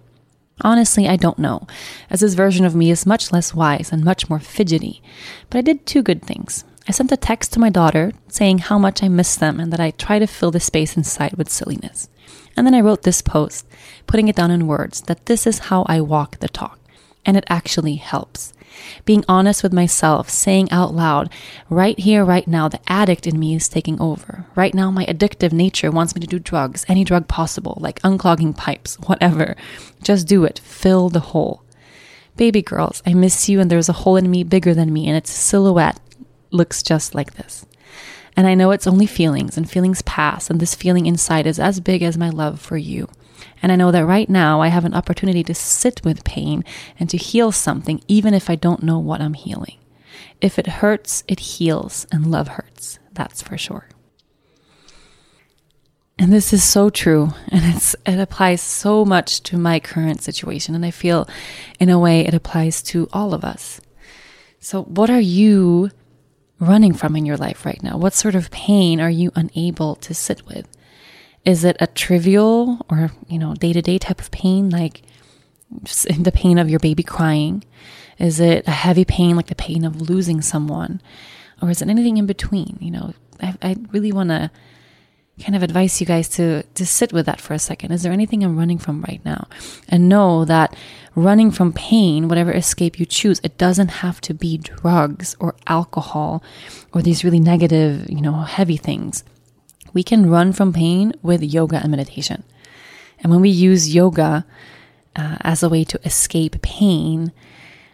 Honestly, 0.62 1.06
I 1.06 1.16
don't 1.16 1.38
know, 1.38 1.66
as 2.10 2.20
this 2.20 2.34
version 2.34 2.64
of 2.64 2.74
me 2.74 2.90
is 2.90 3.06
much 3.06 3.32
less 3.32 3.54
wise 3.54 3.92
and 3.92 4.04
much 4.04 4.28
more 4.28 4.40
fidgety. 4.40 5.02
But 5.50 5.58
I 5.58 5.62
did 5.62 5.86
two 5.86 6.02
good 6.02 6.22
things. 6.22 6.64
I 6.88 6.90
sent 6.90 7.12
a 7.12 7.18
text 7.18 7.52
to 7.52 7.60
my 7.60 7.68
daughter 7.68 8.12
saying 8.28 8.58
how 8.58 8.78
much 8.78 9.02
I 9.02 9.08
miss 9.08 9.36
them 9.36 9.60
and 9.60 9.70
that 9.74 9.80
I 9.80 9.90
try 9.90 10.18
to 10.18 10.26
fill 10.26 10.50
the 10.50 10.58
space 10.58 10.96
inside 10.96 11.34
with 11.34 11.50
silliness. 11.50 12.08
And 12.56 12.66
then 12.66 12.74
I 12.74 12.80
wrote 12.80 13.02
this 13.02 13.20
post, 13.20 13.66
putting 14.06 14.28
it 14.28 14.36
down 14.36 14.50
in 14.50 14.66
words 14.66 15.02
that 15.02 15.26
this 15.26 15.46
is 15.46 15.58
how 15.58 15.84
I 15.86 16.00
walk 16.00 16.38
the 16.38 16.48
talk 16.48 16.80
and 17.26 17.36
it 17.36 17.44
actually 17.48 17.96
helps. 17.96 18.54
Being 19.04 19.22
honest 19.28 19.62
with 19.62 19.72
myself, 19.72 20.30
saying 20.30 20.70
out 20.70 20.94
loud, 20.94 21.30
right 21.68 21.98
here, 21.98 22.24
right 22.24 22.48
now, 22.48 22.68
the 22.68 22.80
addict 22.90 23.26
in 23.26 23.38
me 23.38 23.54
is 23.54 23.68
taking 23.68 24.00
over. 24.00 24.46
Right 24.54 24.72
now, 24.72 24.90
my 24.90 25.04
addictive 25.04 25.52
nature 25.52 25.90
wants 25.90 26.14
me 26.14 26.22
to 26.22 26.26
do 26.26 26.38
drugs, 26.38 26.86
any 26.88 27.04
drug 27.04 27.28
possible, 27.28 27.76
like 27.80 28.00
unclogging 28.00 28.56
pipes, 28.56 28.94
whatever. 29.06 29.56
Just 30.02 30.26
do 30.26 30.44
it. 30.44 30.60
Fill 30.60 31.10
the 31.10 31.20
hole. 31.20 31.62
Baby 32.36 32.62
girls, 32.62 33.02
I 33.04 33.12
miss 33.14 33.48
you, 33.48 33.60
and 33.60 33.70
there's 33.70 33.88
a 33.88 33.94
hole 34.04 34.16
in 34.16 34.30
me 34.30 34.42
bigger 34.42 34.72
than 34.72 34.92
me, 34.92 35.06
and 35.06 35.16
its 35.16 35.30
a 35.30 35.34
silhouette 35.36 35.98
looks 36.50 36.82
just 36.82 37.14
like 37.14 37.34
this. 37.34 37.66
And 38.36 38.46
I 38.46 38.54
know 38.54 38.70
it's 38.70 38.86
only 38.86 39.06
feelings, 39.06 39.56
and 39.56 39.68
feelings 39.68 40.02
pass, 40.02 40.48
and 40.48 40.60
this 40.60 40.74
feeling 40.74 41.06
inside 41.06 41.46
is 41.46 41.58
as 41.58 41.80
big 41.80 42.02
as 42.02 42.16
my 42.16 42.30
love 42.30 42.60
for 42.60 42.76
you. 42.76 43.08
And 43.62 43.72
I 43.72 43.76
know 43.76 43.90
that 43.90 44.06
right 44.06 44.28
now 44.28 44.60
I 44.60 44.68
have 44.68 44.84
an 44.84 44.94
opportunity 44.94 45.42
to 45.44 45.54
sit 45.54 46.04
with 46.04 46.24
pain 46.24 46.64
and 46.98 47.10
to 47.10 47.16
heal 47.16 47.50
something, 47.50 48.00
even 48.06 48.34
if 48.34 48.48
I 48.48 48.54
don't 48.54 48.82
know 48.82 48.98
what 48.98 49.20
I'm 49.20 49.34
healing. 49.34 49.78
If 50.40 50.58
it 50.58 50.66
hurts, 50.66 51.24
it 51.26 51.40
heals, 51.40 52.06
and 52.12 52.30
love 52.30 52.48
hurts. 52.48 52.98
That's 53.12 53.42
for 53.42 53.58
sure. 53.58 53.88
And 56.20 56.32
this 56.32 56.52
is 56.52 56.64
so 56.64 56.90
true, 56.90 57.30
and 57.48 57.64
it's 57.64 57.94
it 58.04 58.18
applies 58.18 58.60
so 58.60 59.04
much 59.04 59.40
to 59.44 59.56
my 59.56 59.78
current 59.78 60.20
situation, 60.20 60.74
and 60.74 60.84
I 60.84 60.90
feel, 60.90 61.28
in 61.78 61.88
a 61.88 61.98
way, 61.98 62.26
it 62.26 62.34
applies 62.34 62.82
to 62.84 63.08
all 63.12 63.34
of 63.34 63.44
us. 63.44 63.80
So, 64.58 64.82
what 64.82 65.10
are 65.10 65.20
you 65.20 65.90
running 66.60 66.94
from 66.94 67.16
in 67.16 67.26
your 67.26 67.36
life 67.36 67.64
right 67.64 67.82
now? 67.82 67.96
What 67.96 68.14
sort 68.14 68.34
of 68.34 68.50
pain 68.50 69.00
are 69.00 69.10
you 69.10 69.30
unable 69.34 69.96
to 69.96 70.14
sit 70.14 70.46
with? 70.46 70.66
Is 71.44 71.64
it 71.64 71.76
a 71.80 71.86
trivial 71.86 72.84
or, 72.90 73.12
you 73.28 73.38
know, 73.38 73.54
day 73.54 73.72
to 73.72 73.82
day 73.82 73.98
type 73.98 74.20
of 74.20 74.30
pain, 74.30 74.70
like 74.70 75.02
the 75.70 76.32
pain 76.34 76.58
of 76.58 76.68
your 76.68 76.80
baby 76.80 77.02
crying? 77.02 77.64
Is 78.18 78.40
it 78.40 78.66
a 78.66 78.72
heavy 78.72 79.04
pain, 79.04 79.36
like 79.36 79.46
the 79.46 79.54
pain 79.54 79.84
of 79.84 80.00
losing 80.00 80.42
someone? 80.42 81.00
Or 81.62 81.70
is 81.70 81.80
it 81.80 81.88
anything 81.88 82.16
in 82.16 82.26
between? 82.26 82.76
You 82.80 82.90
know, 82.90 83.14
I, 83.40 83.54
I 83.62 83.76
really 83.92 84.12
want 84.12 84.30
to 84.30 84.50
kind 85.38 85.56
of 85.56 85.62
advise 85.62 86.00
you 86.00 86.06
guys 86.06 86.28
to 86.30 86.62
to 86.62 86.86
sit 86.86 87.12
with 87.12 87.26
that 87.26 87.40
for 87.40 87.54
a 87.54 87.58
second. 87.58 87.92
Is 87.92 88.02
there 88.02 88.12
anything 88.12 88.42
I'm 88.42 88.58
running 88.58 88.78
from 88.78 89.02
right 89.02 89.24
now? 89.24 89.48
And 89.88 90.08
know 90.08 90.44
that 90.44 90.76
running 91.14 91.50
from 91.50 91.72
pain, 91.72 92.28
whatever 92.28 92.52
escape 92.52 92.98
you 92.98 93.06
choose, 93.06 93.40
it 93.42 93.58
doesn't 93.58 93.88
have 93.88 94.20
to 94.22 94.34
be 94.34 94.58
drugs 94.58 95.36
or 95.40 95.54
alcohol 95.66 96.42
or 96.92 97.02
these 97.02 97.24
really 97.24 97.40
negative, 97.40 98.08
you 98.10 98.20
know, 98.20 98.42
heavy 98.42 98.76
things 98.76 99.24
we 99.92 100.02
can 100.02 100.30
run 100.30 100.52
from 100.52 100.72
pain 100.72 101.12
with 101.22 101.42
yoga 101.42 101.76
and 101.76 101.90
meditation. 101.90 102.44
And 103.20 103.32
when 103.32 103.40
we 103.40 103.50
use 103.50 103.94
yoga 103.94 104.46
uh, 105.16 105.36
as 105.40 105.62
a 105.62 105.68
way 105.68 105.84
to 105.84 106.00
escape 106.04 106.62
pain, 106.62 107.32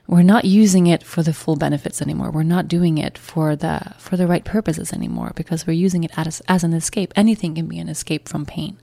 we're 0.06 0.22
not 0.22 0.44
using 0.44 0.86
it 0.86 1.02
for 1.02 1.22
the 1.22 1.32
full 1.32 1.56
benefits 1.56 2.02
anymore. 2.02 2.30
We're 2.30 2.42
not 2.42 2.68
doing 2.68 2.98
it 2.98 3.16
for 3.16 3.56
the 3.56 3.94
for 3.98 4.16
the 4.16 4.26
right 4.26 4.44
purposes 4.44 4.92
anymore 4.92 5.32
because 5.34 5.66
we're 5.66 5.72
using 5.72 6.04
it 6.04 6.10
as 6.16 6.40
as 6.48 6.64
an 6.64 6.72
escape. 6.74 7.12
Anything 7.16 7.54
can 7.54 7.66
be 7.66 7.78
an 7.78 7.88
escape 7.88 8.28
from 8.28 8.44
pain. 8.44 8.76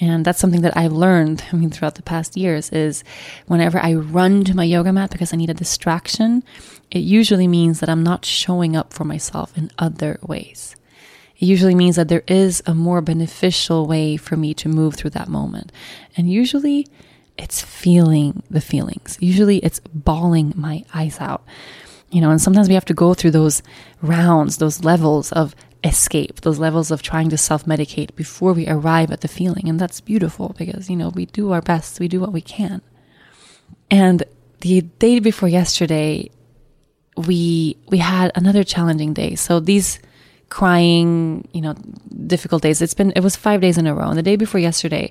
And 0.00 0.24
that's 0.24 0.40
something 0.40 0.62
that 0.62 0.76
I've 0.76 0.92
learned, 0.92 1.44
I 1.52 1.56
mean, 1.56 1.70
throughout 1.70 1.94
the 1.94 2.02
past 2.02 2.36
years 2.36 2.70
is 2.70 3.04
whenever 3.46 3.78
I 3.78 3.94
run 3.94 4.42
to 4.44 4.56
my 4.56 4.64
yoga 4.64 4.92
mat 4.92 5.10
because 5.10 5.32
I 5.32 5.36
need 5.36 5.50
a 5.50 5.54
distraction, 5.54 6.42
it 6.90 6.98
usually 6.98 7.46
means 7.46 7.78
that 7.78 7.88
I'm 7.88 8.02
not 8.02 8.24
showing 8.24 8.74
up 8.74 8.92
for 8.92 9.04
myself 9.04 9.56
in 9.56 9.70
other 9.78 10.18
ways 10.20 10.74
it 11.36 11.46
usually 11.46 11.74
means 11.74 11.96
that 11.96 12.08
there 12.08 12.22
is 12.26 12.62
a 12.66 12.74
more 12.74 13.00
beneficial 13.00 13.86
way 13.86 14.16
for 14.16 14.36
me 14.36 14.54
to 14.54 14.68
move 14.68 14.94
through 14.94 15.10
that 15.10 15.28
moment. 15.28 15.72
And 16.16 16.30
usually 16.30 16.86
it's 17.36 17.62
feeling 17.62 18.42
the 18.50 18.60
feelings. 18.60 19.18
Usually 19.20 19.58
it's 19.58 19.80
bawling 19.92 20.52
my 20.56 20.84
eyes 20.94 21.18
out. 21.20 21.44
You 22.10 22.20
know, 22.20 22.30
and 22.30 22.40
sometimes 22.40 22.68
we 22.68 22.74
have 22.74 22.84
to 22.86 22.94
go 22.94 23.14
through 23.14 23.32
those 23.32 23.62
rounds, 24.00 24.58
those 24.58 24.84
levels 24.84 25.32
of 25.32 25.56
escape, 25.82 26.42
those 26.42 26.58
levels 26.58 26.90
of 26.90 27.02
trying 27.02 27.28
to 27.30 27.38
self 27.38 27.64
medicate 27.64 28.14
before 28.14 28.52
we 28.52 28.68
arrive 28.68 29.10
at 29.10 29.20
the 29.20 29.28
feeling. 29.28 29.68
And 29.68 29.80
that's 29.80 30.00
beautiful 30.00 30.54
because, 30.56 30.88
you 30.88 30.96
know, 30.96 31.08
we 31.08 31.26
do 31.26 31.52
our 31.52 31.62
best, 31.62 31.98
we 31.98 32.08
do 32.08 32.20
what 32.20 32.32
we 32.32 32.40
can. 32.40 32.82
And 33.90 34.22
the 34.60 34.82
day 34.82 35.18
before 35.18 35.48
yesterday, 35.48 36.30
we 37.16 37.76
we 37.88 37.98
had 37.98 38.30
another 38.34 38.64
challenging 38.64 39.12
day. 39.12 39.34
So 39.34 39.58
these 39.58 39.98
crying, 40.54 41.48
you 41.52 41.60
know, 41.60 41.74
difficult 42.26 42.62
days. 42.62 42.80
It's 42.80 42.94
been, 42.94 43.12
it 43.16 43.20
was 43.20 43.34
five 43.34 43.60
days 43.60 43.76
in 43.76 43.88
a 43.88 43.94
row. 43.94 44.08
And 44.08 44.16
the 44.16 44.22
day 44.22 44.36
before 44.36 44.60
yesterday, 44.60 45.10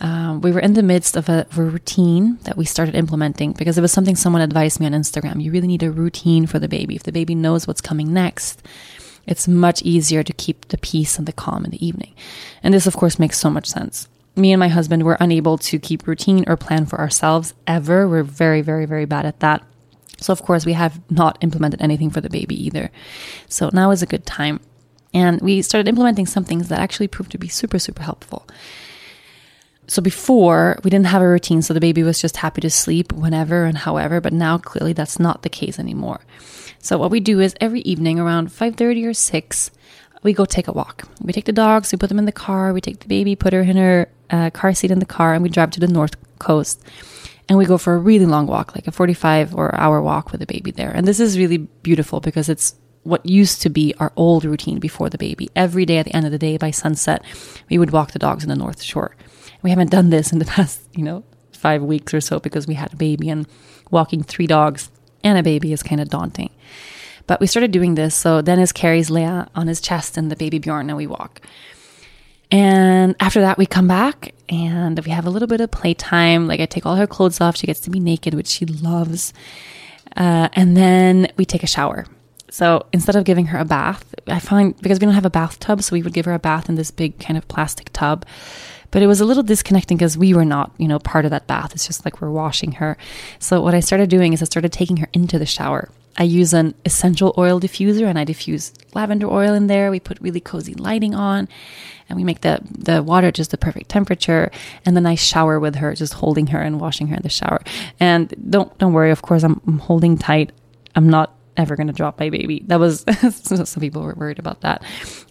um, 0.00 0.40
we 0.40 0.50
were 0.50 0.60
in 0.60 0.72
the 0.74 0.82
midst 0.82 1.16
of 1.16 1.28
a, 1.28 1.46
of 1.50 1.58
a, 1.58 1.62
routine 1.62 2.38
that 2.42 2.56
we 2.56 2.64
started 2.64 2.96
implementing 2.96 3.52
because 3.52 3.78
it 3.78 3.80
was 3.80 3.92
something 3.92 4.16
someone 4.16 4.42
advised 4.42 4.80
me 4.80 4.86
on 4.86 4.92
Instagram. 4.92 5.40
You 5.40 5.52
really 5.52 5.68
need 5.68 5.84
a 5.84 5.90
routine 5.90 6.46
for 6.46 6.58
the 6.58 6.68
baby. 6.68 6.96
If 6.96 7.04
the 7.04 7.12
baby 7.12 7.34
knows 7.34 7.66
what's 7.68 7.80
coming 7.80 8.12
next, 8.12 8.60
it's 9.26 9.46
much 9.46 9.82
easier 9.82 10.22
to 10.24 10.32
keep 10.32 10.68
the 10.68 10.78
peace 10.78 11.16
and 11.16 11.28
the 11.28 11.32
calm 11.32 11.64
in 11.64 11.70
the 11.70 11.86
evening. 11.86 12.14
And 12.62 12.74
this, 12.74 12.86
of 12.86 12.96
course, 12.96 13.18
makes 13.18 13.38
so 13.38 13.50
much 13.50 13.66
sense. 13.66 14.08
me 14.36 14.52
and 14.52 14.58
my 14.58 14.68
husband 14.68 15.04
were 15.04 15.16
unable 15.20 15.58
to 15.58 15.78
keep 15.78 16.08
routine 16.08 16.44
or 16.48 16.56
plan 16.56 16.86
for 16.86 16.98
ourselves 16.98 17.54
ever. 17.68 18.08
We're 18.08 18.24
very, 18.24 18.62
very, 18.62 18.86
very 18.86 19.04
bad 19.04 19.26
at 19.26 19.38
that. 19.40 19.62
So, 20.20 20.32
of 20.32 20.42
course, 20.42 20.66
we 20.66 20.72
have 20.72 21.00
not 21.08 21.38
implemented 21.40 21.80
anything 21.80 22.10
for 22.10 22.20
the 22.20 22.30
baby 22.30 22.60
either. 22.66 22.90
So, 23.48 23.70
now 23.72 23.92
is 23.92 24.02
a 24.02 24.06
good 24.06 24.26
time. 24.26 24.60
And 25.12 25.40
we 25.40 25.62
started 25.62 25.88
implementing 25.88 26.26
some 26.26 26.44
things 26.44 26.68
that 26.68 26.80
actually 26.80 27.06
proved 27.06 27.30
to 27.32 27.38
be 27.38 27.46
super, 27.46 27.78
super 27.78 28.02
helpful. 28.02 28.44
So, 29.86 30.00
before 30.00 30.78
we 30.82 30.90
didn't 30.90 31.06
have 31.06 31.20
a 31.20 31.28
routine, 31.28 31.60
so 31.60 31.74
the 31.74 31.80
baby 31.80 32.02
was 32.02 32.20
just 32.20 32.38
happy 32.38 32.60
to 32.62 32.70
sleep 32.70 33.12
whenever 33.12 33.64
and 33.64 33.76
however, 33.76 34.20
but 34.20 34.32
now 34.32 34.58
clearly 34.58 34.92
that's 34.94 35.18
not 35.18 35.42
the 35.42 35.50
case 35.50 35.78
anymore. 35.78 36.20
So, 36.78 36.96
what 36.98 37.10
we 37.10 37.20
do 37.20 37.40
is 37.40 37.54
every 37.60 37.80
evening 37.80 38.18
around 38.18 38.48
5:30 38.48 39.06
or 39.06 39.14
6, 39.14 39.70
we 40.22 40.32
go 40.32 40.44
take 40.46 40.68
a 40.68 40.72
walk. 40.72 41.06
We 41.22 41.32
take 41.32 41.44
the 41.44 41.52
dogs, 41.52 41.92
we 41.92 41.98
put 41.98 42.08
them 42.08 42.18
in 42.18 42.24
the 42.24 42.32
car, 42.32 42.72
we 42.72 42.80
take 42.80 43.00
the 43.00 43.08
baby, 43.08 43.36
put 43.36 43.52
her 43.52 43.60
in 43.60 43.76
her 43.76 44.08
uh, 44.30 44.50
car 44.50 44.74
seat 44.74 44.90
in 44.90 44.98
the 44.98 45.06
car, 45.06 45.34
and 45.34 45.42
we 45.42 45.50
drive 45.50 45.70
to 45.72 45.80
the 45.80 45.86
north 45.86 46.16
coast. 46.38 46.82
And 47.46 47.58
we 47.58 47.66
go 47.66 47.76
for 47.76 47.94
a 47.94 47.98
really 47.98 48.24
long 48.24 48.46
walk, 48.46 48.74
like 48.74 48.86
a 48.86 48.92
45 48.92 49.54
or 49.54 49.74
hour 49.74 50.00
walk 50.00 50.32
with 50.32 50.40
the 50.40 50.46
baby 50.46 50.70
there. 50.70 50.90
And 50.90 51.06
this 51.06 51.20
is 51.20 51.38
really 51.38 51.58
beautiful 51.58 52.20
because 52.20 52.48
it's 52.48 52.74
what 53.04 53.24
used 53.24 53.62
to 53.62 53.68
be 53.68 53.94
our 53.98 54.12
old 54.16 54.44
routine 54.44 54.80
before 54.80 55.08
the 55.08 55.18
baby. 55.18 55.50
Every 55.54 55.86
day 55.86 55.98
at 55.98 56.06
the 56.06 56.16
end 56.16 56.26
of 56.26 56.32
the 56.32 56.38
day 56.38 56.56
by 56.56 56.70
sunset, 56.70 57.22
we 57.70 57.78
would 57.78 57.92
walk 57.92 58.12
the 58.12 58.18
dogs 58.18 58.42
in 58.42 58.48
the 58.48 58.56
North 58.56 58.82
Shore. 58.82 59.14
We 59.62 59.70
haven't 59.70 59.90
done 59.90 60.10
this 60.10 60.32
in 60.32 60.38
the 60.38 60.44
past, 60.56 60.80
you 60.94 61.04
know, 61.04 61.24
five 61.52 61.82
weeks 61.82 62.12
or 62.12 62.20
so 62.20 62.40
because 62.40 62.66
we 62.66 62.74
had 62.74 62.92
a 62.92 62.96
baby 62.96 63.30
and 63.30 63.46
walking 63.90 64.22
three 64.22 64.46
dogs 64.46 64.90
and 65.22 65.38
a 65.38 65.42
baby 65.42 65.72
is 65.72 65.82
kind 65.82 66.00
of 66.00 66.08
daunting. 66.08 66.50
But 67.26 67.40
we 67.40 67.46
started 67.46 67.70
doing 67.70 67.94
this. 67.94 68.14
So 68.14 68.42
Dennis 68.42 68.72
carries 68.72 69.10
Lea 69.10 69.44
on 69.54 69.66
his 69.66 69.80
chest 69.80 70.16
and 70.16 70.30
the 70.30 70.36
baby 70.36 70.58
Bjorn, 70.58 70.90
and 70.90 70.96
we 70.96 71.06
walk. 71.06 71.40
And 72.50 73.16
after 73.20 73.40
that, 73.40 73.56
we 73.56 73.66
come 73.66 73.88
back 73.88 74.34
and 74.48 75.00
we 75.00 75.10
have 75.10 75.26
a 75.26 75.30
little 75.30 75.48
bit 75.48 75.60
of 75.60 75.70
playtime. 75.70 76.46
Like 76.46 76.60
I 76.60 76.66
take 76.66 76.84
all 76.84 76.96
her 76.96 77.06
clothes 77.06 77.40
off. 77.40 77.56
She 77.56 77.66
gets 77.66 77.80
to 77.80 77.90
be 77.90 78.00
naked, 78.00 78.34
which 78.34 78.48
she 78.48 78.66
loves. 78.66 79.32
Uh, 80.16 80.48
and 80.52 80.76
then 80.76 81.32
we 81.36 81.44
take 81.44 81.62
a 81.62 81.66
shower. 81.66 82.06
So 82.54 82.86
instead 82.92 83.16
of 83.16 83.24
giving 83.24 83.46
her 83.46 83.58
a 83.58 83.64
bath, 83.64 84.14
I 84.28 84.38
find 84.38 84.80
because 84.80 85.00
we 85.00 85.06
don't 85.06 85.14
have 85.14 85.24
a 85.24 85.30
bathtub, 85.30 85.82
so 85.82 85.92
we 85.92 86.04
would 86.04 86.12
give 86.12 86.24
her 86.26 86.34
a 86.34 86.38
bath 86.38 86.68
in 86.68 86.76
this 86.76 86.92
big 86.92 87.18
kind 87.18 87.36
of 87.36 87.48
plastic 87.48 87.90
tub. 87.92 88.24
But 88.92 89.02
it 89.02 89.08
was 89.08 89.20
a 89.20 89.24
little 89.24 89.42
disconnecting 89.42 89.96
because 89.96 90.16
we 90.16 90.34
were 90.34 90.44
not, 90.44 90.70
you 90.78 90.86
know, 90.86 91.00
part 91.00 91.24
of 91.24 91.32
that 91.32 91.48
bath. 91.48 91.74
It's 91.74 91.84
just 91.84 92.04
like 92.04 92.20
we're 92.20 92.30
washing 92.30 92.70
her. 92.72 92.96
So 93.40 93.60
what 93.60 93.74
I 93.74 93.80
started 93.80 94.08
doing 94.08 94.32
is 94.32 94.40
I 94.40 94.44
started 94.44 94.72
taking 94.72 94.98
her 94.98 95.08
into 95.12 95.36
the 95.36 95.46
shower. 95.46 95.90
I 96.16 96.22
use 96.22 96.54
an 96.54 96.76
essential 96.84 97.34
oil 97.36 97.58
diffuser 97.58 98.06
and 98.06 98.20
I 98.20 98.22
diffuse 98.22 98.72
lavender 98.94 99.26
oil 99.26 99.52
in 99.52 99.66
there. 99.66 99.90
We 99.90 99.98
put 99.98 100.20
really 100.20 100.38
cozy 100.38 100.74
lighting 100.74 101.12
on 101.12 101.48
and 102.08 102.16
we 102.16 102.22
make 102.22 102.42
the, 102.42 102.60
the 102.70 103.02
water 103.02 103.32
just 103.32 103.50
the 103.50 103.58
perfect 103.58 103.88
temperature 103.88 104.52
and 104.86 104.96
then 104.96 105.06
I 105.06 105.16
shower 105.16 105.58
with 105.58 105.74
her, 105.74 105.92
just 105.96 106.14
holding 106.14 106.46
her 106.46 106.60
and 106.60 106.80
washing 106.80 107.08
her 107.08 107.16
in 107.16 107.22
the 107.22 107.28
shower. 107.28 107.62
And 107.98 108.32
don't 108.48 108.78
don't 108.78 108.92
worry, 108.92 109.10
of 109.10 109.22
course 109.22 109.42
I'm, 109.42 109.60
I'm 109.66 109.80
holding 109.80 110.16
tight. 110.16 110.52
I'm 110.94 111.10
not 111.10 111.33
ever 111.56 111.76
going 111.76 111.86
to 111.86 111.92
drop 111.92 112.18
my 112.18 112.30
baby. 112.30 112.62
That 112.66 112.80
was 112.80 113.04
some 113.42 113.80
people 113.80 114.02
were 114.02 114.14
worried 114.14 114.38
about 114.38 114.60
that. 114.62 114.82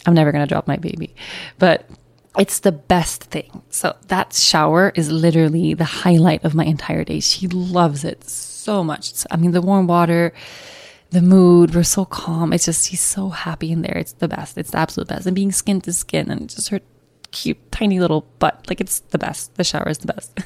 I'm 0.05 0.13
never 0.13 0.31
going 0.31 0.43
to 0.43 0.49
drop 0.49 0.67
my 0.67 0.77
baby. 0.77 1.15
But 1.59 1.89
it's 2.37 2.59
the 2.59 2.71
best 2.71 3.25
thing. 3.25 3.61
So 3.69 3.95
that 4.07 4.33
shower 4.33 4.91
is 4.95 5.11
literally 5.11 5.73
the 5.73 5.85
highlight 5.85 6.43
of 6.43 6.55
my 6.55 6.65
entire 6.65 7.03
day. 7.03 7.19
She 7.19 7.47
loves 7.47 8.03
it 8.03 8.23
so 8.23 8.83
much. 8.83 9.25
I 9.29 9.37
mean, 9.37 9.51
the 9.51 9.61
warm 9.61 9.87
water, 9.87 10.33
the 11.11 11.21
mood, 11.21 11.75
we're 11.75 11.83
so 11.83 12.05
calm. 12.05 12.53
It's 12.53 12.65
just, 12.65 12.89
she's 12.89 13.01
so 13.01 13.29
happy 13.29 13.71
in 13.71 13.81
there. 13.81 13.97
It's 13.97 14.13
the 14.13 14.27
best. 14.27 14.57
It's 14.57 14.71
the 14.71 14.79
absolute 14.79 15.09
best. 15.09 15.27
And 15.27 15.35
being 15.35 15.51
skin 15.51 15.81
to 15.81 15.93
skin 15.93 16.31
and 16.31 16.49
just 16.49 16.69
her 16.69 16.79
cute, 17.31 17.71
tiny 17.71 17.99
little 17.99 18.21
butt. 18.39 18.65
Like 18.67 18.81
it's 18.81 18.99
the 18.99 19.19
best. 19.19 19.55
The 19.55 19.63
shower 19.63 19.89
is 19.89 19.99
the 19.99 20.13
best. 20.13 20.39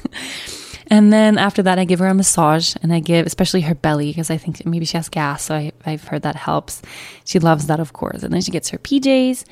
and 0.88 1.12
then 1.12 1.38
after 1.38 1.62
that, 1.62 1.78
I 1.78 1.84
give 1.84 1.98
her 1.98 2.06
a 2.06 2.14
massage 2.14 2.74
and 2.82 2.92
I 2.92 3.00
give, 3.00 3.26
especially 3.26 3.60
her 3.62 3.74
belly, 3.74 4.10
because 4.10 4.30
I 4.30 4.36
think 4.36 4.64
maybe 4.64 4.84
she 4.84 4.96
has 4.96 5.08
gas. 5.08 5.44
So 5.44 5.54
I, 5.54 5.72
I've 5.84 6.04
heard 6.04 6.22
that 6.22 6.36
helps. 6.36 6.82
She 7.24 7.38
loves 7.38 7.66
that, 7.66 7.80
of 7.80 7.92
course. 7.92 8.22
And 8.22 8.32
then 8.32 8.40
she 8.40 8.50
gets 8.50 8.70
her 8.70 8.78
PJs 8.78 9.44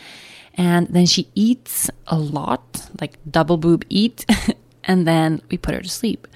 and 0.57 0.89
then 0.89 1.07
she 1.07 1.28
eats 1.34 1.91
a 2.07 2.18
lot, 2.18 2.89
like 3.01 3.18
double 3.30 3.59
boob 3.59 3.84
eat, 3.89 4.24
and 4.84 5.07
then 5.07 5.43
we 5.51 5.59
put 5.59 5.74
her 5.74 5.82
to 5.82 5.89
sleep. 5.89 6.26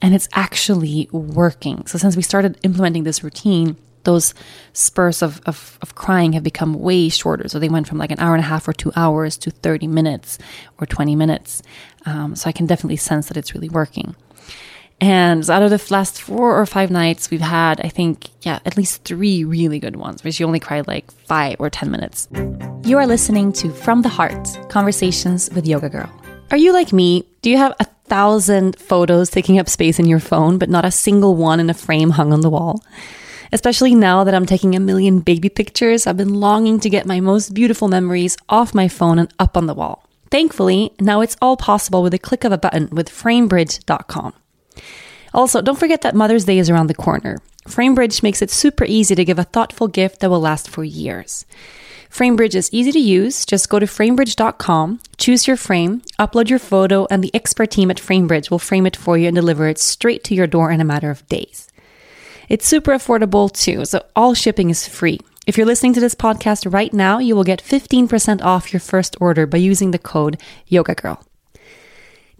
And 0.00 0.14
it's 0.14 0.28
actually 0.32 1.08
working. 1.12 1.86
So 1.86 1.98
since 1.98 2.16
we 2.16 2.22
started 2.22 2.58
implementing 2.62 3.04
this 3.04 3.22
routine, 3.22 3.76
those 4.04 4.34
spurts 4.72 5.22
of, 5.22 5.40
of, 5.46 5.78
of, 5.80 5.94
crying 5.94 6.32
have 6.32 6.42
become 6.42 6.74
way 6.74 7.08
shorter. 7.08 7.48
So 7.48 7.60
they 7.60 7.68
went 7.68 7.86
from 7.86 7.98
like 7.98 8.10
an 8.10 8.18
hour 8.18 8.34
and 8.34 8.44
a 8.44 8.48
half 8.48 8.66
or 8.66 8.72
two 8.72 8.90
hours 8.96 9.36
to 9.38 9.52
30 9.52 9.86
minutes 9.86 10.38
or 10.80 10.86
20 10.86 11.14
minutes. 11.14 11.62
Um, 12.04 12.34
so 12.34 12.48
I 12.48 12.52
can 12.52 12.66
definitely 12.66 12.96
sense 12.96 13.28
that 13.28 13.36
it's 13.36 13.54
really 13.54 13.68
working. 13.68 14.16
And 15.02 15.50
out 15.50 15.64
of 15.64 15.70
the 15.70 15.84
last 15.92 16.22
four 16.22 16.56
or 16.56 16.64
five 16.64 16.88
nights, 16.92 17.28
we've 17.28 17.40
had, 17.40 17.80
I 17.80 17.88
think, 17.88 18.28
yeah, 18.42 18.60
at 18.64 18.76
least 18.76 19.02
three 19.02 19.42
really 19.42 19.80
good 19.80 19.96
ones 19.96 20.22
where 20.22 20.30
she 20.30 20.44
only 20.44 20.60
cried 20.60 20.86
like 20.86 21.10
five 21.26 21.56
or 21.58 21.68
10 21.68 21.90
minutes. 21.90 22.28
You 22.84 22.98
are 22.98 23.06
listening 23.08 23.52
to 23.54 23.72
From 23.72 24.02
the 24.02 24.08
Heart 24.08 24.56
Conversations 24.68 25.50
with 25.50 25.66
Yoga 25.66 25.88
Girl. 25.88 26.08
Are 26.52 26.56
you 26.56 26.72
like 26.72 26.92
me? 26.92 27.26
Do 27.40 27.50
you 27.50 27.56
have 27.56 27.74
a 27.80 27.84
thousand 28.04 28.78
photos 28.78 29.28
taking 29.28 29.58
up 29.58 29.68
space 29.68 29.98
in 29.98 30.06
your 30.06 30.20
phone, 30.20 30.56
but 30.56 30.70
not 30.70 30.84
a 30.84 30.92
single 30.92 31.34
one 31.34 31.58
in 31.58 31.68
a 31.68 31.74
frame 31.74 32.10
hung 32.10 32.32
on 32.32 32.42
the 32.42 32.50
wall? 32.50 32.80
Especially 33.52 33.96
now 33.96 34.22
that 34.22 34.34
I'm 34.34 34.46
taking 34.46 34.76
a 34.76 34.80
million 34.80 35.18
baby 35.18 35.48
pictures, 35.48 36.06
I've 36.06 36.16
been 36.16 36.34
longing 36.34 36.78
to 36.78 36.88
get 36.88 37.06
my 37.06 37.18
most 37.18 37.54
beautiful 37.54 37.88
memories 37.88 38.36
off 38.48 38.72
my 38.72 38.86
phone 38.86 39.18
and 39.18 39.34
up 39.40 39.56
on 39.56 39.66
the 39.66 39.74
wall. 39.74 40.08
Thankfully, 40.30 40.92
now 41.00 41.22
it's 41.22 41.36
all 41.42 41.56
possible 41.56 42.04
with 42.04 42.14
a 42.14 42.20
click 42.20 42.44
of 42.44 42.52
a 42.52 42.56
button 42.56 42.88
with 42.92 43.10
framebridge.com. 43.10 44.34
Also, 45.34 45.62
don't 45.62 45.78
forget 45.78 46.02
that 46.02 46.14
Mother's 46.14 46.44
Day 46.44 46.58
is 46.58 46.68
around 46.68 46.88
the 46.88 46.94
corner. 46.94 47.38
FrameBridge 47.66 48.22
makes 48.22 48.42
it 48.42 48.50
super 48.50 48.84
easy 48.84 49.14
to 49.14 49.24
give 49.24 49.38
a 49.38 49.44
thoughtful 49.44 49.88
gift 49.88 50.20
that 50.20 50.30
will 50.30 50.40
last 50.40 50.68
for 50.68 50.84
years. 50.84 51.46
FrameBridge 52.10 52.54
is 52.54 52.68
easy 52.72 52.92
to 52.92 52.98
use. 52.98 53.46
Just 53.46 53.70
go 53.70 53.78
to 53.78 53.86
framebridge.com, 53.86 55.00
choose 55.16 55.46
your 55.46 55.56
frame, 55.56 56.02
upload 56.18 56.50
your 56.50 56.58
photo, 56.58 57.06
and 57.10 57.24
the 57.24 57.34
expert 57.34 57.70
team 57.70 57.90
at 57.90 57.96
FrameBridge 57.96 58.50
will 58.50 58.58
frame 58.58 58.86
it 58.86 58.96
for 58.96 59.16
you 59.16 59.28
and 59.28 59.34
deliver 59.34 59.66
it 59.66 59.78
straight 59.78 60.22
to 60.24 60.34
your 60.34 60.46
door 60.46 60.70
in 60.70 60.80
a 60.80 60.84
matter 60.84 61.10
of 61.10 61.26
days. 61.28 61.68
It's 62.50 62.66
super 62.66 62.92
affordable 62.92 63.50
too, 63.50 63.86
so 63.86 64.04
all 64.14 64.34
shipping 64.34 64.68
is 64.68 64.86
free. 64.86 65.20
If 65.46 65.56
you're 65.56 65.66
listening 65.66 65.94
to 65.94 66.00
this 66.00 66.14
podcast 66.14 66.70
right 66.70 66.92
now, 66.92 67.18
you 67.18 67.34
will 67.34 67.44
get 67.44 67.62
15% 67.62 68.42
off 68.42 68.72
your 68.72 68.80
first 68.80 69.16
order 69.18 69.46
by 69.46 69.58
using 69.58 69.90
the 69.90 69.98
code 69.98 70.38
YogaGirl. 70.70 71.24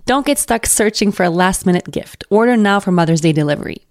Don't 0.05 0.26
get 0.26 0.38
stuck 0.38 0.66
searching 0.66 1.12
for 1.12 1.22
a 1.22 1.30
last 1.30 1.64
minute 1.64 1.88
gift. 1.90 2.24
Order 2.28 2.57
now 2.57 2.80
for 2.80 2.90
Mother's 2.90 3.20
Day 3.20 3.32
delivery. 3.32 3.82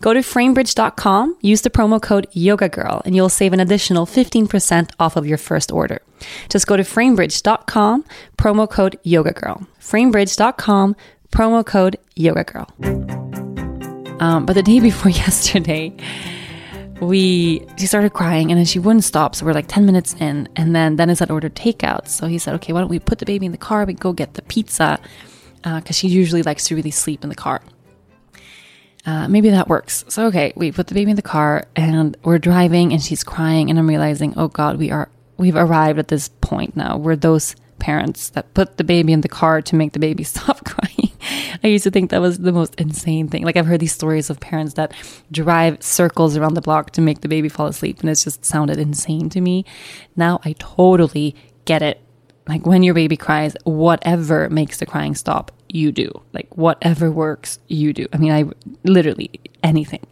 Go 0.00 0.14
to 0.14 0.20
framebridge.com, 0.20 1.36
use 1.42 1.60
the 1.60 1.68
promo 1.68 2.00
code 2.00 2.26
YogaGirl, 2.34 3.02
and 3.04 3.14
you'll 3.14 3.28
save 3.28 3.52
an 3.52 3.60
additional 3.60 4.06
15% 4.06 4.90
off 4.98 5.16
of 5.16 5.26
your 5.26 5.36
first 5.36 5.70
order. 5.70 6.00
Just 6.48 6.66
go 6.66 6.78
to 6.78 6.82
framebridge.com, 6.82 8.04
promo 8.38 8.70
code 8.70 8.98
YogaGirl. 9.04 9.66
Framebridge.com, 9.78 10.96
promo 11.30 11.66
code 11.66 11.98
YogaGirl. 12.16 14.22
Um, 14.22 14.46
but 14.46 14.54
the 14.54 14.62
day 14.62 14.80
before 14.90 15.10
yesterday, 15.10 15.94
we 17.02 17.66
she 17.76 17.86
started 17.86 18.14
crying 18.14 18.50
and 18.50 18.58
then 18.58 18.64
she 18.64 18.78
wouldn't 18.78 19.04
stop. 19.04 19.36
So 19.36 19.44
we're 19.44 19.52
like 19.52 19.68
10 19.68 19.84
minutes 19.84 20.14
in, 20.14 20.48
and 20.56 20.74
then 20.74 20.96
Dennis 20.96 21.18
had 21.18 21.30
ordered 21.30 21.54
takeout. 21.54 22.08
So 22.08 22.26
he 22.26 22.38
said, 22.38 22.54
Okay, 22.54 22.72
why 22.72 22.80
don't 22.80 22.88
we 22.88 22.98
put 22.98 23.18
the 23.18 23.26
baby 23.26 23.44
in 23.44 23.52
the 23.52 23.58
car? 23.58 23.84
We 23.84 23.92
go 23.92 24.14
get 24.14 24.32
the 24.32 24.42
pizza 24.42 24.98
because 25.62 25.90
uh, 25.90 25.92
she 25.92 26.08
usually 26.08 26.42
likes 26.42 26.64
to 26.66 26.76
really 26.76 26.90
sleep 26.90 27.22
in 27.22 27.28
the 27.28 27.34
car. 27.34 27.60
Uh, 29.06 29.26
maybe 29.26 29.48
that 29.50 29.68
works. 29.68 30.04
So, 30.08 30.26
okay, 30.26 30.52
we 30.54 30.70
put 30.70 30.88
the 30.88 30.94
baby 30.94 31.10
in 31.10 31.16
the 31.16 31.22
car 31.22 31.64
and 31.74 32.16
we're 32.24 32.38
driving 32.38 32.92
and 32.92 33.02
she's 33.02 33.24
crying. 33.24 33.70
And 33.70 33.78
I'm 33.78 33.88
realizing, 33.88 34.34
oh 34.36 34.48
God, 34.48 34.76
we 34.76 34.90
are, 34.90 35.08
we've 35.38 35.56
arrived 35.56 35.98
at 35.98 36.08
this 36.08 36.28
point 36.28 36.76
now. 36.76 36.98
We're 36.98 37.16
those 37.16 37.56
parents 37.78 38.30
that 38.30 38.52
put 38.54 38.76
the 38.76 38.84
baby 38.84 39.12
in 39.12 39.22
the 39.22 39.28
car 39.28 39.62
to 39.62 39.76
make 39.76 39.92
the 39.92 39.98
baby 39.98 40.24
stop 40.24 40.64
crying. 40.64 41.12
I 41.64 41.68
used 41.68 41.84
to 41.84 41.90
think 41.90 42.10
that 42.10 42.20
was 42.20 42.38
the 42.38 42.52
most 42.52 42.74
insane 42.74 43.28
thing. 43.28 43.44
Like, 43.44 43.56
I've 43.56 43.66
heard 43.66 43.80
these 43.80 43.94
stories 43.94 44.30
of 44.30 44.40
parents 44.40 44.74
that 44.74 44.92
drive 45.32 45.82
circles 45.82 46.36
around 46.36 46.54
the 46.54 46.60
block 46.60 46.90
to 46.92 47.00
make 47.00 47.22
the 47.22 47.28
baby 47.28 47.48
fall 47.48 47.66
asleep. 47.66 48.00
And 48.00 48.10
it's 48.10 48.24
just 48.24 48.44
sounded 48.44 48.78
insane 48.78 49.30
to 49.30 49.40
me. 49.40 49.64
Now 50.16 50.40
I 50.44 50.54
totally 50.58 51.34
get 51.64 51.82
it 51.82 52.00
like 52.48 52.66
when 52.66 52.82
your 52.82 52.94
baby 52.94 53.16
cries, 53.16 53.56
whatever 53.64 54.48
makes 54.48 54.78
the 54.78 54.86
crying 54.86 55.14
stop, 55.14 55.52
you 55.68 55.92
do. 55.92 56.10
Like 56.32 56.56
whatever 56.56 57.10
works, 57.10 57.58
you 57.68 57.92
do. 57.92 58.06
I 58.12 58.16
mean, 58.16 58.32
I 58.32 58.44
literally 58.84 59.30
anything. 59.62 60.06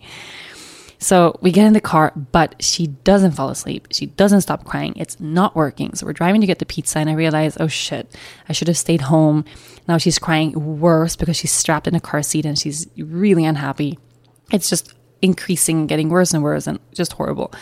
So 0.99 1.39
we 1.43 1.53
get 1.53 1.67
in 1.67 1.73
the 1.73 1.81
car, 1.81 2.13
but 2.33 2.63
she 2.63 2.87
doesn't 2.89 3.33
fall 3.33 3.51
asleep. 3.51 3.89
She 3.91 4.07
doesn't 4.07 4.41
stop 4.41 4.65
crying. 4.65 4.95
It's 4.97 5.21
not 5.21 5.55
working. 5.55 5.95
So 5.95 6.07
we're 6.07 6.15
driving 6.15 6.41
to 6.41 6.47
get 6.47 6.59
the 6.59 6.67
pizza, 6.67 6.99
and 6.99 7.11
I 7.11 7.13
realize, 7.13 7.57
oh 7.61 7.69
shit, 7.69 8.15
I 8.49 8.53
should 8.53 8.69
have 8.69 8.79
stayed 8.79 9.03
home. 9.03 9.45
Now 9.89 9.99
she's 9.99 10.19
crying 10.19 10.81
worse 10.81 11.17
because 11.17 11.37
she's 11.37 11.53
strapped 11.53 11.87
in 11.87 11.95
a 11.95 12.01
car 12.01 12.23
seat 12.23 12.47
and 12.47 12.59
she's 12.59 12.87
really 12.97 13.45
unhappy. 13.45 13.99
It's 14.51 14.71
just 14.71 14.95
increasing, 15.23 15.87
getting 15.87 16.09
worse 16.09 16.33
and 16.33 16.43
worse, 16.43 16.67
and 16.67 16.79
just 16.93 17.13
horrible. 17.15 17.53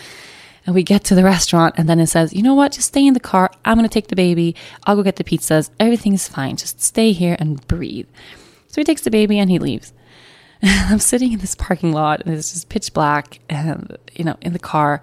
And 0.67 0.75
we 0.75 0.83
get 0.83 1.05
to 1.05 1.15
the 1.15 1.25
restaurant, 1.25 1.75
and 1.77 1.89
then 1.89 2.01
it 2.01 2.07
says, 2.07 2.33
you 2.33 2.43
know 2.43 2.55
what? 2.55 2.73
Just 2.73 2.89
stay 2.89 3.07
in 3.07 3.13
the 3.15 3.21
car. 3.21 3.51
I'm 3.65 3.77
going 3.77 3.89
to 3.89 3.93
take 3.93 4.09
the 4.09 4.17
baby. 4.17 4.57
I'll 4.85 4.97
go 4.97 5.03
get 5.03 5.17
the 5.17 5.25
pizzas. 5.25 5.71
Everything's 5.79 6.27
fine. 6.27 6.57
Just 6.57 6.81
stay 6.81 7.13
here 7.13 7.37
and 7.39 7.67
breathe. 7.69 8.09
So 8.69 8.81
he 8.81 8.85
takes 8.85 9.03
the 9.03 9.11
baby 9.11 9.39
and 9.39 9.51
he 9.51 9.59
leaves. 9.59 9.93
I'm 10.63 11.01
sitting 11.01 11.33
in 11.33 11.41
this 11.41 11.55
parking 11.55 11.93
lot, 11.93 12.23
and 12.23 12.35
it's 12.35 12.53
just 12.53 12.71
pitch 12.71 12.95
black, 12.95 13.41
and, 13.51 13.97
you 14.15 14.25
know, 14.25 14.37
in 14.41 14.55
the 14.55 14.59
car. 14.59 15.03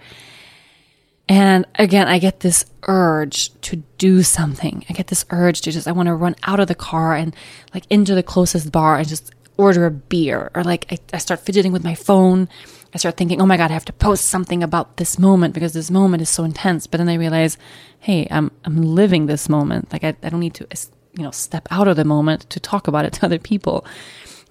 And 1.29 1.65
again, 1.75 2.07
I 2.09 2.19
get 2.19 2.41
this 2.41 2.65
urge 2.87 3.53
to 3.61 3.77
do 3.97 4.23
something. 4.23 4.83
I 4.89 4.93
get 4.93 5.07
this 5.07 5.23
urge 5.29 5.61
to 5.61 5.71
just, 5.71 5.87
I 5.87 5.93
want 5.93 6.07
to 6.07 6.13
run 6.13 6.35
out 6.43 6.59
of 6.59 6.67
the 6.67 6.75
car 6.75 7.15
and 7.15 7.33
like 7.73 7.85
into 7.89 8.15
the 8.15 8.23
closest 8.23 8.69
bar 8.71 8.97
and 8.97 9.07
just 9.07 9.31
order 9.55 9.85
a 9.85 9.91
beer. 9.91 10.51
Or 10.53 10.63
like 10.63 10.87
I, 10.91 10.97
I 11.13 11.19
start 11.19 11.39
fidgeting 11.39 11.71
with 11.71 11.85
my 11.85 11.95
phone 11.95 12.49
I 12.93 12.97
start 12.97 13.15
thinking, 13.15 13.41
oh 13.41 13.45
my 13.45 13.57
God, 13.57 13.71
I 13.71 13.73
have 13.73 13.85
to 13.85 13.93
post 13.93 14.25
something 14.25 14.61
about 14.61 14.97
this 14.97 15.17
moment 15.17 15.53
because 15.53 15.73
this 15.73 15.89
moment 15.89 16.21
is 16.21 16.29
so 16.29 16.43
intense. 16.43 16.87
But 16.87 16.97
then 16.97 17.09
I 17.09 17.15
realize, 17.15 17.57
hey, 17.99 18.27
I'm, 18.29 18.51
I'm 18.65 18.81
living 18.81 19.25
this 19.25 19.47
moment. 19.47 19.91
Like 19.93 20.03
I, 20.03 20.15
I 20.21 20.29
don't 20.29 20.41
need 20.41 20.55
to, 20.55 20.67
you 21.13 21.23
know, 21.23 21.31
step 21.31 21.67
out 21.71 21.87
of 21.87 21.95
the 21.95 22.03
moment 22.03 22.49
to 22.49 22.59
talk 22.59 22.87
about 22.87 23.05
it 23.05 23.13
to 23.13 23.25
other 23.25 23.39
people. 23.39 23.85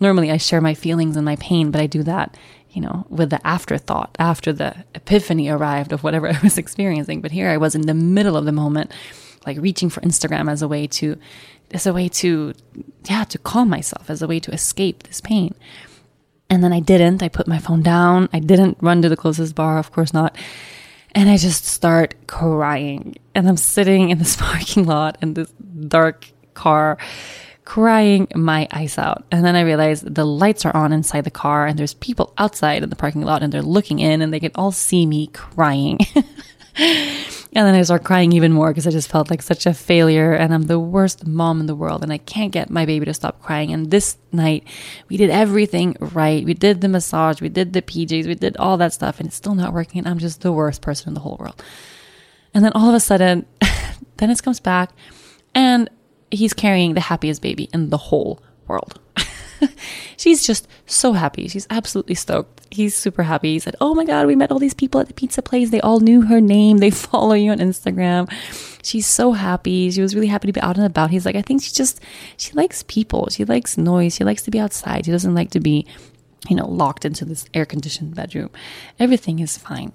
Normally 0.01 0.31
I 0.31 0.39
share 0.39 0.63
my 0.63 0.73
feelings 0.73 1.17
and 1.17 1.25
my 1.25 1.37
pain, 1.37 1.71
but 1.71 1.83
I 1.83 1.87
do 1.87 2.03
that, 2.05 2.35
you 2.71 2.81
know, 2.81 3.05
with 3.11 3.29
the 3.29 3.47
afterthought 3.47 4.17
after 4.19 4.53
the 4.53 4.85
epiphany 4.95 5.51
arrived 5.51 5.93
of 5.93 6.03
whatever 6.03 6.29
I 6.33 6.41
was 6.43 6.57
experiencing. 6.57 7.21
But 7.21 7.33
here 7.33 7.51
I 7.51 7.59
was 7.59 7.75
in 7.75 7.83
the 7.83 7.95
middle 7.95 8.39
of 8.39 8.47
the 8.47 8.53
moment, 8.53 8.91
like 9.47 9.59
reaching 9.61 9.91
for 9.91 10.01
Instagram 10.01 10.51
as 10.51 10.63
a 10.63 10.69
way 10.69 10.87
to, 10.87 11.19
as 11.73 11.87
a 11.87 11.93
way 11.93 12.09
to, 12.09 12.55
yeah, 13.05 13.25
to 13.25 13.39
calm 13.39 13.69
myself, 13.69 14.09
as 14.09 14.23
a 14.23 14.27
way 14.27 14.41
to 14.41 14.51
escape 14.51 15.03
this 15.03 15.21
pain. 15.21 15.55
And 16.51 16.65
then 16.65 16.73
I 16.73 16.81
didn't. 16.81 17.23
I 17.23 17.29
put 17.29 17.47
my 17.47 17.59
phone 17.59 17.83
down. 17.83 18.29
I 18.33 18.41
didn't 18.41 18.77
run 18.81 19.03
to 19.03 19.09
the 19.09 19.17
closest 19.17 19.55
bar, 19.55 19.79
of 19.79 19.93
course 19.93 20.13
not. 20.13 20.37
And 21.13 21.31
I 21.31 21.37
just 21.37 21.65
start 21.65 22.15
crying. 22.27 23.17
And 23.35 23.49
I'm 23.49 23.57
sitting 23.57 24.11
in 24.11 24.19
this 24.19 24.37
parking 24.41 24.85
lot 24.85 25.17
in 25.23 25.35
this 25.35 25.51
dark 25.87 26.27
car, 26.55 26.99
crying 27.65 28.27
my 28.35 28.67
eyes 28.73 28.99
out. 28.99 29.25
And 29.31 29.45
then 29.45 29.55
I 29.55 29.61
realize 29.61 30.01
the 30.01 30.27
lights 30.27 30.67
are 30.67 30.77
on 30.77 30.93
inside 30.93 31.23
the 31.23 31.31
car 31.31 31.67
and 31.67 31.79
there's 31.79 31.95
people 31.95 32.35
outside 32.37 32.83
in 32.83 32.91
the 32.91 32.97
parking 32.97 33.23
lot 33.23 33.45
and 33.45 33.53
they're 33.53 33.63
looking 33.63 34.01
in 34.01 34.21
and 34.21 34.33
they 34.33 34.41
can 34.41 34.53
all 34.57 34.73
see 34.73 35.07
me 35.07 35.29
crying. 35.29 36.01
And 37.53 37.67
then 37.67 37.75
I 37.75 37.83
start 37.83 38.05
crying 38.05 38.31
even 38.33 38.53
more 38.53 38.71
because 38.71 38.87
I 38.87 38.91
just 38.91 39.11
felt 39.11 39.29
like 39.29 39.43
such 39.43 39.67
a 39.67 39.75
failure 39.75 40.35
and 40.35 40.55
I'm 40.55 40.63
the 40.63 40.79
worst 40.79 41.27
mom 41.27 41.59
in 41.59 41.67
the 41.67 41.75
world 41.75 42.05
and 42.05 42.13
I 42.13 42.19
can't 42.19 42.53
get 42.53 42.71
my 42.71 42.87
baby 42.87 43.07
to 43.07 43.15
stop 43.15 43.43
crying. 43.43 43.73
And 43.73 43.91
this 43.91 44.19
night 44.31 44.65
we 45.09 45.17
did 45.17 45.31
everything 45.31 45.97
right. 45.99 46.45
We 46.45 46.55
did 46.55 46.81
the 46.81 46.89
massage, 46.89 47.41
we 47.41 47.49
did 47.49 47.73
the 47.73 47.83
PJs, 47.83 48.27
we 48.27 48.37
did 48.37 48.57
all 48.59 48.77
that 48.77 48.93
stuff 48.93 49.19
and 49.19 49.27
it's 49.27 49.37
still 49.37 49.57
not 49.57 49.73
working. 49.73 49.99
And 49.99 50.09
I'm 50.09 50.21
just 50.21 50.43
the 50.43 50.53
worst 50.53 50.81
person 50.81 51.09
in 51.09 51.15
the 51.15 51.21
whole 51.21 51.39
world. 51.41 51.61
And 52.55 52.65
then 52.65 52.73
all 52.73 52.89
of 52.89 52.95
a 52.95 53.01
sudden, 53.01 53.47
Dennis 54.17 54.41
comes 54.41 54.61
back 54.61 54.93
and 55.53 55.91
he's 56.31 56.55
carrying 56.55 56.95
the 56.95 57.01
happiest 57.01 57.43
baby 57.43 57.69
in 57.75 57.91
the 57.91 57.97
whole 57.97 58.41
world. 58.69 59.01
She's 60.17 60.47
just 60.47 60.69
so 60.87 61.13
happy. 61.13 61.49
She's 61.49 61.67
absolutely 61.71 62.15
stoked. 62.15 62.67
He's 62.71 62.97
super 62.97 63.23
happy. 63.23 63.53
He 63.53 63.59
said, 63.59 63.77
Oh 63.81 63.95
my 63.95 64.05
God, 64.05 64.27
we 64.27 64.37
met 64.37 64.51
all 64.51 64.59
these 64.59 64.75
people 64.75 65.01
at 65.01 65.09
the 65.09 65.15
pizza 65.15 65.43
place. 65.43 65.71
They 65.71 65.81
all 65.81 66.01
knew 66.01 66.23
her 66.23 66.41
name. 66.41 66.79
They 66.79 66.91
follow 67.11 67.35
you 67.35 67.51
on 67.51 67.59
Instagram. 67.59 68.31
She's 68.83 69.07
so 69.07 69.33
happy. 69.33 69.91
She 69.91 70.01
was 70.01 70.15
really 70.15 70.29
happy 70.29 70.47
to 70.47 70.53
be 70.53 70.61
out 70.61 70.77
and 70.77 70.87
about. 70.87 71.11
He's 71.11 71.27
like, 71.27 71.37
I 71.37 71.43
think 71.43 71.63
she 71.63 71.73
just, 71.73 72.01
she 72.37 72.53
likes 72.53 72.83
people. 72.85 73.29
She 73.31 73.45
likes 73.45 73.77
noise. 73.77 74.15
She 74.15 74.25
likes 74.25 74.43
to 74.43 74.51
be 74.51 74.61
outside. 74.61 75.05
She 75.05 75.11
doesn't 75.11 75.35
like 75.35 75.51
to 75.51 75.61
be, 75.61 75.87
you 76.49 76.57
know, 76.57 76.69
locked 76.69 77.05
into 77.05 77.25
this 77.25 77.45
air 77.53 77.67
conditioned 77.67 78.15
bedroom. 78.15 78.51
Everything 78.99 79.41
is 79.41 79.59
fine. 79.59 79.93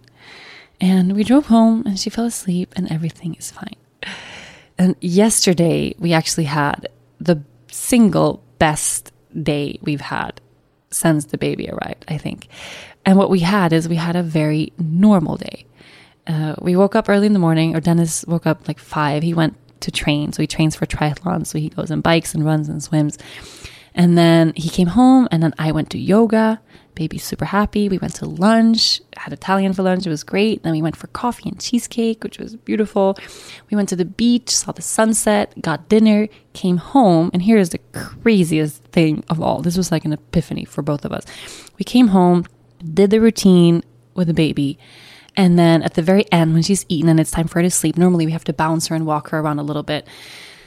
And 0.80 1.16
we 1.16 1.24
drove 1.24 1.48
home 1.48 1.84
and 1.86 2.00
she 2.00 2.10
fell 2.10 2.26
asleep 2.26 2.74
and 2.76 2.92
everything 2.92 3.36
is 3.36 3.52
fine. 3.52 3.76
And 4.78 4.96
yesterday 5.00 5.96
we 5.98 6.14
actually 6.14 6.44
had 6.44 6.90
the 7.20 7.44
single 7.72 8.44
best 8.60 9.12
day 9.42 9.80
we've 9.82 10.02
had 10.02 10.42
since 10.92 11.26
the 11.26 11.38
baby 11.38 11.70
arrived, 11.70 12.06
I 12.08 12.18
think. 12.18 12.48
And 13.06 13.18
what 13.18 13.30
we 13.30 13.40
had 13.40 13.74
is 13.74 13.88
we 13.88 13.96
had 13.96 14.16
a 14.16 14.24
very 14.24 14.74
normal 14.78 15.38
day. 15.38 15.66
Uh, 16.28 16.56
we 16.60 16.76
woke 16.76 16.96
up 16.96 17.08
early 17.10 17.28
in 17.28 17.34
the 17.34 17.40
morning, 17.40 17.76
or 17.76 17.80
Dennis 17.80 18.26
woke 18.26 18.48
up 18.48 18.68
like 18.68 18.80
five. 18.80 19.22
He 19.22 19.34
went 19.34 19.56
to 19.82 19.92
train. 19.92 20.34
So 20.34 20.42
he 20.42 20.48
trains 20.48 20.76
for 20.76 20.86
triathlon. 20.86 21.46
So 21.46 21.60
he 21.60 21.70
goes 21.70 21.92
and 21.92 22.02
bikes 22.02 22.34
and 22.34 22.46
runs 22.46 22.70
and 22.70 22.84
swims. 22.84 23.18
And 23.94 24.18
then 24.18 24.54
he 24.56 24.70
came 24.70 24.88
home, 24.88 25.28
and 25.32 25.44
then 25.44 25.54
I 25.60 25.72
went 25.72 25.90
to 25.92 26.00
yoga. 26.00 26.62
Baby's 26.96 27.24
super 27.24 27.46
happy. 27.46 27.90
We 27.90 27.98
went 27.98 28.16
to 28.16 28.26
lunch, 28.26 29.02
had 29.18 29.34
Italian 29.34 29.74
for 29.74 29.84
lunch. 29.84 30.06
It 30.06 30.10
was 30.10 30.24
great. 30.24 30.64
Then 30.64 30.72
we 30.72 30.82
went 30.82 30.96
for 30.96 31.08
coffee 31.08 31.50
and 31.50 31.60
cheesecake, 31.60 32.24
which 32.24 32.40
was 32.40 32.56
beautiful. 32.56 33.18
We 33.70 33.76
went 33.76 33.90
to 33.90 33.96
the 33.96 34.06
beach, 34.06 34.50
saw 34.50 34.72
the 34.72 34.82
sunset, 34.82 35.54
got 35.62 35.90
dinner, 35.90 36.28
came 36.54 36.78
home. 36.78 37.30
And 37.34 37.42
here 37.42 37.58
is 37.58 37.70
the 37.70 37.80
craziest 37.94 38.84
thing 38.86 39.24
of 39.30 39.42
all. 39.42 39.62
This 39.62 39.78
was 39.78 39.92
like 39.92 40.06
an 40.06 40.14
epiphany 40.14 40.66
for 40.66 40.82
both 40.82 41.06
of 41.06 41.12
us. 41.12 41.26
We 41.78 41.84
came 41.84 42.08
home, 42.08 42.46
did 42.94 43.12
the 43.12 43.22
routine 43.22 43.84
with 44.16 44.28
the 44.28 44.34
baby. 44.34 44.80
And 45.36 45.60
then 45.60 45.84
at 45.84 45.96
the 45.96 46.02
very 46.02 46.32
end, 46.32 46.54
when 46.54 46.64
she's 46.64 46.86
eaten 46.88 47.10
and 47.10 47.20
it's 47.20 47.32
time 47.32 47.48
for 47.48 47.60
her 47.60 47.64
to 47.64 47.70
sleep, 47.70 47.98
normally 47.98 48.26
we 48.26 48.32
have 48.32 48.46
to 48.46 48.54
bounce 48.54 48.88
her 48.88 48.96
and 48.96 49.06
walk 49.06 49.30
her 49.30 49.40
around 49.40 49.60
a 49.60 49.64
little 49.64 49.84
bit. 49.84 50.08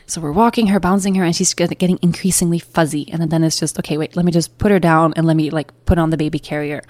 So 0.09 0.23
we're 0.23 0.33
walking 0.33 0.69
her, 0.69 0.81
bouncing 0.81 1.15
her, 1.17 1.25
and 1.25 1.37
she's 1.37 1.53
getting 1.53 1.99
increasingly 2.01 2.59
fuzzy. 2.59 3.11
And 3.13 3.31
then 3.31 3.45
it's 3.45 3.61
just, 3.61 3.79
okay, 3.79 3.99
wait, 3.99 4.17
let 4.17 4.25
me 4.25 4.33
just 4.33 4.57
put 4.57 4.73
her 4.73 4.79
down 4.79 5.13
and 5.17 5.27
let 5.27 5.37
me 5.37 5.51
like 5.51 5.71
put 5.85 5.99
on 5.99 6.09
the 6.09 6.17
baby 6.17 6.39
carrier. 6.39 6.83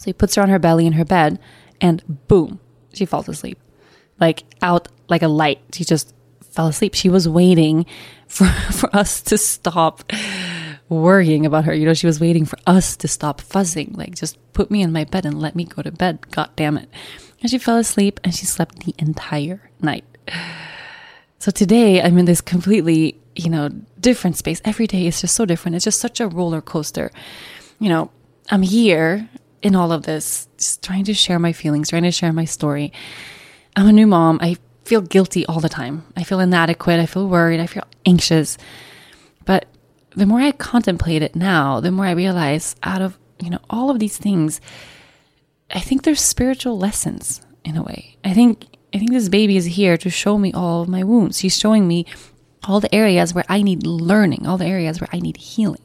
So 0.00 0.06
he 0.06 0.12
puts 0.12 0.34
her 0.34 0.42
on 0.42 0.48
her 0.48 0.58
belly 0.58 0.84
in 0.84 0.94
her 0.94 1.04
bed, 1.04 1.38
and 1.80 2.26
boom, 2.26 2.58
she 2.92 3.06
falls 3.06 3.28
asleep. 3.28 3.58
Like 4.18 4.42
out 4.60 4.88
like 5.08 5.22
a 5.22 5.28
light. 5.28 5.60
She 5.72 5.84
just 5.84 6.14
fell 6.50 6.66
asleep. 6.66 6.94
She 6.94 7.08
was 7.08 7.28
waiting 7.28 7.86
for, 8.26 8.46
for 8.72 8.94
us 8.94 9.22
to 9.22 9.38
stop 9.38 10.02
worrying 10.88 11.46
about 11.46 11.64
her. 11.64 11.74
You 11.74 11.86
know, 11.86 11.94
she 11.94 12.06
was 12.06 12.20
waiting 12.20 12.44
for 12.44 12.58
us 12.66 12.96
to 12.96 13.08
stop 13.08 13.40
fuzzing. 13.40 13.96
Like, 13.96 14.14
just 14.14 14.36
put 14.52 14.70
me 14.70 14.82
in 14.82 14.92
my 14.92 15.04
bed 15.04 15.24
and 15.24 15.40
let 15.40 15.54
me 15.54 15.64
go 15.64 15.82
to 15.82 15.92
bed. 15.92 16.30
God 16.30 16.50
damn 16.56 16.76
it. 16.76 16.88
And 17.40 17.50
she 17.50 17.58
fell 17.58 17.76
asleep 17.76 18.20
and 18.24 18.34
she 18.34 18.46
slept 18.46 18.84
the 18.84 18.94
entire 18.98 19.70
night. 19.80 20.04
So 21.42 21.50
today 21.50 22.00
I'm 22.00 22.18
in 22.18 22.24
this 22.26 22.40
completely, 22.40 23.20
you 23.34 23.50
know, 23.50 23.68
different 23.98 24.36
space. 24.36 24.62
Every 24.64 24.86
day 24.86 25.08
is 25.08 25.20
just 25.20 25.34
so 25.34 25.44
different. 25.44 25.74
It's 25.74 25.84
just 25.84 25.98
such 25.98 26.20
a 26.20 26.28
roller 26.28 26.60
coaster. 26.60 27.10
You 27.80 27.88
know, 27.88 28.12
I'm 28.50 28.62
here 28.62 29.28
in 29.60 29.74
all 29.74 29.90
of 29.90 30.04
this, 30.04 30.46
just 30.56 30.84
trying 30.84 31.02
to 31.06 31.14
share 31.14 31.40
my 31.40 31.52
feelings, 31.52 31.90
trying 31.90 32.04
to 32.04 32.12
share 32.12 32.32
my 32.32 32.44
story. 32.44 32.92
I'm 33.74 33.88
a 33.88 33.92
new 33.92 34.06
mom. 34.06 34.38
I 34.40 34.56
feel 34.84 35.00
guilty 35.00 35.44
all 35.46 35.58
the 35.58 35.68
time. 35.68 36.04
I 36.16 36.22
feel 36.22 36.38
inadequate. 36.38 37.00
I 37.00 37.06
feel 37.06 37.26
worried. 37.26 37.58
I 37.58 37.66
feel 37.66 37.88
anxious. 38.06 38.56
But 39.44 39.66
the 40.14 40.26
more 40.26 40.38
I 40.38 40.52
contemplate 40.52 41.22
it 41.22 41.34
now, 41.34 41.80
the 41.80 41.90
more 41.90 42.06
I 42.06 42.12
realize 42.12 42.76
out 42.84 43.02
of, 43.02 43.18
you 43.40 43.50
know, 43.50 43.58
all 43.68 43.90
of 43.90 43.98
these 43.98 44.16
things, 44.16 44.60
I 45.72 45.80
think 45.80 46.04
there's 46.04 46.20
spiritual 46.20 46.78
lessons 46.78 47.40
in 47.64 47.76
a 47.76 47.82
way. 47.82 48.16
I 48.22 48.32
think 48.32 48.66
I 48.94 48.98
think 48.98 49.10
this 49.10 49.28
baby 49.28 49.56
is 49.56 49.64
here 49.64 49.96
to 49.96 50.10
show 50.10 50.38
me 50.38 50.52
all 50.52 50.82
of 50.82 50.88
my 50.88 51.02
wounds. 51.02 51.38
He's 51.38 51.56
showing 51.56 51.88
me 51.88 52.06
all 52.64 52.80
the 52.80 52.94
areas 52.94 53.34
where 53.34 53.44
I 53.48 53.62
need 53.62 53.86
learning, 53.86 54.46
all 54.46 54.58
the 54.58 54.66
areas 54.66 55.00
where 55.00 55.08
I 55.12 55.18
need 55.18 55.36
healing. 55.36 55.82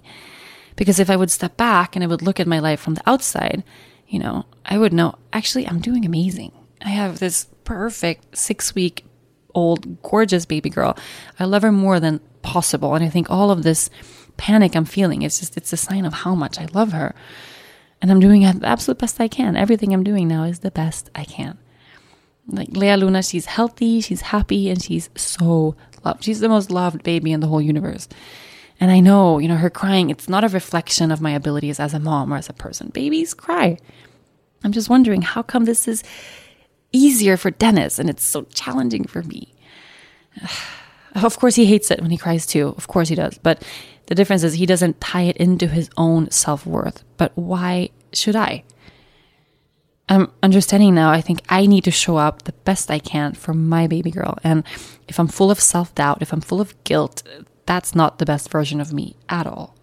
Because 0.76 1.00
if 1.00 1.10
I 1.10 1.16
would 1.16 1.32
step 1.32 1.58
back 1.58 1.96
and 1.96 2.04
I 2.04 2.08
would 2.08 2.22
look 2.22 2.40
at 2.40 2.48
my 2.48 2.60
life 2.60 2.80
from 2.80 2.94
the 2.94 3.10
outside, 3.10 3.64
you 4.08 4.20
know, 4.20 4.46
I 4.66 4.78
would 4.78 4.94
know 4.94 5.16
actually 5.34 5.68
I'm 5.68 5.80
doing 5.80 6.06
amazing. 6.06 6.52
I 6.82 6.90
have 6.90 7.20
this 7.20 7.48
perfect 7.64 8.38
six 8.38 8.76
week 8.76 9.06
old, 9.56 10.02
gorgeous 10.04 10.46
baby 10.46 10.70
girl. 10.70 10.96
I 11.40 11.46
love 11.46 11.64
her 11.64 11.72
more 11.72 12.00
than 12.00 12.20
possible. 12.44 12.94
And 12.94 13.04
I 13.04 13.10
think 13.10 13.30
all 13.30 13.50
of 13.50 13.64
this 13.64 13.90
panic 14.38 14.76
I'm 14.76 14.86
feeling 14.86 15.24
is 15.24 15.40
just, 15.40 15.58
it's 15.58 15.74
a 15.74 15.78
sign 15.78 16.06
of 16.06 16.14
how 16.14 16.36
much 16.36 16.60
I 16.60 16.68
love 16.74 16.92
her. 16.92 17.16
And 18.02 18.12
I'm 18.12 18.20
doing 18.20 18.44
the 18.44 18.68
absolute 18.68 19.00
best 19.00 19.20
I 19.20 19.28
can. 19.28 19.58
Everything 19.58 19.94
I'm 19.94 20.04
doing 20.04 20.28
now 20.28 20.44
is 20.44 20.60
the 20.60 20.70
best 20.70 21.10
I 21.16 21.24
can. 21.24 21.58
Like 22.50 22.70
Lea 22.70 22.96
Luna, 22.96 23.24
she's 23.24 23.46
healthy, 23.46 24.02
she's 24.02 24.22
happy, 24.22 24.70
and 24.70 24.82
she's 24.82 25.10
so 25.16 25.76
loved. 26.06 26.24
She's 26.24 26.40
the 26.40 26.50
most 26.50 26.72
loved 26.72 27.04
baby 27.04 27.32
in 27.32 27.42
the 27.42 27.48
whole 27.48 27.62
universe. 27.62 28.08
And 28.80 28.92
I 28.92 29.00
know, 29.00 29.40
you 29.40 29.48
know, 29.48 29.56
her 29.56 29.70
crying, 29.70 30.10
it's 30.10 30.30
not 30.30 30.44
a 30.44 30.50
reflection 30.50 31.12
of 31.12 31.22
my 31.22 31.32
abilities 31.32 31.80
as 31.80 31.94
a 31.94 32.00
mom 32.00 32.34
or 32.34 32.38
as 32.38 32.50
a 32.50 32.54
person. 32.54 32.90
Babies 32.90 33.34
cry. 33.34 33.78
I'm 34.64 34.72
just 34.72 34.90
wondering 34.90 35.22
how 35.24 35.42
come 35.42 35.66
this 35.66 35.88
is 35.88 36.04
easier 36.92 37.38
for 37.38 37.52
Dennis 37.52 38.00
and 38.00 38.10
it's 38.10 38.24
so 38.24 38.44
challenging 38.54 39.06
for 39.06 39.24
me. 39.24 39.54
of 41.16 41.40
course, 41.40 41.56
he 41.56 41.66
hates 41.66 41.92
it 41.92 42.02
when 42.02 42.12
he 42.12 42.18
cries 42.18 42.46
too. 42.46 42.74
Of 42.78 42.88
course, 42.88 43.10
he 43.10 43.16
does. 43.16 43.38
But 43.40 43.64
the 44.08 44.16
difference 44.16 44.44
is 44.44 44.54
he 44.54 44.66
doesn't 44.66 45.02
tie 45.02 45.24
it 45.24 45.38
into 45.38 45.68
his 45.68 45.90
own 45.98 46.30
self 46.32 46.66
worth. 46.66 47.04
But 47.18 47.32
why 47.36 47.90
should 48.14 48.36
I? 48.36 48.64
I'm 50.10 50.32
understanding 50.42 50.96
now, 50.96 51.12
I 51.12 51.20
think 51.22 51.42
I 51.50 51.66
need 51.66 51.84
to 51.84 51.92
show 51.92 52.16
up 52.18 52.44
the 52.44 52.54
best 52.54 52.90
I 52.90 53.00
can 53.00 53.34
for 53.34 53.54
my 53.54 53.88
baby 53.88 54.10
girl. 54.10 54.38
And 54.44 54.64
if 55.08 55.20
I'm 55.20 55.28
full 55.28 55.52
of 55.52 55.60
self 55.60 55.94
doubt, 55.96 56.22
if 56.22 56.32
I'm 56.32 56.42
full 56.42 56.62
of 56.62 56.82
guilt, 56.86 57.24
that's 57.66 57.94
not 57.94 58.18
the 58.18 58.26
best 58.26 58.50
version 58.50 58.80
of 58.80 58.94
me 58.94 59.16
at 59.28 59.46
all. 59.46 59.76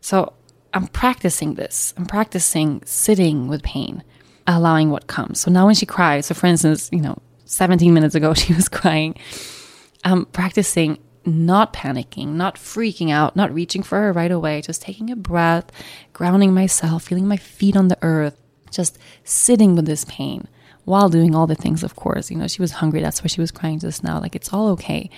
So 0.00 0.34
I'm 0.72 0.86
practicing 0.86 1.54
this. 1.54 1.94
I'm 1.96 2.06
practicing 2.06 2.82
sitting 2.84 3.48
with 3.48 3.62
pain. 3.62 4.02
allowing 4.46 4.90
what 4.90 5.06
comes. 5.06 5.40
So 5.40 5.50
now 5.50 5.64
when 5.66 5.74
she 5.74 5.86
cries, 5.86 6.26
so 6.26 6.34
for 6.34 6.46
instance, 6.46 6.90
you 6.92 7.00
know, 7.00 7.16
17 7.46 7.94
minutes 7.94 8.14
ago 8.14 8.34
she 8.42 8.52
was 8.52 8.68
crying, 8.68 9.14
I'm 10.04 10.26
practicing 10.26 10.98
not 11.26 11.72
panicking, 11.72 12.34
not 12.34 12.56
freaking 12.56 13.10
out, 13.10 13.34
not 13.34 13.52
reaching 13.54 13.82
for 13.82 13.98
her 13.98 14.12
right 14.12 14.30
away, 14.30 14.60
just 14.60 14.82
taking 14.82 15.10
a 15.10 15.16
breath, 15.16 15.70
grounding 16.12 16.52
myself, 16.52 17.04
feeling 17.04 17.26
my 17.26 17.38
feet 17.38 17.76
on 17.76 17.88
the 17.88 17.96
earth, 18.02 18.38
just 18.74 18.98
sitting 19.22 19.74
with 19.74 19.86
this 19.86 20.04
pain 20.06 20.48
while 20.84 21.08
doing 21.08 21.34
all 21.34 21.46
the 21.46 21.54
things, 21.54 21.82
of 21.82 21.96
course. 21.96 22.30
You 22.30 22.36
know, 22.36 22.48
she 22.48 22.60
was 22.60 22.72
hungry, 22.72 23.00
that's 23.00 23.22
why 23.22 23.28
she 23.28 23.40
was 23.40 23.50
crying 23.50 23.78
just 23.78 24.04
now. 24.04 24.20
Like, 24.20 24.36
it's 24.36 24.52
all 24.52 24.68
okay. 24.70 25.10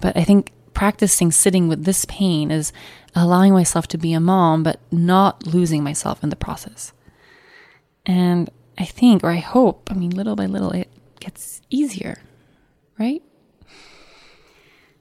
But 0.00 0.16
I 0.16 0.24
think 0.24 0.52
practicing 0.72 1.30
sitting 1.30 1.68
with 1.68 1.84
this 1.84 2.04
pain 2.06 2.50
is 2.50 2.72
allowing 3.14 3.52
myself 3.52 3.86
to 3.88 3.98
be 3.98 4.12
a 4.12 4.20
mom, 4.20 4.62
but 4.62 4.80
not 4.90 5.46
losing 5.46 5.82
myself 5.84 6.22
in 6.22 6.30
the 6.30 6.36
process. 6.36 6.92
And 8.06 8.50
I 8.76 8.84
think, 8.84 9.22
or 9.22 9.30
I 9.30 9.36
hope, 9.36 9.88
I 9.90 9.94
mean, 9.94 10.10
little 10.10 10.36
by 10.36 10.46
little, 10.46 10.72
it 10.72 10.90
gets 11.20 11.62
easier, 11.70 12.22
right? 12.98 13.22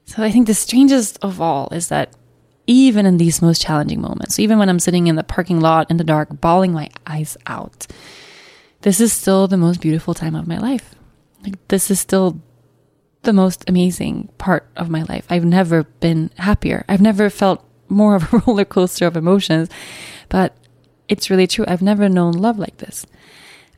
So 0.05 0.21
I 0.21 0.31
think 0.31 0.47
the 0.47 0.53
strangest 0.53 1.17
of 1.21 1.41
all 1.41 1.69
is 1.71 1.89
that 1.89 2.13
even 2.67 3.05
in 3.05 3.17
these 3.17 3.41
most 3.41 3.61
challenging 3.61 4.01
moments, 4.01 4.39
even 4.39 4.57
when 4.57 4.69
I'm 4.69 4.79
sitting 4.79 5.07
in 5.07 5.15
the 5.15 5.23
parking 5.23 5.59
lot 5.59 5.89
in 5.91 5.97
the 5.97 6.03
dark, 6.03 6.39
bawling 6.39 6.71
my 6.71 6.89
eyes 7.05 7.37
out, 7.45 7.87
this 8.81 8.99
is 8.99 9.13
still 9.13 9.47
the 9.47 9.57
most 9.57 9.81
beautiful 9.81 10.13
time 10.13 10.35
of 10.35 10.47
my 10.47 10.57
life. 10.57 10.95
Like, 11.43 11.67
this 11.67 11.91
is 11.91 11.99
still 11.99 12.41
the 13.23 13.33
most 13.33 13.63
amazing 13.67 14.29
part 14.37 14.67
of 14.75 14.89
my 14.89 15.03
life. 15.03 15.25
I've 15.29 15.45
never 15.45 15.83
been 15.83 16.31
happier. 16.37 16.85
I've 16.87 17.01
never 17.01 17.29
felt 17.29 17.65
more 17.89 18.15
of 18.15 18.33
a 18.33 18.37
roller 18.47 18.65
coaster 18.65 19.07
of 19.07 19.17
emotions, 19.17 19.69
but 20.29 20.55
it's 21.07 21.29
really 21.29 21.47
true. 21.47 21.65
I've 21.67 21.81
never 21.81 22.07
known 22.07 22.33
love 22.33 22.59
like 22.59 22.77
this. 22.77 23.05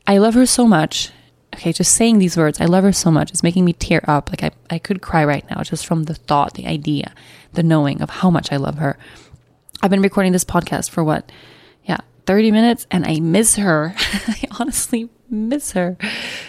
I 0.06 0.18
love 0.18 0.34
her 0.34 0.46
so 0.46 0.66
much. 0.66 1.10
Okay, 1.54 1.72
just 1.72 1.94
saying 1.94 2.18
these 2.18 2.36
words, 2.36 2.60
I 2.60 2.66
love 2.66 2.84
her 2.84 2.92
so 2.92 3.10
much. 3.10 3.30
It's 3.30 3.42
making 3.42 3.64
me 3.64 3.72
tear 3.72 4.04
up. 4.06 4.30
Like 4.30 4.42
I, 4.42 4.50
I 4.74 4.78
could 4.78 5.00
cry 5.00 5.24
right 5.24 5.48
now 5.50 5.62
just 5.62 5.86
from 5.86 6.04
the 6.04 6.14
thought, 6.14 6.54
the 6.54 6.66
idea, 6.66 7.12
the 7.56 7.62
knowing 7.62 8.00
of 8.00 8.10
how 8.10 8.30
much 8.30 8.52
I 8.52 8.56
love 8.56 8.78
her. 8.78 8.96
I've 9.82 9.90
been 9.90 10.02
recording 10.02 10.32
this 10.32 10.44
podcast 10.44 10.90
for 10.90 11.02
what? 11.02 11.30
Yeah, 11.84 11.98
30 12.26 12.52
minutes 12.52 12.86
and 12.90 13.04
I 13.04 13.20
miss 13.20 13.56
her. 13.56 13.94
I 13.98 14.44
honestly 14.60 15.10
miss 15.28 15.72
her. 15.72 15.96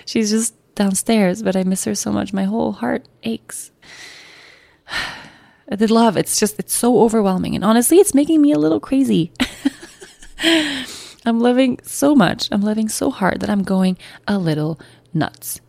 She's 0.05 0.29
just 0.29 0.53
downstairs, 0.75 1.41
but 1.41 1.55
I 1.55 1.63
miss 1.63 1.85
her 1.85 1.95
so 1.95 2.11
much. 2.11 2.31
My 2.31 2.43
whole 2.43 2.73
heart 2.73 3.07
aches. 3.23 3.71
the 5.67 5.91
love, 5.91 6.15
it's 6.15 6.39
just, 6.39 6.59
it's 6.59 6.73
so 6.73 7.01
overwhelming. 7.01 7.55
And 7.55 7.65
honestly, 7.65 7.97
it's 7.97 8.13
making 8.13 8.41
me 8.41 8.51
a 8.51 8.59
little 8.59 8.79
crazy. 8.79 9.31
I'm 11.25 11.39
loving 11.39 11.79
so 11.83 12.15
much. 12.15 12.47
I'm 12.51 12.61
loving 12.61 12.87
so 12.87 13.09
hard 13.09 13.41
that 13.41 13.49
I'm 13.49 13.63
going 13.63 13.97
a 14.27 14.37
little 14.37 14.79
nuts. 15.13 15.59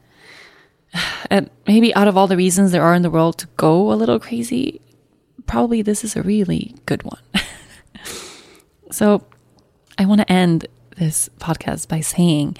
And 1.30 1.50
maybe 1.66 1.94
out 1.94 2.08
of 2.08 2.16
all 2.16 2.26
the 2.26 2.36
reasons 2.36 2.72
there 2.72 2.82
are 2.82 2.94
in 2.94 3.02
the 3.02 3.10
world 3.10 3.38
to 3.38 3.48
go 3.58 3.92
a 3.92 3.94
little 3.94 4.18
crazy, 4.18 4.80
probably 5.48 5.82
this 5.82 6.04
is 6.04 6.14
a 6.14 6.22
really 6.22 6.76
good 6.86 7.02
one. 7.02 7.22
so 8.92 9.24
I 9.98 10.06
want 10.06 10.20
to 10.20 10.32
end 10.32 10.68
this 10.96 11.28
podcast 11.40 11.88
by 11.88 12.00
saying 12.00 12.56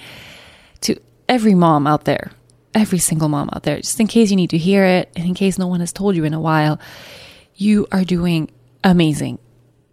to 0.80 1.00
every 1.28 1.54
mom 1.54 1.86
out 1.86 2.04
there, 2.04 2.32
every 2.74 2.98
single 2.98 3.28
mom 3.28 3.50
out 3.52 3.62
there, 3.62 3.76
just 3.76 4.00
in 4.00 4.08
case 4.08 4.30
you 4.30 4.36
need 4.36 4.50
to 4.50 4.58
hear 4.58 4.84
it, 4.84 5.10
and 5.14 5.24
in 5.24 5.34
case 5.34 5.58
no 5.58 5.68
one 5.68 5.80
has 5.80 5.92
told 5.92 6.16
you 6.16 6.24
in 6.24 6.34
a 6.34 6.40
while, 6.40 6.80
you 7.54 7.86
are 7.92 8.04
doing 8.04 8.50
amazing. 8.82 9.38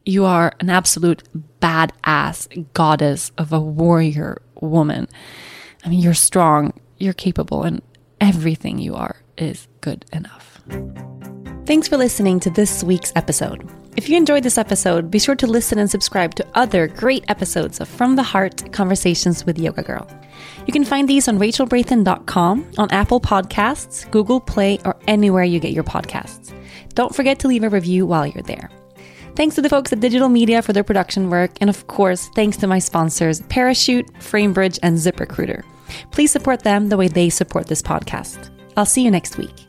You 0.06 0.26
are 0.26 0.54
an 0.60 0.70
absolute 0.70 1.24
badass 1.60 2.72
goddess 2.74 3.32
of 3.38 3.52
a 3.52 3.60
warrior 3.60 4.42
woman. 4.56 5.08
I 5.84 5.90
mean, 5.90 6.00
you're 6.00 6.14
strong, 6.14 6.74
you're 6.98 7.14
capable, 7.14 7.64
and 7.64 7.82
everything 8.22 8.80
you 8.80 8.96
are 8.96 9.18
is 9.38 9.68
good 9.82 10.06
enough. 10.14 10.62
Thanks 11.66 11.88
for 11.88 11.98
listening 11.98 12.40
to 12.42 12.52
this 12.52 12.84
week's 12.84 13.12
episode. 13.16 13.68
If 13.98 14.08
you 14.08 14.18
enjoyed 14.18 14.44
this 14.44 14.60
episode, 14.60 15.10
be 15.10 15.18
sure 15.18 15.34
to 15.34 15.48
listen 15.48 15.80
and 15.80 15.90
subscribe 15.90 16.36
to 16.36 16.46
other 16.54 16.86
great 16.86 17.26
episodes 17.28 17.80
of 17.80 17.88
From 17.88 18.16
the 18.16 18.22
Heart 18.22 18.72
Conversations 18.72 19.48
with 19.48 19.58
Yoga 19.58 19.82
Girl. 19.82 20.08
You 20.68 20.74
can 20.74 20.86
find 20.86 21.10
these 21.10 21.28
on 21.28 21.40
rachelbrathen.com, 21.40 22.72
on 22.78 22.92
Apple 22.92 23.20
Podcasts, 23.20 24.10
Google 24.12 24.40
Play, 24.40 24.78
or 24.86 24.96
anywhere 25.08 25.44
you 25.44 25.60
get 25.60 25.72
your 25.72 25.84
podcasts. 25.84 26.54
Don't 26.94 27.16
forget 27.16 27.40
to 27.40 27.48
leave 27.48 27.64
a 27.64 27.70
review 27.70 28.06
while 28.06 28.28
you're 28.28 28.44
there. 28.44 28.70
Thanks 29.36 29.56
to 29.56 29.64
the 29.64 29.70
folks 29.70 29.92
at 29.92 30.00
Digital 30.00 30.30
Media 30.30 30.62
for 30.62 30.72
their 30.72 30.84
production 30.84 31.32
work, 31.32 31.50
and 31.62 31.70
of 31.70 31.88
course, 31.88 32.30
thanks 32.36 32.58
to 32.58 32.68
my 32.68 32.78
sponsors 32.78 33.42
Parachute, 33.42 34.14
Framebridge, 34.20 34.78
and 34.84 34.98
ZipRecruiter. 34.98 35.64
Please 36.12 36.32
support 36.32 36.62
them 36.62 36.90
the 36.90 36.98
way 36.98 37.08
they 37.08 37.32
support 37.32 37.66
this 37.66 37.82
podcast. 37.82 38.52
I'll 38.78 38.86
see 38.86 39.04
you 39.04 39.10
next 39.10 39.40
week. 39.40 39.65